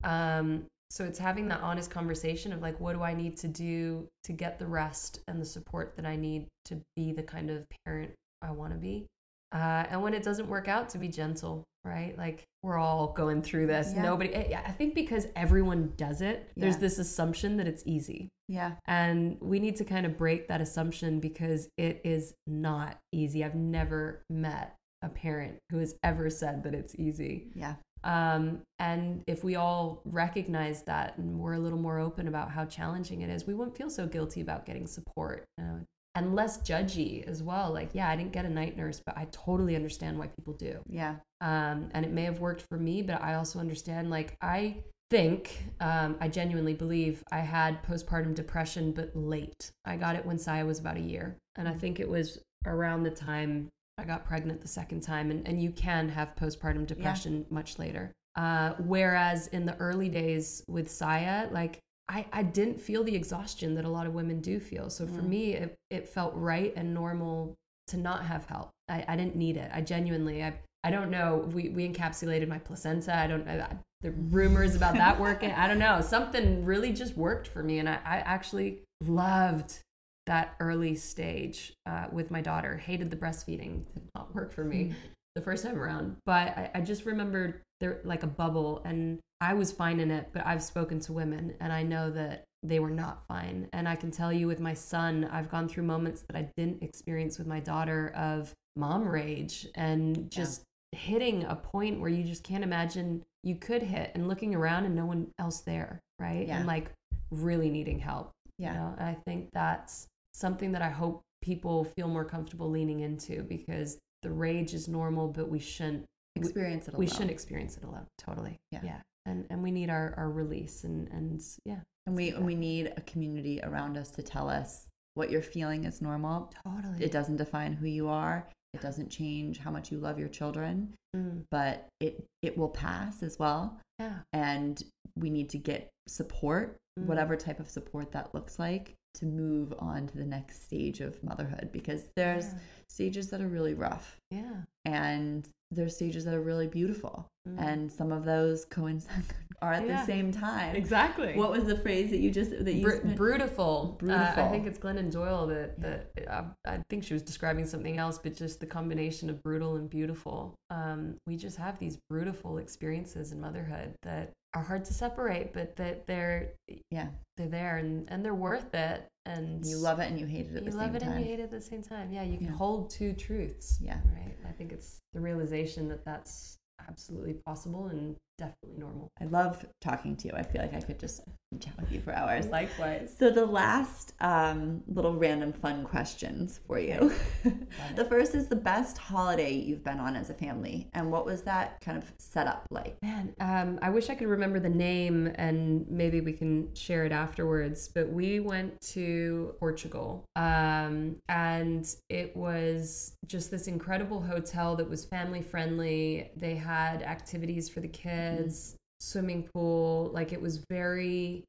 um 0.04 0.64
so 0.90 1.04
it's 1.04 1.18
having 1.18 1.48
that 1.48 1.60
honest 1.60 1.90
conversation 1.90 2.52
of 2.52 2.60
like 2.62 2.78
what 2.80 2.94
do 2.94 3.02
i 3.02 3.12
need 3.14 3.36
to 3.36 3.48
do 3.48 4.06
to 4.22 4.32
get 4.32 4.58
the 4.58 4.66
rest 4.66 5.20
and 5.28 5.40
the 5.40 5.44
support 5.44 5.94
that 5.96 6.06
i 6.06 6.16
need 6.16 6.46
to 6.64 6.80
be 6.96 7.12
the 7.12 7.22
kind 7.22 7.50
of 7.50 7.64
parent 7.84 8.10
i 8.42 8.50
want 8.50 8.72
to 8.72 8.78
be 8.78 9.06
Uh, 9.54 9.84
and 9.88 10.02
when 10.02 10.12
it 10.12 10.22
doesn't 10.22 10.48
work 10.48 10.66
out, 10.66 10.88
to 10.90 10.98
be 10.98 11.08
gentle, 11.08 11.64
right? 11.84 12.18
Like 12.18 12.44
we're 12.62 12.76
all 12.76 13.12
going 13.12 13.40
through 13.40 13.68
this. 13.68 13.92
Yeah. 13.94 14.02
Nobody, 14.02 14.34
I 14.34 14.62
I 14.66 14.72
think 14.72 14.94
because 14.94 15.28
everyone 15.36 15.92
does 15.96 16.20
it, 16.20 16.50
there's 16.56 16.78
this 16.78 16.98
assumption 16.98 17.56
that 17.58 17.68
it's 17.68 17.84
easy. 17.86 18.28
Yeah. 18.48 18.72
And 18.86 19.38
we 19.40 19.60
need 19.60 19.76
to 19.76 19.84
kind 19.84 20.04
of 20.04 20.18
break 20.18 20.48
that 20.48 20.60
assumption 20.60 21.20
because 21.20 21.68
it 21.78 22.00
is 22.04 22.34
not 22.46 22.98
easy. 23.12 23.44
I've 23.44 23.54
never 23.54 24.22
met 24.28 24.76
a 25.02 25.08
parent 25.08 25.58
who 25.70 25.78
has 25.78 25.94
ever 26.02 26.28
said 26.30 26.64
that 26.64 26.74
it's 26.74 26.94
easy. 26.96 27.50
Yeah. 27.54 27.74
Um, 28.02 28.60
and 28.78 29.22
if 29.26 29.44
we 29.44 29.56
all 29.56 30.02
recognize 30.04 30.82
that 30.82 31.16
and 31.16 31.38
we're 31.38 31.54
a 31.54 31.58
little 31.58 31.78
more 31.78 31.98
open 31.98 32.28
about 32.28 32.50
how 32.50 32.66
challenging 32.66 33.22
it 33.22 33.30
is, 33.30 33.46
we 33.46 33.54
won't 33.54 33.74
feel 33.74 33.88
so 33.88 34.06
guilty 34.06 34.42
about 34.42 34.66
getting 34.66 34.86
support 34.86 35.46
uh, 35.58 35.78
and 36.14 36.34
less 36.34 36.58
judgy 36.58 37.26
as 37.26 37.42
well. 37.42 37.72
Like, 37.72 37.90
yeah, 37.92 38.08
I 38.08 38.16
didn't 38.16 38.32
get 38.32 38.44
a 38.44 38.50
night 38.50 38.76
nurse, 38.76 39.02
but 39.04 39.16
I 39.18 39.26
totally 39.32 39.74
understand 39.74 40.18
why 40.18 40.28
people 40.28 40.54
do. 40.54 40.78
Yeah. 40.88 41.16
Um, 41.40 41.88
and 41.92 42.04
it 42.04 42.12
may 42.12 42.22
have 42.22 42.40
worked 42.40 42.62
for 42.68 42.78
me, 42.78 43.02
but 43.02 43.20
I 43.20 43.34
also 43.34 43.58
understand, 43.58 44.10
like, 44.10 44.36
I 44.40 44.76
think, 45.10 45.64
um, 45.80 46.16
I 46.20 46.28
genuinely 46.28 46.74
believe 46.74 47.22
I 47.32 47.40
had 47.40 47.82
postpartum 47.82 48.34
depression, 48.34 48.92
but 48.92 49.14
late. 49.14 49.70
I 49.84 49.96
got 49.96 50.16
it 50.16 50.24
when 50.24 50.38
Saya 50.38 50.64
was 50.64 50.78
about 50.78 50.96
a 50.96 51.00
year. 51.00 51.36
And 51.56 51.68
I 51.68 51.72
think 51.74 52.00
it 52.00 52.08
was 52.08 52.38
around 52.64 53.02
the 53.02 53.10
time 53.10 53.68
I 53.98 54.04
got 54.04 54.24
pregnant 54.24 54.60
the 54.60 54.68
second 54.68 55.02
time. 55.02 55.30
And, 55.30 55.46
and 55.46 55.62
you 55.62 55.70
can 55.70 56.08
have 56.08 56.34
postpartum 56.36 56.86
depression 56.86 57.44
much 57.50 57.78
later. 57.78 58.12
Uh, 58.36 58.74
whereas 58.78 59.48
in 59.48 59.66
the 59.66 59.76
early 59.76 60.08
days 60.08 60.64
with 60.68 60.90
Saya, 60.90 61.48
like, 61.52 61.78
I, 62.08 62.26
I 62.32 62.42
didn't 62.42 62.80
feel 62.80 63.02
the 63.02 63.14
exhaustion 63.14 63.74
that 63.76 63.84
a 63.84 63.88
lot 63.88 64.06
of 64.06 64.14
women 64.14 64.40
do 64.40 64.60
feel. 64.60 64.90
So 64.90 65.06
for 65.06 65.22
Mm. 65.22 65.28
me, 65.28 65.52
it, 65.54 65.74
it 65.90 66.08
felt 66.08 66.34
right 66.34 66.72
and 66.76 66.92
normal 66.92 67.54
to 67.88 67.96
not 67.96 68.24
have 68.24 68.44
help. 68.46 68.70
I, 68.88 69.04
I 69.08 69.16
didn't 69.16 69.36
need 69.36 69.56
it. 69.56 69.70
I 69.72 69.80
genuinely, 69.80 70.42
I, 70.42 70.54
I 70.82 70.90
don't 70.90 71.10
know. 71.10 71.48
We, 71.54 71.70
we 71.70 71.88
encapsulated 71.88 72.48
my 72.48 72.58
placenta. 72.58 73.16
I 73.16 73.26
don't 73.26 73.46
know. 73.46 73.66
The 74.02 74.10
rumors 74.10 74.74
about 74.74 74.94
that 74.94 75.18
working. 75.18 75.50
I 75.52 75.66
don't 75.66 75.78
know. 75.78 76.00
Something 76.02 76.64
really 76.64 76.92
just 76.92 77.16
worked 77.16 77.48
for 77.48 77.62
me. 77.62 77.78
And 77.78 77.88
I, 77.88 77.94
I 78.04 78.16
actually 78.18 78.82
loved 79.02 79.80
that 80.26 80.56
early 80.60 80.94
stage 80.94 81.72
uh, 81.86 82.06
with 82.12 82.30
my 82.30 82.42
daughter. 82.42 82.76
Hated 82.76 83.10
the 83.10 83.16
breastfeeding. 83.16 83.84
Did 83.94 84.02
not 84.14 84.34
work 84.34 84.52
for 84.52 84.64
me 84.64 84.94
the 85.34 85.40
first 85.40 85.64
time 85.64 85.78
around. 85.78 86.16
But 86.24 86.48
I, 86.56 86.70
I 86.74 86.80
just 86.80 87.04
remembered 87.04 87.60
there 87.80 88.00
like 88.04 88.22
a 88.22 88.28
bubble 88.28 88.82
and 88.84 89.18
I 89.40 89.54
was 89.54 89.72
fine 89.72 90.00
in 90.00 90.10
it, 90.10 90.28
but 90.32 90.46
I've 90.46 90.62
spoken 90.62 91.00
to 91.00 91.12
women 91.12 91.54
and 91.60 91.72
I 91.72 91.82
know 91.82 92.10
that 92.10 92.44
they 92.62 92.78
were 92.78 92.90
not 92.90 93.26
fine. 93.28 93.68
And 93.72 93.88
I 93.88 93.96
can 93.96 94.10
tell 94.10 94.32
you 94.32 94.46
with 94.46 94.60
my 94.60 94.74
son, 94.74 95.28
I've 95.30 95.50
gone 95.50 95.68
through 95.68 95.84
moments 95.84 96.24
that 96.28 96.36
I 96.36 96.50
didn't 96.56 96.82
experience 96.82 97.38
with 97.38 97.46
my 97.46 97.60
daughter 97.60 98.12
of 98.16 98.52
mom 98.76 99.06
rage 99.06 99.66
and 99.74 100.30
just 100.30 100.62
hitting 100.92 101.44
a 101.44 101.56
point 101.56 102.00
where 102.00 102.08
you 102.08 102.24
just 102.24 102.42
can't 102.42 102.64
imagine 102.64 103.22
you 103.42 103.56
could 103.56 103.82
hit 103.82 104.12
and 104.14 104.28
looking 104.28 104.54
around 104.54 104.86
and 104.86 104.94
no 104.94 105.04
one 105.04 105.26
else 105.38 105.60
there, 105.60 106.00
right? 106.18 106.46
Yeah. 106.48 106.58
And 106.58 106.66
like 106.66 106.90
really 107.30 107.68
needing 107.68 107.98
help. 107.98 108.30
Yeah. 108.58 108.72
You 108.72 108.78
know? 108.78 108.94
And 108.98 109.08
I 109.08 109.16
think 109.26 109.50
that's 109.52 110.06
something 110.32 110.72
that 110.72 110.82
I 110.82 110.88
hope 110.88 111.20
people 111.42 111.84
feel 111.84 112.08
more 112.08 112.24
comfortable 112.24 112.70
leaning 112.70 113.00
into 113.00 113.42
because 113.42 113.98
the 114.24 114.32
rage 114.32 114.74
is 114.74 114.88
normal, 114.88 115.28
but 115.28 115.48
we 115.48 115.58
shouldn't 115.60 116.04
Experience 116.36 116.88
it 116.88 116.94
alone. 116.94 116.98
we 116.98 117.06
shouldn't 117.06 117.30
experience 117.30 117.76
it 117.76 117.84
alone. 117.84 118.06
Totally. 118.18 118.56
Yeah. 118.72 118.80
Yeah. 118.82 119.00
And 119.26 119.46
and 119.50 119.62
we 119.62 119.70
need 119.70 119.88
our, 119.88 120.14
our 120.16 120.28
release 120.30 120.82
and 120.82 121.06
and 121.08 121.40
yeah. 121.64 121.78
And 122.06 122.16
we 122.16 122.30
and 122.30 122.44
we 122.44 122.56
need 122.56 122.92
a 122.96 123.00
community 123.02 123.60
around 123.62 123.96
us 123.96 124.10
to 124.12 124.22
tell 124.22 124.50
us 124.50 124.86
what 125.14 125.30
you're 125.30 125.42
feeling 125.42 125.84
is 125.84 126.02
normal. 126.02 126.52
Totally. 126.66 127.04
It 127.04 127.12
doesn't 127.12 127.36
define 127.36 127.72
who 127.74 127.86
you 127.86 128.08
are. 128.08 128.48
It 128.74 128.80
doesn't 128.80 129.10
change 129.10 129.58
how 129.58 129.70
much 129.70 129.92
you 129.92 129.98
love 129.98 130.18
your 130.18 130.28
children, 130.28 130.94
Mm, 131.16 131.44
but 131.52 131.86
it 132.00 132.24
it 132.42 132.58
will 132.58 132.70
pass 132.70 133.22
as 133.22 133.38
well. 133.38 133.78
yeah. 134.00 134.18
And 134.32 134.82
we 135.16 135.30
need 135.30 135.48
to 135.50 135.58
get 135.58 135.88
support, 136.08 136.76
Mm. 136.98 137.06
whatever 137.06 137.36
type 137.36 137.60
of 137.60 137.70
support 137.70 138.10
that 138.12 138.34
looks 138.34 138.58
like, 138.58 138.94
to 139.14 139.26
move 139.26 139.72
on 139.78 140.06
to 140.08 140.16
the 140.16 140.24
next 140.24 140.64
stage 140.64 141.00
of 141.00 141.22
motherhood 141.22 141.70
because 141.72 142.02
there's 142.16 142.46
Yeah. 142.46 142.58
stages 142.88 143.30
that 143.30 143.40
are 143.40 143.48
really 143.48 143.74
rough 143.74 144.20
Yeah. 144.30 144.62
and 144.84 145.48
there's 145.74 145.94
stages 145.94 146.24
that 146.24 146.34
are 146.34 146.40
really 146.40 146.66
beautiful. 146.66 147.26
Mm. 147.48 147.60
And 147.60 147.92
some 147.92 148.10
of 148.12 148.24
those 148.24 148.64
coincide 148.64 149.22
are 149.62 149.72
at 149.72 149.86
Yeah. 149.86 150.00
the 150.00 150.06
same 150.06 150.32
time. 150.32 150.74
Exactly. 150.76 151.34
What 151.36 151.50
was 151.50 151.64
the 151.64 151.76
phrase 151.76 152.10
that 152.10 152.18
you 152.20 152.30
just 152.30 152.50
that 152.64 152.72
you 152.72 152.82
Bru- 152.82 152.96
spent- 152.98 153.18
brutiful. 153.18 154.02
Uh, 154.08 154.40
I 154.40 154.48
think 154.50 154.66
it's 154.66 154.78
Glennon 154.78 155.10
Doyle 155.10 155.46
that 155.48 155.80
that 155.80 156.10
uh, 156.28 156.44
I 156.66 156.80
think 156.88 157.04
she 157.04 157.12
was 157.14 157.22
describing 157.22 157.66
something 157.66 157.98
else, 157.98 158.18
but 158.18 158.34
just 158.34 158.60
the 158.60 158.66
combination 158.66 159.28
of 159.28 159.42
brutal 159.42 159.76
and 159.76 159.88
beautiful. 159.90 160.54
Um, 160.70 161.16
we 161.26 161.36
just 161.36 161.56
have 161.58 161.78
these 161.78 161.98
brutal 162.08 162.58
experiences 162.58 163.32
in 163.32 163.40
motherhood 163.40 163.94
that 164.02 164.32
are 164.54 164.62
hard 164.62 164.84
to 164.86 164.94
separate, 164.94 165.52
but 165.52 165.76
that 165.76 166.06
they're 166.06 166.52
yeah 166.90 167.08
they're 167.36 167.48
there 167.48 167.76
and 167.78 168.08
and 168.10 168.24
they're 168.24 168.34
worth 168.34 168.74
it. 168.74 169.06
And 169.26 169.64
you 169.64 169.78
love 169.78 170.00
it 170.00 170.10
and 170.10 170.18
you 170.20 170.26
hate 170.26 170.46
it 170.50 170.56
at 170.56 170.64
the 170.66 170.72
same 170.72 170.72
time. 170.72 170.72
you 170.72 170.72
the 170.72 170.76
love 170.76 170.86
same 170.86 170.96
it 170.96 171.00
time. 171.00 171.12
and 171.12 171.20
you 171.20 171.26
hate 171.30 171.40
it 171.40 171.42
at 171.44 171.50
the 171.50 171.60
same 171.60 171.82
time. 171.82 172.12
Yeah, 172.12 172.22
you 172.24 172.36
can 172.38 172.48
Yeah. 172.48 172.52
hold 172.52 172.90
two 172.90 173.14
truths. 173.14 173.78
Yeah. 173.80 174.00
Right. 174.14 174.36
I 174.46 174.52
think 174.52 174.72
it's 174.72 175.00
the 175.14 175.20
realization 175.20 175.88
that 175.88 176.04
that's 176.04 176.58
absolutely 176.88 177.34
possible 177.46 177.86
and 177.86 178.16
definitely 178.36 178.78
normal. 178.78 179.08
I 179.20 179.24
love 179.24 179.64
talking 179.80 180.16
to 180.16 180.28
you. 180.28 180.34
I 180.34 180.42
feel 180.42 180.60
like 180.60 180.74
I 180.74 180.80
could 180.80 180.98
just 181.00 181.22
chat 181.60 181.74
with 181.78 181.92
you 181.92 182.00
for 182.00 182.12
hours. 182.12 182.46
Likewise. 182.46 183.14
So 183.18 183.30
the 183.30 183.46
last 183.46 184.14
um, 184.20 184.82
little 184.88 185.14
random 185.14 185.52
fun 185.52 185.84
questions 185.84 186.60
for 186.66 186.78
you. 186.78 187.12
the 187.96 188.04
first 188.04 188.34
is 188.34 188.48
the 188.48 188.56
best 188.56 188.98
holiday 188.98 189.52
you've 189.52 189.84
been 189.84 189.98
on 189.98 190.16
as 190.16 190.30
a 190.30 190.34
family, 190.34 190.88
and 190.94 191.10
what 191.10 191.26
was 191.26 191.42
that 191.42 191.80
kind 191.80 191.98
of 191.98 192.12
setup 192.18 192.66
like? 192.70 192.96
Man, 193.02 193.34
um, 193.40 193.78
I 193.82 193.90
wish 193.90 194.10
I 194.10 194.14
could 194.14 194.28
remember 194.28 194.60
the 194.60 194.68
name 194.68 195.32
and 195.36 195.86
maybe 195.88 196.20
we 196.20 196.32
can 196.32 196.74
share 196.74 197.04
it 197.04 197.12
afterwards. 197.12 197.88
But 197.88 198.08
we 198.08 198.40
went 198.40 198.80
to 198.92 199.54
Portugal 199.58 200.24
um, 200.36 201.16
and 201.28 201.94
it 202.08 202.36
was 202.36 203.16
just 203.26 203.50
this 203.50 203.66
incredible 203.66 204.20
hotel 204.20 204.76
that 204.76 204.88
was 204.88 205.04
family 205.04 205.42
friendly. 205.42 206.30
They 206.36 206.54
had 206.54 207.02
activities 207.02 207.68
for 207.68 207.80
the 207.80 207.88
kids, 207.88 208.76
swimming 209.04 209.48
pool. 209.52 210.10
Like 210.12 210.32
it 210.32 210.40
was 210.40 210.64
very 210.70 211.44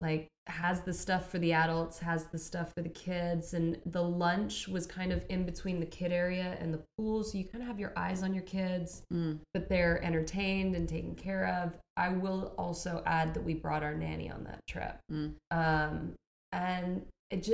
like 0.00 0.26
has 0.48 0.80
the 0.80 0.92
stuff 0.92 1.30
for 1.30 1.38
the 1.38 1.52
adults 1.52 2.00
has 2.00 2.26
the 2.32 2.38
stuff 2.38 2.72
for 2.74 2.82
the 2.82 2.88
kids 2.88 3.54
and 3.54 3.78
the 3.86 4.02
lunch 4.02 4.66
was 4.66 4.84
kind 4.84 5.12
of 5.12 5.24
in 5.28 5.46
between 5.46 5.78
the 5.78 5.86
kid 5.86 6.10
area 6.10 6.56
and 6.58 6.74
the 6.74 6.82
pool 6.98 7.22
so 7.22 7.38
you 7.38 7.44
kind 7.44 7.62
of 7.62 7.68
have 7.68 7.78
your 7.78 7.92
eyes 7.96 8.24
on 8.24 8.34
your 8.34 8.42
kids 8.42 9.04
Mm. 9.12 9.38
but 9.54 9.68
they're 9.68 10.02
entertained 10.04 10.74
and 10.74 10.88
taken 10.88 11.14
care 11.14 11.46
of 11.62 11.78
i 11.96 12.08
will 12.08 12.52
also 12.58 13.04
add 13.06 13.32
that 13.34 13.44
we 13.44 13.54
brought 13.54 13.84
our 13.84 13.94
nanny 13.94 14.28
on 14.28 14.42
that 14.42 14.58
trip 14.66 14.96
Mm. 15.12 15.34
um, 15.52 16.14
and 16.50 17.06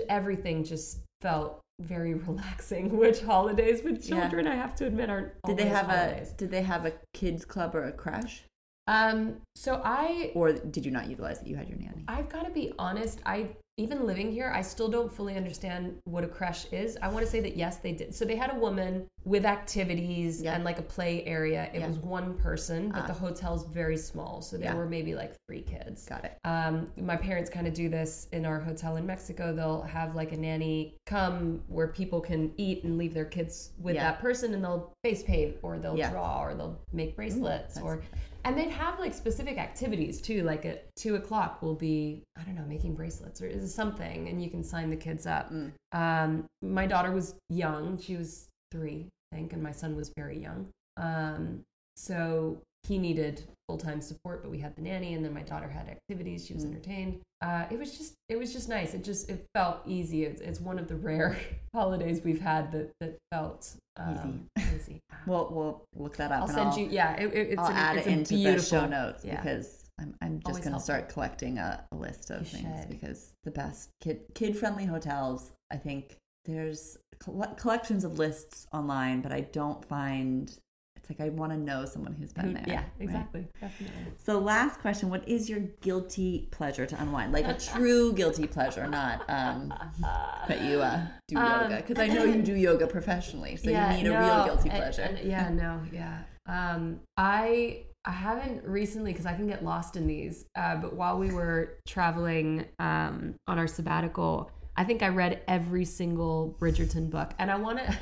everything 0.08 0.64
just 0.64 1.00
felt 1.20 1.60
very 1.80 2.14
relaxing 2.28 2.96
which 2.96 3.20
holidays 3.20 3.82
with 3.84 4.02
Yeah. 4.08 4.20
children 4.20 4.46
i 4.46 4.54
have 4.54 4.74
to 4.76 4.86
admit 4.86 5.10
aren't 5.10 5.32
Did 5.46 5.58
they 5.58 5.66
have 5.66 5.86
holidays. 5.86 6.32
a 6.32 6.34
Did 6.36 6.50
they 6.50 6.62
have 6.62 6.86
a 6.86 6.92
kids 7.12 7.44
club 7.44 7.74
or 7.74 7.84
a 7.84 7.92
crash, 7.92 8.44
um 8.88 9.36
so 9.54 9.80
i 9.84 10.32
or 10.34 10.52
did 10.52 10.84
you 10.84 10.90
not 10.90 11.08
utilize 11.08 11.40
it? 11.40 11.46
You 11.46 11.56
had 11.56 11.68
your 11.68 11.78
nanny. 11.78 12.04
I've 12.08 12.28
got 12.28 12.44
to 12.46 12.50
be 12.50 12.72
honest. 12.78 13.20
I 13.24 13.50
even 13.78 14.04
living 14.06 14.32
here, 14.32 14.50
I 14.52 14.60
still 14.62 14.88
don't 14.88 15.10
fully 15.10 15.36
understand 15.36 15.98
what 16.04 16.24
a 16.24 16.26
creche 16.28 16.66
is. 16.72 16.98
I 17.00 17.08
want 17.08 17.24
to 17.24 17.30
say 17.30 17.38
that 17.40 17.56
yes, 17.56 17.76
they 17.76 17.92
did. 17.92 18.12
So 18.12 18.24
they 18.24 18.34
had 18.34 18.50
a 18.50 18.58
woman 18.58 19.06
with 19.24 19.44
activities 19.46 20.42
Yeah. 20.42 20.54
and 20.54 20.64
like 20.64 20.78
a 20.80 20.82
play 20.82 21.24
area. 21.24 21.70
It 21.72 21.78
Yeah. 21.80 21.86
was 21.86 21.98
one 21.98 22.34
person, 22.38 22.90
but 22.90 23.04
Ah. 23.04 23.06
the 23.06 23.12
hotel's 23.12 23.64
very 23.66 23.96
small, 23.96 24.42
so 24.42 24.56
there 24.56 24.72
Yeah. 24.72 24.74
were 24.76 24.86
maybe 24.86 25.14
like 25.14 25.34
three 25.46 25.62
kids. 25.62 26.06
Got 26.06 26.24
it. 26.24 26.32
Um, 26.44 26.90
my 26.96 27.16
parents 27.16 27.50
kind 27.50 27.66
of 27.68 27.74
do 27.74 27.88
this 27.88 28.26
in 28.32 28.44
our 28.44 28.58
hotel 28.58 28.96
in 28.96 29.06
Mexico. 29.06 29.52
They'll 29.54 29.82
have 29.82 30.16
like 30.16 30.32
a 30.32 30.36
nanny 30.36 30.96
come 31.06 31.62
where 31.68 31.88
people 31.88 32.20
can 32.20 32.52
eat 32.56 32.82
and 32.82 32.98
leave 32.98 33.14
their 33.14 33.24
kids 33.26 33.70
with 33.80 33.94
Yeah. 33.94 34.10
that 34.12 34.20
person, 34.20 34.54
and 34.54 34.64
they'll 34.64 34.92
face 35.04 35.22
paint 35.22 35.56
or 35.62 35.78
they'll 35.78 35.96
draw 35.96 36.42
or 36.42 36.54
they'll 36.54 36.78
make 36.92 37.14
bracelets 37.14 37.74
that's- 37.74 37.82
or. 37.84 38.02
And 38.44 38.56
they'd 38.56 38.70
have 38.70 38.98
like 38.98 39.12
specific 39.12 39.58
activities 39.58 40.22
too. 40.22 40.42
Like 40.42 40.64
at 40.64 40.84
two 40.96 41.16
o'clock, 41.16 41.60
we'll 41.60 41.74
be 41.74 42.24
I 42.36 42.42
don't 42.44 42.54
know 42.54 42.64
making 42.66 42.94
bracelets 42.94 43.42
or 43.42 43.46
is 43.68 43.74
something, 43.74 44.28
and 44.28 44.42
you 44.42 44.50
can 44.50 44.64
sign 44.64 44.90
the 44.90 44.96
kids 44.96 45.26
up. 45.26 45.52
Mm. 45.52 45.72
Um, 45.92 46.44
my 46.62 46.86
daughter 46.86 47.12
was 47.12 47.34
young; 47.50 47.98
she 48.00 48.16
was 48.16 48.48
three, 48.72 49.08
I 49.32 49.36
think, 49.36 49.52
and 49.52 49.62
my 49.62 49.72
son 49.72 49.94
was 49.96 50.10
very 50.16 50.38
young. 50.38 50.68
Um, 50.96 51.60
so 51.96 52.58
he 52.86 52.98
needed 52.98 53.42
full 53.68 53.78
time 53.78 54.00
support, 54.00 54.42
but 54.42 54.50
we 54.50 54.58
had 54.58 54.74
the 54.76 54.82
nanny, 54.82 55.14
and 55.14 55.24
then 55.24 55.34
my 55.34 55.42
daughter 55.42 55.68
had 55.68 55.88
activities. 55.88 56.46
She 56.46 56.54
was 56.54 56.64
Mm. 56.64 56.70
entertained. 56.72 57.20
Uh, 57.40 57.66
it 57.70 57.78
was 57.78 57.96
just 57.96 58.14
it 58.28 58.36
was 58.38 58.52
just 58.52 58.68
nice. 58.68 58.94
It 58.94 59.04
just 59.04 59.28
it 59.30 59.44
felt 59.54 59.78
easy. 59.86 60.24
It's, 60.24 60.40
it's 60.40 60.60
one 60.60 60.78
of 60.78 60.88
the 60.88 60.96
rare 60.96 61.36
holidays 61.74 62.20
we've 62.24 62.40
had 62.40 62.72
that 62.72 62.90
that 63.00 63.16
felt 63.32 63.74
um, 63.96 64.46
easy. 64.74 65.00
We'll 65.26 65.48
we'll 65.50 65.82
look 66.04 66.16
that 66.16 66.32
up. 66.32 66.42
I'll 66.42 66.48
send 66.48 66.70
I'll, 66.70 66.78
you. 66.78 66.88
Yeah, 66.90 67.14
it, 67.16 67.34
it- 67.34 67.48
it's 67.50 67.60
I'll 67.60 67.66
an- 67.66 67.76
add 67.76 67.96
it 67.98 68.06
into 68.06 68.34
the 68.34 68.62
show 68.62 68.86
notes 68.86 69.24
yeah. 69.24 69.36
because 69.36 69.84
I'm, 69.98 70.14
I'm 70.22 70.40
just 70.46 70.62
going 70.62 70.74
to 70.74 70.80
start 70.80 71.08
collecting 71.08 71.58
a, 71.58 71.84
a 71.92 71.96
list 71.96 72.30
of 72.30 72.40
You 72.40 72.58
things 72.60 72.80
should. 72.82 72.88
because 72.90 73.32
the 73.44 73.50
best 73.50 73.90
kid 74.00 74.20
kid 74.34 74.56
friendly 74.56 74.84
hotels 74.86 75.52
I 75.72 75.76
think 75.76 76.18
there's 76.44 76.96
coll- 77.20 77.54
collections 77.58 78.04
of 78.04 78.18
lists 78.18 78.66
online, 78.72 79.20
but 79.20 79.32
I 79.32 79.40
don't 79.40 79.84
find 79.84 80.56
it's 80.96 81.08
like 81.10 81.20
I 81.20 81.28
want 81.30 81.52
to 81.52 81.58
know 81.58 81.84
someone 81.84 82.12
who's 82.14 82.32
been 82.32 82.54
there. 82.54 82.64
yeah, 82.66 82.76
right? 82.80 82.86
exactly. 83.00 83.46
Definitely. 83.60 84.12
So, 84.24 84.38
last 84.38 84.80
question: 84.80 85.10
What 85.10 85.28
is 85.28 85.48
your 85.48 85.60
guilty 85.80 86.48
pleasure 86.50 86.86
to 86.86 87.00
unwind? 87.02 87.32
Like 87.32 87.46
a 87.46 87.54
true 87.72 88.12
guilty 88.14 88.46
pleasure, 88.46 88.86
not 88.88 89.20
um, 89.28 89.72
that 90.48 90.62
you 90.62 90.80
uh, 90.80 91.06
do 91.28 91.36
Um, 91.36 91.62
yoga, 91.62 91.76
because 91.86 91.98
I 92.02 92.06
know 92.08 92.24
you 92.24 92.42
do 92.42 92.54
yoga 92.54 92.86
professionally, 92.86 93.56
so 93.56 93.70
you 93.70 93.76
need 93.76 94.06
a 94.06 94.18
real 94.18 94.44
guilty 94.44 94.70
and- 94.70 94.78
pleasure. 94.78 95.02
and- 95.02 95.18
yeah, 95.20 95.48
no, 95.50 95.80
yeah. 95.92 96.22
Um, 96.46 97.00
I 97.16 97.84
I 98.08 98.12
haven't 98.12 98.64
recently 98.64 99.12
because 99.12 99.26
I 99.26 99.34
can 99.34 99.46
get 99.46 99.62
lost 99.62 99.94
in 99.94 100.06
these. 100.06 100.46
Uh, 100.56 100.76
but 100.76 100.94
while 100.94 101.18
we 101.18 101.30
were 101.30 101.78
traveling 101.86 102.64
um, 102.78 103.34
on 103.46 103.58
our 103.58 103.66
sabbatical, 103.66 104.50
I 104.78 104.84
think 104.84 105.02
I 105.02 105.08
read 105.08 105.42
every 105.46 105.84
single 105.84 106.56
Bridgerton 106.58 107.10
book, 107.10 107.32
and 107.38 107.50
I 107.50 107.56
want 107.56 107.78
to. 107.78 107.98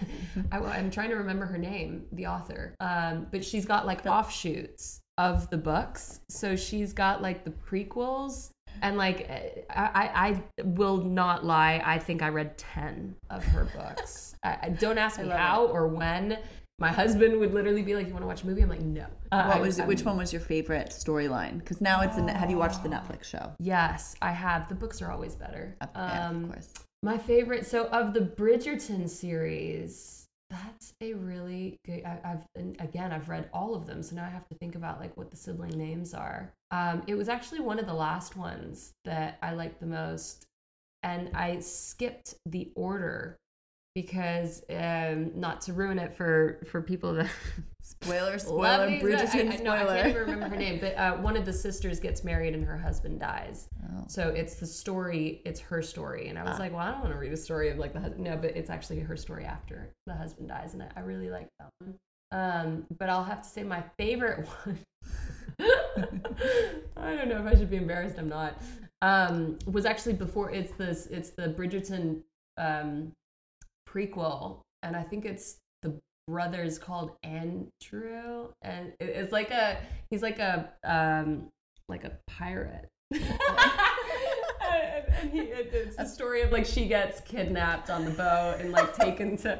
I'm 0.52 0.92
trying 0.92 1.10
to 1.10 1.16
remember 1.16 1.44
her 1.44 1.58
name, 1.58 2.06
the 2.12 2.26
author. 2.26 2.76
Um, 2.78 3.26
but 3.32 3.44
she's 3.44 3.66
got 3.66 3.84
like 3.84 4.06
offshoots 4.06 5.00
of 5.18 5.50
the 5.50 5.58
books, 5.58 6.20
so 6.28 6.54
she's 6.54 6.92
got 6.92 7.20
like 7.20 7.44
the 7.44 7.50
prequels. 7.50 8.50
And 8.82 8.98
like, 8.98 9.28
I, 9.70 9.90
I, 10.14 10.42
I 10.62 10.62
will 10.62 10.98
not 10.98 11.44
lie. 11.44 11.82
I 11.84 11.98
think 11.98 12.22
I 12.22 12.28
read 12.28 12.56
ten 12.58 13.16
of 13.30 13.42
her 13.46 13.64
books. 13.74 14.36
I, 14.44 14.68
don't 14.68 14.98
ask 14.98 15.18
me 15.18 15.28
how 15.30 15.66
or 15.66 15.88
when. 15.88 16.38
My 16.78 16.92
husband 16.92 17.38
would 17.40 17.54
literally 17.54 17.82
be 17.82 17.94
like, 17.94 18.06
"You 18.06 18.12
want 18.12 18.22
to 18.22 18.26
watch 18.26 18.42
a 18.42 18.46
movie?" 18.46 18.62
I'm 18.62 18.68
like, 18.68 18.82
"No." 18.82 19.06
Uh, 19.32 19.46
what 19.46 19.60
was 19.62 19.78
I'm- 19.80 19.88
which 19.88 20.04
one 20.04 20.16
was 20.18 20.32
your 20.32 20.42
favorite 20.42 20.88
storyline? 20.90 21.58
Because 21.58 21.80
now 21.80 22.02
it's 22.02 22.16
in. 22.18 22.28
Have 22.28 22.50
you 22.50 22.58
watched 22.58 22.82
the 22.82 22.88
Netflix 22.90 23.24
show? 23.24 23.52
Yes, 23.58 24.14
I 24.20 24.32
have. 24.32 24.68
The 24.68 24.74
books 24.74 25.00
are 25.00 25.10
always 25.10 25.34
better. 25.34 25.76
Of- 25.80 25.88
yeah, 25.94 26.28
Um, 26.28 26.44
of 26.44 26.50
course. 26.52 26.72
My 27.02 27.18
favorite, 27.18 27.66
so 27.66 27.86
of 27.88 28.12
the 28.14 28.20
Bridgerton 28.20 29.08
series, 29.08 30.26
that's 30.50 30.92
a 31.00 31.14
really 31.14 31.78
good. 31.86 32.04
I, 32.04 32.20
I've 32.24 32.46
and 32.54 32.78
again, 32.80 33.10
I've 33.10 33.28
read 33.30 33.48
all 33.54 33.74
of 33.74 33.86
them, 33.86 34.02
so 34.02 34.14
now 34.16 34.24
I 34.26 34.30
have 34.30 34.46
to 34.48 34.54
think 34.56 34.74
about 34.74 35.00
like 35.00 35.16
what 35.16 35.30
the 35.30 35.36
sibling 35.36 35.78
names 35.78 36.12
are. 36.12 36.52
Um, 36.70 37.02
it 37.06 37.14
was 37.14 37.28
actually 37.30 37.60
one 37.60 37.78
of 37.78 37.86
the 37.86 37.94
last 37.94 38.36
ones 38.36 38.92
that 39.06 39.38
I 39.40 39.52
liked 39.54 39.80
the 39.80 39.86
most, 39.86 40.44
and 41.02 41.30
I 41.34 41.60
skipped 41.60 42.34
the 42.44 42.70
order 42.74 43.38
because 43.96 44.62
um, 44.68 45.30
not 45.34 45.62
to 45.62 45.72
ruin 45.72 45.98
it 45.98 46.14
for 46.14 46.60
for 46.70 46.82
people 46.82 47.14
that 47.14 47.30
Spoiler, 47.82 48.38
spoiler, 48.38 48.88
Bridgerton 49.00 49.48
I, 49.48 49.52
I, 49.52 49.56
spoiler. 49.56 49.62
no, 49.64 49.72
I 49.72 49.86
can't 49.86 50.08
even 50.08 50.22
remember 50.22 50.48
her 50.48 50.56
name, 50.56 50.80
but 50.80 50.94
uh, 50.98 51.16
one 51.16 51.34
of 51.36 51.46
the 51.46 51.52
sisters 51.52 51.98
gets 51.98 52.24
married 52.24 52.52
and 52.52 52.62
her 52.64 52.76
husband 52.76 53.20
dies. 53.20 53.68
Oh. 53.84 54.04
So 54.08 54.28
it's 54.30 54.56
the 54.56 54.66
story, 54.66 55.40
it's 55.46 55.60
her 55.60 55.80
story. 55.80 56.28
And 56.28 56.36
I 56.38 56.42
was 56.42 56.56
Ah. 56.56 56.62
like, 56.64 56.72
well, 56.72 56.80
I 56.82 56.90
don't 56.90 57.00
want 57.00 57.12
to 57.12 57.18
read 57.18 57.32
a 57.32 57.36
story 57.36 57.70
of 57.70 57.78
like 57.78 57.92
the 57.94 58.00
husband. 58.00 58.24
No, 58.24 58.36
but 58.36 58.54
it's 58.56 58.68
actually 58.70 59.00
her 59.00 59.16
story 59.16 59.44
after 59.44 59.88
the 60.06 60.14
husband 60.14 60.48
dies. 60.48 60.74
And 60.74 60.82
I, 60.82 60.88
I 60.96 61.00
really 61.00 61.30
like 61.30 61.48
that 61.60 61.68
one. 61.78 61.94
Um, 62.32 62.86
but 62.98 63.08
I'll 63.08 63.24
have 63.24 63.40
to 63.42 63.48
say 63.48 63.62
my 63.62 63.82
favorite 63.96 64.46
one. 64.64 64.78
I 66.96 67.14
don't 67.14 67.28
know 67.28 67.40
if 67.40 67.46
I 67.46 67.56
should 67.56 67.70
be 67.70 67.76
embarrassed. 67.76 68.18
I'm 68.18 68.28
not. 68.28 68.60
Um, 69.00 69.58
was 69.66 69.86
actually 69.86 70.14
before 70.14 70.50
it's 70.50 70.72
this, 70.72 71.06
it's 71.06 71.30
the 71.30 71.48
Bridgerton 71.48 72.22
um, 72.58 73.12
prequel. 73.96 74.60
And 74.82 74.94
I 74.94 75.02
think 75.02 75.24
it's 75.24 75.56
the 75.82 75.98
brothers 76.28 76.78
called 76.78 77.12
Andrew. 77.22 78.48
And 78.62 78.92
it's 79.00 79.32
like 79.32 79.50
a, 79.50 79.78
he's 80.10 80.22
like 80.22 80.38
a, 80.38 80.70
um, 80.84 81.48
like 81.88 82.04
a 82.04 82.12
pirate. 82.26 82.88
and 85.20 85.30
he, 85.30 85.38
it, 85.40 85.70
it's 85.72 85.96
the 85.96 86.04
story 86.04 86.42
of 86.42 86.52
like 86.52 86.66
she 86.66 86.86
gets 86.86 87.20
kidnapped 87.20 87.90
on 87.90 88.04
the 88.04 88.10
boat 88.10 88.56
and 88.60 88.72
like 88.72 88.94
taken 88.96 89.36
to 89.36 89.58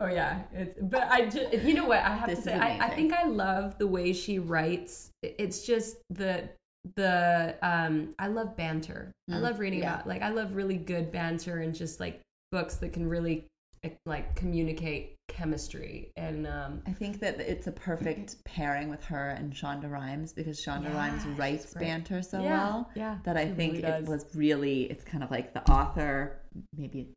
oh 0.00 0.06
yeah 0.06 0.42
it's 0.52 0.78
but 0.82 1.02
i 1.10 1.26
just 1.28 1.52
you 1.64 1.74
know 1.74 1.84
what 1.86 1.98
i 1.98 2.14
have 2.14 2.28
This 2.28 2.38
to 2.40 2.44
say 2.44 2.54
I, 2.54 2.86
I 2.86 2.90
think 2.90 3.12
i 3.12 3.24
love 3.24 3.76
the 3.78 3.86
way 3.86 4.12
she 4.12 4.38
writes 4.38 5.10
it's 5.22 5.62
just 5.66 5.96
the 6.10 6.48
the 6.96 7.56
um 7.62 8.14
i 8.18 8.26
love 8.28 8.56
banter 8.56 9.10
i 9.30 9.34
Mm, 9.34 9.40
love 9.40 9.58
reading 9.58 9.80
yeah. 9.80 9.94
about 9.94 10.06
like 10.06 10.22
i 10.22 10.28
love 10.28 10.54
really 10.54 10.76
good 10.76 11.10
banter 11.10 11.58
and 11.58 11.74
just 11.74 11.98
like 11.98 12.20
books 12.52 12.76
that 12.76 12.92
can 12.92 13.08
really 13.08 13.46
like 14.06 14.34
communicate 14.34 15.16
chemistry 15.28 16.12
and 16.16 16.46
um 16.46 16.82
I 16.86 16.92
think 16.92 17.20
that 17.20 17.40
it's 17.40 17.66
a 17.66 17.72
perfect 17.72 18.36
pairing 18.44 18.88
with 18.90 19.02
her 19.04 19.30
and 19.30 19.52
Shonda 19.52 19.90
Rhimes 19.90 20.32
because 20.32 20.60
Shonda 20.60 20.84
Yeah, 20.84 20.96
Rhimes 20.96 21.26
writes 21.38 21.74
banter 21.74 22.22
so 22.22 22.40
yeah, 22.42 22.50
well 22.50 22.90
yeah 22.94 23.18
that 23.24 23.36
I 23.36 23.48
think 23.48 23.74
really 23.76 23.88
it 23.88 24.06
was 24.06 24.26
really 24.34 24.82
it's 24.84 25.04
kind 25.04 25.24
of 25.24 25.30
like 25.30 25.54
the 25.54 25.68
author 25.70 26.40
maybe 26.76 27.08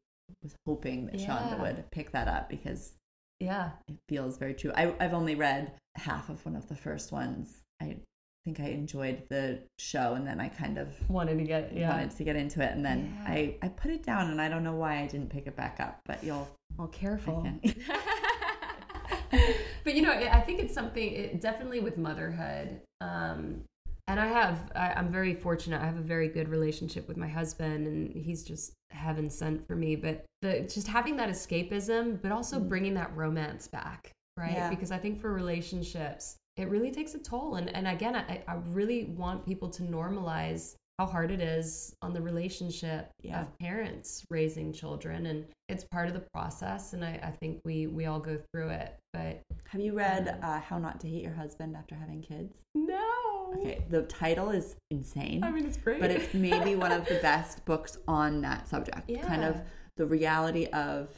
was 0.44 0.56
hoping 0.66 1.08
that. 1.08 1.16
Shonda 1.16 1.60
would 1.60 1.84
pick 1.92 2.12
that 2.12 2.28
up 2.28 2.50
because 2.50 2.94
yeah 3.40 3.72
it 3.88 3.98
feels 4.10 4.38
very 4.38 4.54
true. 4.54 4.72
I, 4.76 4.94
I've 5.00 5.14
only 5.14 5.36
read 5.36 5.74
half 5.96 6.30
of 6.30 6.44
one 6.46 6.56
of 6.56 6.68
the 6.70 6.76
first 6.76 7.12
ones. 7.12 7.62
I 7.82 7.98
think 8.48 8.62
I 8.62 8.72
enjoyed 8.72 9.24
the 9.28 9.60
show 9.78 10.14
and 10.14 10.26
then 10.26 10.40
I 10.40 10.48
kind 10.48 10.78
of 10.78 10.88
wanted 11.10 11.38
to 11.38 11.44
get 11.44 11.76
yeah 11.76 11.90
wanted 11.92 12.12
to 12.12 12.24
get 12.24 12.38
into 12.38 12.62
it 12.62 12.72
and 12.72 12.86
then 12.86 13.14
Yeah. 13.24 13.30
I, 13.34 13.56
I 13.62 13.68
put 13.68 13.92
it 13.92 14.04
down 14.04 14.32
and 14.32 14.40
I 14.40 14.48
don't 14.48 14.64
know 14.64 14.76
why 14.76 15.02
I 15.02 15.08
didn't 15.08 15.30
pick 15.30 15.48
it 15.48 15.56
back 15.58 15.82
up, 15.82 16.00
but 16.06 16.24
you'll 16.24 16.48
Well, 16.78 16.88
careful. 16.88 17.46
But 19.84 19.96
you 19.96 20.02
know, 20.02 20.12
I 20.12 20.42
think 20.42 20.60
it's 20.60 20.74
something 20.74 21.14
it, 21.14 21.40
definitely 21.40 21.80
with 21.80 21.98
motherhood. 21.98 22.82
Um, 23.00 23.64
and 24.08 24.20
I 24.20 24.28
have, 24.28 24.70
I, 24.76 24.92
I'm 24.94 25.12
very 25.12 25.34
fortunate. 25.34 25.82
I 25.82 25.86
have 25.86 25.98
a 25.98 26.02
very 26.02 26.28
good 26.28 26.50
relationship 26.50 27.08
with 27.08 27.16
my 27.16 27.28
husband, 27.28 27.88
and 27.88 28.14
he's 28.14 28.44
just 28.44 28.74
heaven 28.92 29.30
sent 29.30 29.66
for 29.66 29.78
me. 29.78 29.96
But 29.96 30.26
the 30.42 30.62
just 30.62 30.88
having 30.88 31.16
that 31.18 31.30
escapism, 31.30 32.22
but 32.22 32.34
also 32.34 32.60
bringing 32.60 32.96
that 32.96 33.16
romance 33.16 33.68
back, 33.70 34.12
right? 34.38 34.52
Yeah. 34.54 34.70
Because 34.70 34.92
I 34.92 34.98
think 34.98 35.22
for 35.22 35.32
relationships, 35.32 36.36
it 36.58 36.70
really 36.70 36.92
takes 36.92 37.14
a 37.16 37.20
toll. 37.20 37.56
And 37.56 37.74
and 37.76 37.88
again, 37.88 38.16
I, 38.16 38.44
I 38.48 38.56
really 38.70 39.06
want 39.06 39.46
people 39.46 39.70
to 39.70 39.84
normalize 39.84 40.76
how 41.00 41.06
hard 41.06 41.30
it 41.30 41.40
is 41.40 41.94
on 42.02 42.12
the 42.14 42.22
relationship 42.22 43.12
Yeah. 43.22 43.42
of 43.42 43.60
parents 43.60 44.26
raising 44.32 44.74
children 44.74 45.28
and 45.28 45.46
it's 45.70 45.84
part 45.84 46.08
of 46.08 46.16
the 46.16 46.24
process 46.34 46.94
and 46.94 47.06
I, 47.06 47.20
I 47.24 47.30
think 47.40 47.62
we 47.64 47.86
we 47.86 48.08
all 48.08 48.20
go 48.20 48.40
through 48.52 48.70
it 48.70 48.96
but 49.14 49.42
Have 49.70 49.80
you 49.80 49.94
read 49.94 50.40
uh, 50.42 50.60
How 50.60 50.80
Not 50.80 51.00
to 51.02 51.08
Hate 51.08 51.22
Your 51.22 51.34
Husband 51.36 51.76
After 51.76 51.94
Having 51.94 52.24
Kids? 52.24 52.58
no 52.74 53.54
Okay, 53.60 53.86
the 53.92 54.02
title 54.04 54.50
is 54.50 54.76
insane. 54.90 55.44
i 55.44 55.52
mean 55.52 55.66
it's 55.68 55.78
great 55.78 56.02
but 56.02 56.10
it's 56.10 56.34
maybe 56.34 56.76
one 56.76 56.92
of 56.92 57.06
the 57.08 57.16
best 57.22 57.64
books 57.66 58.00
on 58.08 58.42
that 58.42 58.68
subject. 58.68 59.08
Yeah. 59.08 59.22
Kind 59.28 59.44
of 59.44 59.62
the 59.98 60.06
reality 60.08 60.66
of 60.74 61.10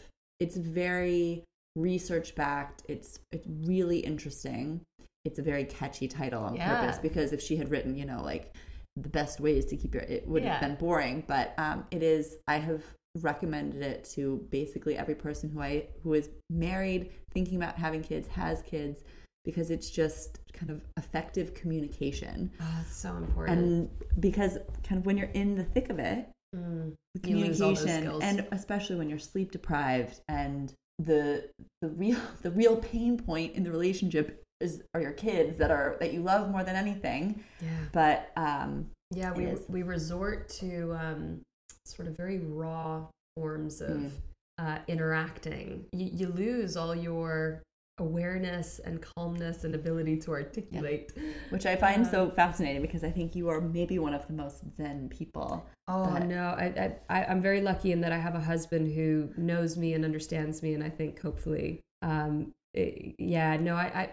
it's 0.42 0.58
very 0.58 1.46
research 1.78 2.36
backed. 2.36 2.84
It's 2.90 3.20
it's 3.32 3.48
really 3.66 4.00
interesting. 4.00 4.82
It's 5.26 5.40
a 5.40 5.42
very 5.44 5.66
catchy 5.66 6.08
title 6.08 6.44
on 6.44 6.56
Yeah. 6.56 6.76
purpose 6.76 6.98
because 7.00 7.34
if 7.34 7.42
she 7.42 7.56
had 7.56 7.70
written, 7.72 7.96
you 7.96 8.06
know, 8.06 8.22
like 8.24 8.56
the 8.96 9.10
best 9.10 9.40
ways 9.40 9.66
to 9.68 9.78
keep 9.78 9.94
your 9.94 10.04
it 10.04 10.28
would 10.28 10.44
have 10.44 10.62
been 10.62 10.76
boring. 10.76 11.24
But 11.28 11.54
um, 11.58 11.86
it 11.92 12.04
is. 12.04 12.38
I 12.48 12.58
have 12.58 12.84
recommended 13.22 13.82
it 13.82 14.04
to 14.16 14.46
basically 14.50 14.98
every 14.98 15.16
person 15.16 15.50
who 15.50 15.62
I 15.62 15.88
who 16.04 16.14
is 16.14 16.30
married, 16.50 17.12
thinking 17.34 17.58
about 17.58 17.76
having 17.76 18.02
kids, 18.04 18.28
has 18.30 18.62
kids, 18.62 19.04
because 19.46 19.72
it's 19.72 19.90
just 19.90 20.40
kind 20.54 20.70
of 20.70 20.82
effective 20.98 21.54
communication 21.54 22.52
oh, 22.62 22.78
it's 22.82 22.96
so 22.96 23.16
important 23.16 23.58
and 23.58 23.90
because 24.20 24.58
kind 24.84 25.00
of 25.00 25.06
when 25.06 25.18
you're 25.18 25.30
in 25.30 25.56
the 25.56 25.64
thick 25.64 25.90
of 25.90 26.00
it 26.00 26.28
Mm. 26.56 26.96
the 27.14 27.30
You 27.30 27.38
lose 27.38 27.62
all 27.62 27.70
those 27.70 27.84
communication 27.84 28.22
and 28.24 28.48
especially 28.52 28.96
when 28.96 29.08
you're 29.08 29.20
sleep 29.20 29.52
deprived 29.52 30.22
and 30.28 30.74
the 30.98 31.48
the 31.82 31.90
real 31.90 32.20
the 32.42 32.50
real 32.52 32.78
pain 32.78 33.18
point 33.18 33.54
in 33.54 33.64
the 33.64 33.72
relationship 33.72 34.44
is 34.62 34.82
are 34.94 35.02
your 35.02 35.12
kids 35.14 35.56
that 35.58 35.72
are 35.72 35.96
that 36.00 36.14
you 36.14 36.22
love 36.22 36.50
more 36.52 36.64
than 36.64 36.76
anything. 36.76 37.44
Yeah. 37.62 37.68
But 37.92 38.32
um 38.36 38.90
yeah 39.12 39.32
we 39.34 39.48
we 39.68 39.84
resort 39.84 40.50
to 40.62 40.94
um 40.94 41.42
sort 41.86 42.08
of 42.08 42.16
very 42.18 42.40
raw 42.40 43.06
forms 43.36 43.82
of 43.82 43.98
Mm. 43.98 44.12
uh, 44.60 44.78
interacting. 44.88 45.86
You, 45.94 46.10
you 46.14 46.28
lose 46.28 46.76
all 46.78 46.94
your 46.94 47.64
awareness 48.00 48.80
and 48.80 49.02
calmness 49.02 49.64
and 49.66 49.76
ability 49.76 50.18
to 50.18 50.32
articulate. 50.32 51.12
Which 51.50 51.66
i 51.66 51.76
find 51.76 52.06
Uh, 52.06 52.12
so 52.12 52.30
fascinating 52.32 52.82
because 52.82 53.04
i 53.04 53.12
think 53.12 53.36
you 53.36 53.50
are 53.50 53.60
maybe 53.62 54.00
one 54.00 54.14
of 54.14 54.26
the 54.28 54.34
most 54.34 54.64
zen 54.78 55.10
people 55.10 55.66
Oh 55.88 56.18
no, 56.20 56.44
I, 56.58 56.66
I 57.10 57.18
I- 57.20 57.26
I'm 57.26 57.42
very 57.42 57.62
lucky 57.62 57.92
in 57.92 58.02
that 58.02 58.12
I 58.12 58.18
have 58.20 58.36
a 58.36 58.40
husband 58.40 58.94
who 58.94 59.30
knows 59.38 59.76
me 59.76 59.94
and 59.96 60.06
understands 60.06 60.62
me, 60.62 60.76
and 60.76 60.84
I 60.84 60.90
think 61.00 61.20
hopefully, 61.20 61.80
um, 62.04 62.52
it- 62.76 63.16
yeah, 63.18 63.58
no, 63.58 63.74
I, 63.76 63.88
I 64.02 64.10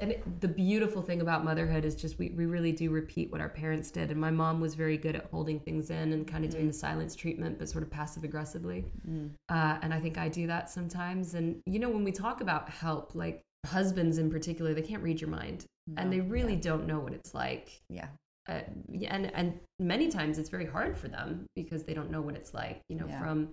and 0.00 0.12
it, 0.12 0.40
the 0.40 0.48
beautiful 0.48 1.02
thing 1.02 1.20
about 1.20 1.44
motherhood 1.44 1.84
is 1.84 1.94
just 1.94 2.18
we 2.18 2.30
we 2.30 2.46
really 2.46 2.72
do 2.72 2.90
repeat 2.90 3.30
what 3.32 3.40
our 3.40 3.48
parents 3.48 3.90
did, 3.90 4.10
and 4.10 4.20
my 4.20 4.30
mom 4.30 4.60
was 4.60 4.74
very 4.74 4.96
good 4.96 5.16
at 5.16 5.26
holding 5.30 5.58
things 5.60 5.90
in 5.90 6.12
and 6.12 6.26
kind 6.26 6.44
of 6.44 6.50
doing 6.50 6.66
the 6.66 6.72
silence 6.72 7.14
treatment, 7.16 7.58
but 7.58 7.68
sort 7.68 7.82
of 7.82 7.90
passive 7.90 8.24
aggressively, 8.24 8.84
uh, 9.48 9.78
and 9.82 9.92
I 9.92 10.00
think 10.00 10.16
I 10.18 10.28
do 10.28 10.46
that 10.46 10.70
sometimes. 10.70 11.34
And 11.34 11.60
you 11.66 11.78
know, 11.78 11.90
when 11.90 12.04
we 12.04 12.12
talk 12.12 12.40
about 12.40 12.68
help, 12.68 13.14
like 13.14 13.42
husbands 13.66 14.18
in 14.18 14.30
particular, 14.30 14.74
they 14.74 14.82
can't 14.82 15.02
read 15.02 15.20
your 15.20 15.30
mind, 15.30 15.64
and 15.96 16.12
they 16.12 16.20
really 16.20 16.56
don't 16.56 16.86
know 16.86 17.00
what 17.00 17.12
it's 17.12 17.34
like. 17.34 17.82
Yeah. 17.88 18.08
Uh, 18.48 18.60
and 19.08 19.34
and 19.34 19.58
many 19.78 20.08
times 20.10 20.38
it's 20.38 20.50
very 20.50 20.66
hard 20.66 20.96
for 20.96 21.08
them 21.08 21.46
because 21.56 21.84
they 21.84 21.94
don't 21.94 22.10
know 22.10 22.20
what 22.20 22.36
it's 22.36 22.52
like 22.52 22.82
you 22.90 22.96
know 22.96 23.06
Yeah. 23.08 23.18
from 23.18 23.48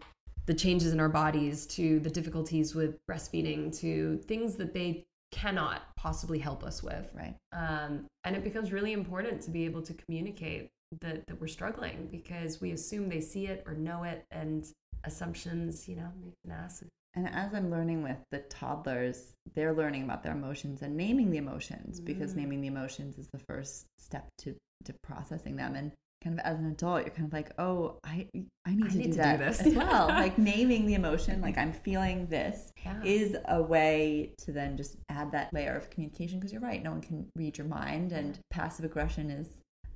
the 0.47 0.53
changes 0.53 0.91
in 0.91 0.99
our 0.99 1.07
bodies 1.07 1.65
to 1.67 1.99
the 2.01 2.09
difficulties 2.09 2.75
with 2.75 2.97
breastfeeding 3.09 3.73
to 3.79 4.17
things 4.27 4.55
that 4.55 4.73
they 4.73 5.05
cannot 5.31 5.81
possibly 5.95 6.39
help 6.39 6.63
us 6.63 6.83
with. 6.83 7.09
Right. 7.13 7.35
Um, 7.53 8.05
and 8.23 8.35
it 8.35 8.43
becomes 8.43 8.71
really 8.71 8.93
important 8.93 9.41
to 9.43 9.51
be 9.51 9.65
able 9.65 9.81
to 9.83 9.93
communicate 9.93 10.69
that, 11.01 11.25
that 11.27 11.39
we're 11.39 11.47
struggling 11.47 12.07
because 12.11 12.59
we 12.59 12.71
assume 12.71 13.09
they 13.09 13.21
see 13.21 13.47
it 13.47 13.63
or 13.65 13.73
know 13.73 14.03
it 14.03 14.25
and 14.31 14.67
assumptions, 15.03 15.87
you 15.87 15.95
know, 15.95 16.11
make 16.23 16.33
an 16.45 16.51
ass. 16.51 16.83
And 17.13 17.27
as 17.27 17.53
I'm 17.53 17.69
learning 17.69 18.03
with 18.03 18.17
the 18.31 18.39
toddlers, 18.39 19.33
they're 19.53 19.73
learning 19.73 20.03
about 20.03 20.23
their 20.23 20.31
emotions 20.33 20.81
and 20.81 20.95
naming 20.95 21.31
the 21.31 21.37
emotions 21.37 21.99
because 21.99 22.33
Mm. 22.33 22.37
naming 22.37 22.61
the 22.61 22.67
emotions 22.67 23.17
is 23.17 23.27
the 23.31 23.39
first 23.39 23.85
step 23.97 24.29
to 24.39 24.55
to 24.85 24.93
processing 25.03 25.57
them. 25.57 25.75
And 25.75 25.91
kind 26.23 26.39
of 26.39 26.45
as 26.45 26.59
an 26.59 26.67
adult, 26.67 27.01
you're 27.05 27.13
kind 27.15 27.27
of 27.27 27.33
like, 27.33 27.51
oh, 27.57 27.97
I 28.03 28.27
I 28.65 28.73
need 28.75 28.85
I 28.85 28.89
to 28.89 28.97
need 28.97 29.11
do 29.11 29.17
to 29.17 29.31
do 29.31 29.37
this. 29.37 29.61
as 29.61 29.73
well. 29.75 30.07
like 30.25 30.37
naming 30.37 30.85
the 30.85 30.93
emotion, 30.93 31.41
like 31.41 31.57
I'm 31.57 31.73
feeling 31.73 32.27
this, 32.27 32.71
Yeah. 32.85 33.01
is 33.03 33.35
a 33.47 33.61
way 33.61 34.33
to 34.39 34.51
then 34.51 34.77
just 34.77 34.97
add 35.09 35.31
that 35.31 35.51
layer 35.53 35.75
of 35.75 35.89
communication 35.89 36.39
because 36.39 36.51
you're 36.51 36.61
right, 36.61 36.81
no 36.83 36.91
one 36.91 37.01
can 37.01 37.27
read 37.35 37.57
your 37.57 37.67
mind, 37.67 38.11
and 38.11 38.37
passive 38.51 38.85
aggression 38.85 39.29
is 39.31 39.47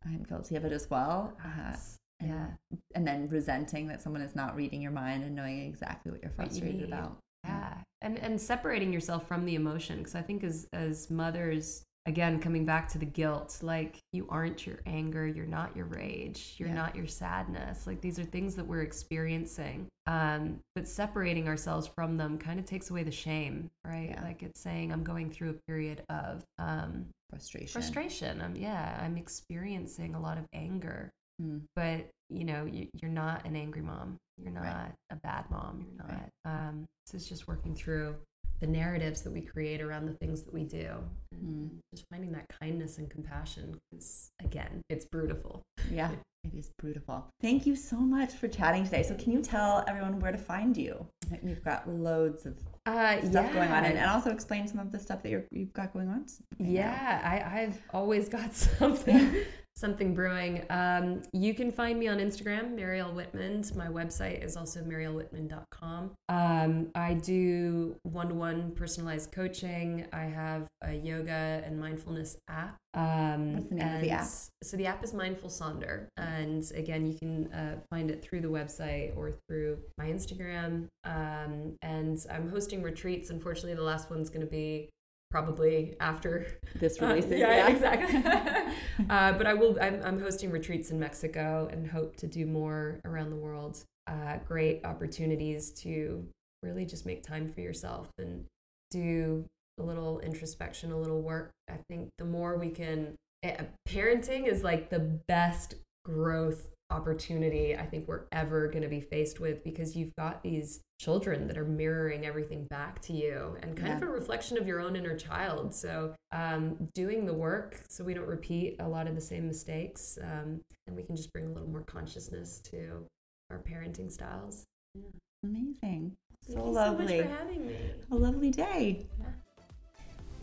I'm 0.06 0.24
guilty 0.24 0.56
of 0.56 0.66
it 0.66 0.72
as 0.72 0.90
well. 0.90 1.34
Uh, 1.44 1.76
and, 2.20 2.30
Yeah. 2.30 2.48
and 2.96 3.08
then 3.08 3.28
resenting 3.30 3.88
that 3.88 4.02
someone 4.02 4.22
is 4.22 4.36
not 4.36 4.56
reading 4.56 4.82
your 4.82 4.92
mind 4.92 5.24
and 5.24 5.36
knowing 5.36 5.60
exactly 5.66 6.12
what 6.12 6.22
you're 6.22 6.32
What 6.36 6.46
you 6.54 6.62
frustrated 6.62 6.88
about. 6.88 7.18
Yeah. 7.44 7.74
And 8.02 8.18
and 8.20 8.40
separating 8.42 8.92
yourself 8.94 9.28
from 9.28 9.46
the 9.46 9.56
emotion 9.56 9.98
because 10.00 10.16
I 10.16 10.22
think 10.22 10.44
as 10.44 10.68
as 10.74 11.10
mothers 11.12 11.84
again 12.06 12.40
coming 12.40 12.66
back 12.66 12.88
to 12.90 12.98
the 12.98 13.06
guilt 13.06 13.58
like 13.62 13.98
you 14.14 14.28
aren't 14.30 14.66
your 14.68 14.80
anger, 14.86 15.26
you're 15.26 15.46
not 15.46 15.76
your 15.76 15.86
rage, 15.86 16.56
you're 16.58 16.70
Yeah. 16.70 16.76
not 16.76 16.96
your 16.96 17.08
sadness. 17.08 17.88
Like 17.88 18.02
these 18.02 18.20
are 18.20 18.24
things 18.24 18.56
that 18.56 18.66
we're 18.68 18.82
experiencing. 18.84 19.88
Um 20.08 20.60
but 20.76 20.88
separating 20.88 21.48
ourselves 21.48 21.88
from 21.88 22.18
them 22.18 22.38
kind 22.38 22.60
of 22.60 22.66
takes 22.66 22.90
away 22.92 23.04
the 23.04 23.12
shame, 23.12 23.70
right? 23.86 24.10
Yeah. 24.10 24.24
Like 24.24 24.44
it's 24.44 24.60
saying 24.62 24.92
I'm 24.92 25.04
going 25.04 25.32
through 25.32 25.50
a 25.52 25.60
period 25.68 26.04
of 26.10 26.44
um 26.60 27.08
Frustration. 27.32 27.68
frustration. 27.82 28.42
Um 28.42 28.56
yeah, 28.56 29.00
I'm 29.02 29.18
experiencing 29.18 30.16
a 30.16 30.20
lot 30.20 30.38
of 30.38 30.46
anger. 30.54 31.12
Mm. 31.42 31.64
but 31.76 32.08
you 32.30 32.46
know 32.46 32.64
you, 32.64 32.88
you're 33.02 33.12
not 33.12 33.46
an 33.46 33.58
angry 33.58 33.82
mom 33.82 34.16
you're 34.42 34.54
not 34.54 34.64
Right. 34.64 34.94
a 35.10 35.18
bad 35.18 35.44
mom 35.52 35.86
you're 35.86 35.98
not 35.98 36.10
Right. 36.10 36.32
um 36.46 36.86
so 37.06 37.18
it's 37.18 37.28
just 37.28 37.46
working 37.46 37.76
through 37.76 38.16
the 38.62 38.68
narratives 38.68 39.22
that 39.22 39.32
we 39.32 39.42
create 39.42 39.82
around 39.82 40.06
the 40.06 40.14
things 40.14 40.44
that 40.44 40.54
we 40.54 40.64
do 40.64 40.90
and 41.32 41.42
Mm. 41.46 41.70
just 41.94 42.06
finding 42.10 42.32
that 42.32 42.46
kindness 42.62 42.98
and 42.98 43.10
compassion 43.10 43.78
because 43.92 44.30
again 44.44 44.82
it's 44.90 45.06
beautiful 45.06 45.62
Yeah, 45.92 46.12
it 46.46 46.54
is 46.56 46.70
beautiful. 46.82 47.28
Thank 47.42 47.66
you 47.66 47.76
so 47.76 47.98
much 47.98 48.32
for 48.34 48.48
chatting 48.48 48.84
today. 48.86 49.04
So, 49.04 49.16
can 49.16 49.32
you 49.34 49.42
tell 49.42 49.84
everyone 49.88 50.20
where 50.20 50.32
to 50.32 50.38
find 50.38 50.76
you? 50.78 51.08
We've 51.44 51.64
got 51.64 51.90
loads 51.90 52.46
of 52.46 52.58
uh 52.86 53.20
stuff 53.22 53.52
going 53.54 53.72
on, 53.72 53.84
and, 53.86 53.98
and 53.98 54.10
also 54.10 54.30
explain 54.32 54.68
some 54.68 54.80
of 54.80 54.92
the 54.92 55.00
stuff 55.00 55.22
that 55.24 55.30
you're, 55.30 55.46
you've 55.52 55.74
got 55.74 55.92
going 55.94 56.08
on. 56.08 56.20
right 56.22 56.60
now. 56.60 56.70
Yeah, 56.70 57.22
I, 57.24 57.62
I've 57.62 57.82
always 57.92 58.30
got 58.30 58.54
something 58.80 59.36
something 59.76 60.14
brewing. 60.14 60.66
Um, 60.70 61.22
you 61.34 61.54
can 61.54 61.72
find 61.72 62.00
me 62.00 62.08
on 62.08 62.20
Instagram, 62.20 62.76
Mariel 62.76 63.12
Whitman. 63.12 63.64
My 63.76 63.88
website 63.88 64.44
is 64.44 64.56
also 64.56 64.82
marielwhitman.com. 64.82 66.12
Um, 66.30 66.92
I 66.96 67.16
do 67.16 67.96
one 68.04 68.30
to 68.30 68.36
one 68.36 68.72
personalized 68.72 69.32
coaching. 69.32 70.06
I 70.14 70.24
have 70.24 70.68
a 70.82 70.94
yoga 70.94 71.62
and 71.66 71.80
mindfulness 71.80 72.38
app. 72.50 72.78
Um, 72.94 73.56
What's 73.56 73.68
the 73.68 73.76
name 73.76 73.96
of 73.96 74.02
the 74.02 74.10
app? 74.12 74.28
So 74.64 74.78
the 74.78 74.86
app 74.86 75.04
is 75.04 75.14
Mindful 75.14 75.50
Sonder, 75.50 76.08
and 76.16 76.64
again, 76.74 77.06
you 77.06 77.18
can 77.18 77.52
uh, 77.52 77.80
find 77.90 78.10
it 78.10 78.24
through 78.24 78.42
the 78.42 78.48
website 78.48 79.16
or 79.18 79.34
through 79.48 79.80
my 79.98 80.06
Instagram. 80.06 80.88
Um, 81.04 81.76
and 81.82 82.26
I'm 82.32 82.50
hosting 82.50 82.82
retreats. 82.82 83.30
Unfortunately, 83.30 83.74
the 83.74 83.84
last 83.84 84.10
one's 84.10 84.30
going 84.30 84.46
to 84.46 84.52
be 84.52 84.90
probably 85.36 85.94
after 86.00 86.48
This 86.76 87.02
uh, 87.02 87.08
releases. 87.08 87.38
yeah, 87.38 87.68
exactly. 87.68 88.24
uh, 89.10 89.34
but 89.34 89.46
I 89.46 89.54
will. 89.54 89.78
I'm, 89.82 90.02
I'm 90.02 90.18
hosting 90.18 90.50
retreats 90.50 90.92
in 90.92 91.00
Mexico 91.00 91.68
and 91.70 91.86
hope 91.86 92.16
to 92.18 92.28
do 92.28 92.46
more 92.46 93.02
around 93.04 93.32
the 93.32 93.36
world. 93.36 93.84
Uh, 94.08 94.38
great 94.48 94.86
opportunities 94.86 95.72
to 95.72 96.26
really 96.64 96.86
just 96.86 97.06
make 97.06 97.22
time 97.22 97.52
for 97.52 97.60
yourself 97.60 98.08
and 98.18 98.46
do 98.92 99.44
a 99.78 99.84
little 99.84 100.20
introspection, 100.20 100.94
a 100.94 100.98
little 100.98 101.22
work. 101.22 101.52
I 101.70 101.80
think 101.90 102.12
the 102.18 102.24
more 102.24 102.58
we 102.58 102.70
can, 102.70 103.16
eh, 103.44 103.58
parenting 103.90 104.48
is 104.48 104.64
like 104.64 104.90
the 104.90 105.00
best 105.28 105.76
growth 106.06 106.70
opportunity 106.90 107.76
I 107.76 107.86
think 107.86 108.08
we're 108.08 108.26
ever 108.32 108.68
going 108.68 108.84
to 108.84 108.88
be 108.88 109.02
faced 109.02 109.40
with 109.40 109.64
because 109.64 109.96
you've 109.96 110.16
got 110.18 110.44
these 110.44 110.82
children 111.00 111.48
that 111.48 111.58
are 111.58 111.66
mirroring 111.66 112.26
everything 112.26 112.66
back 112.66 113.02
to 113.04 113.14
you 113.14 113.58
and 113.62 113.76
kind 113.76 113.94
of 113.94 114.04
a 114.04 114.12
reflection 114.12 114.58
of 114.58 114.68
your 114.68 114.80
own 114.80 114.96
inner 114.96 115.18
child. 115.18 115.74
So, 115.74 116.14
um, 116.32 116.90
doing 116.94 117.26
the 117.26 117.34
work 117.34 117.80
so 117.90 118.04
we 118.04 118.14
don't 118.14 118.28
repeat 118.28 118.76
a 118.80 118.88
lot 118.88 119.08
of 119.08 119.16
the 119.16 119.22
same 119.22 119.48
mistakes 119.48 120.18
um, 120.22 120.62
and 120.88 120.96
we 120.96 121.04
can 121.04 121.16
just 121.16 121.34
bring 121.34 121.46
a 121.46 121.50
little 121.50 121.70
more 121.70 121.82
consciousness 121.84 122.62
to 122.72 123.06
our 123.50 123.60
parenting 123.60 124.12
styles. 124.12 124.66
Yeah. 124.94 125.04
Amazing. 125.44 126.16
Thank 126.48 126.60
So 126.60 126.66
you 126.66 126.72
lovely. 126.72 127.08
so 127.08 127.24
much 127.24 127.24
for 127.32 127.36
having 127.36 127.68
me. 127.68 127.78
A 128.12 128.16
lovely 128.16 128.52
day. 128.52 129.06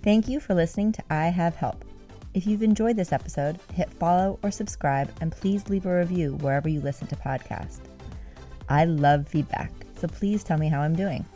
Thank 0.03 0.29
you 0.29 0.41
for 0.41 0.55
listening 0.55 0.93
to 0.93 1.03
I 1.09 1.29
Have 1.29 1.57
Help. 1.57 1.85
If 2.35 2.47
you've 2.47 2.63
enjoyed 2.63 2.97
this 2.97 3.13
episode, 3.13 3.59
hit 3.75 3.93
follow 3.95 4.39
or 4.43 4.51
subscribe 4.51 5.13
and 5.21 5.31
please 5.31 5.69
leave 5.69 5.85
a 5.85 5.99
review 5.99 6.37
wherever 6.41 6.69
you 6.69 6.81
listen 6.81 7.07
to 7.09 7.17
podcasts. 7.17 7.81
I 8.71 8.87
love 8.87 9.29
feedback, 9.29 9.71
so 9.97 10.09
please 10.09 10.43
tell 10.43 10.57
me 10.57 10.69
how 10.69 10.81
I'm 10.81 10.97
doing. 10.97 11.27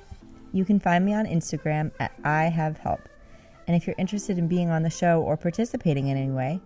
You 0.52 0.64
can 0.64 0.80
find 0.80 1.04
me 1.04 1.12
on 1.12 1.26
Instagram 1.26 1.90
at 2.00 2.12
I 2.24 2.44
Have 2.44 2.78
Help. 2.78 3.00
And 3.66 3.76
if 3.76 3.86
you're 3.86 3.96
interested 3.98 4.38
in 4.38 4.48
being 4.48 4.70
on 4.70 4.84
the 4.84 4.90
show 4.90 5.20
or 5.20 5.36
participating 5.36 6.08
in 6.08 6.16
any 6.16 6.30
way, 6.30 6.60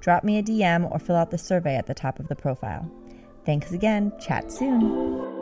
drop 0.00 0.24
me 0.24 0.38
a 0.38 0.42
DM 0.42 0.90
or 0.90 0.98
fill 0.98 1.16
out 1.16 1.30
the 1.30 1.36
survey 1.36 1.76
at 1.76 1.86
the 1.86 1.94
top 1.94 2.18
of 2.18 2.28
the 2.28 2.36
profile. 2.36 2.90
Thanks 3.44 3.72
again. 3.72 4.10
Chat 4.18 4.50
soon. 4.50 5.35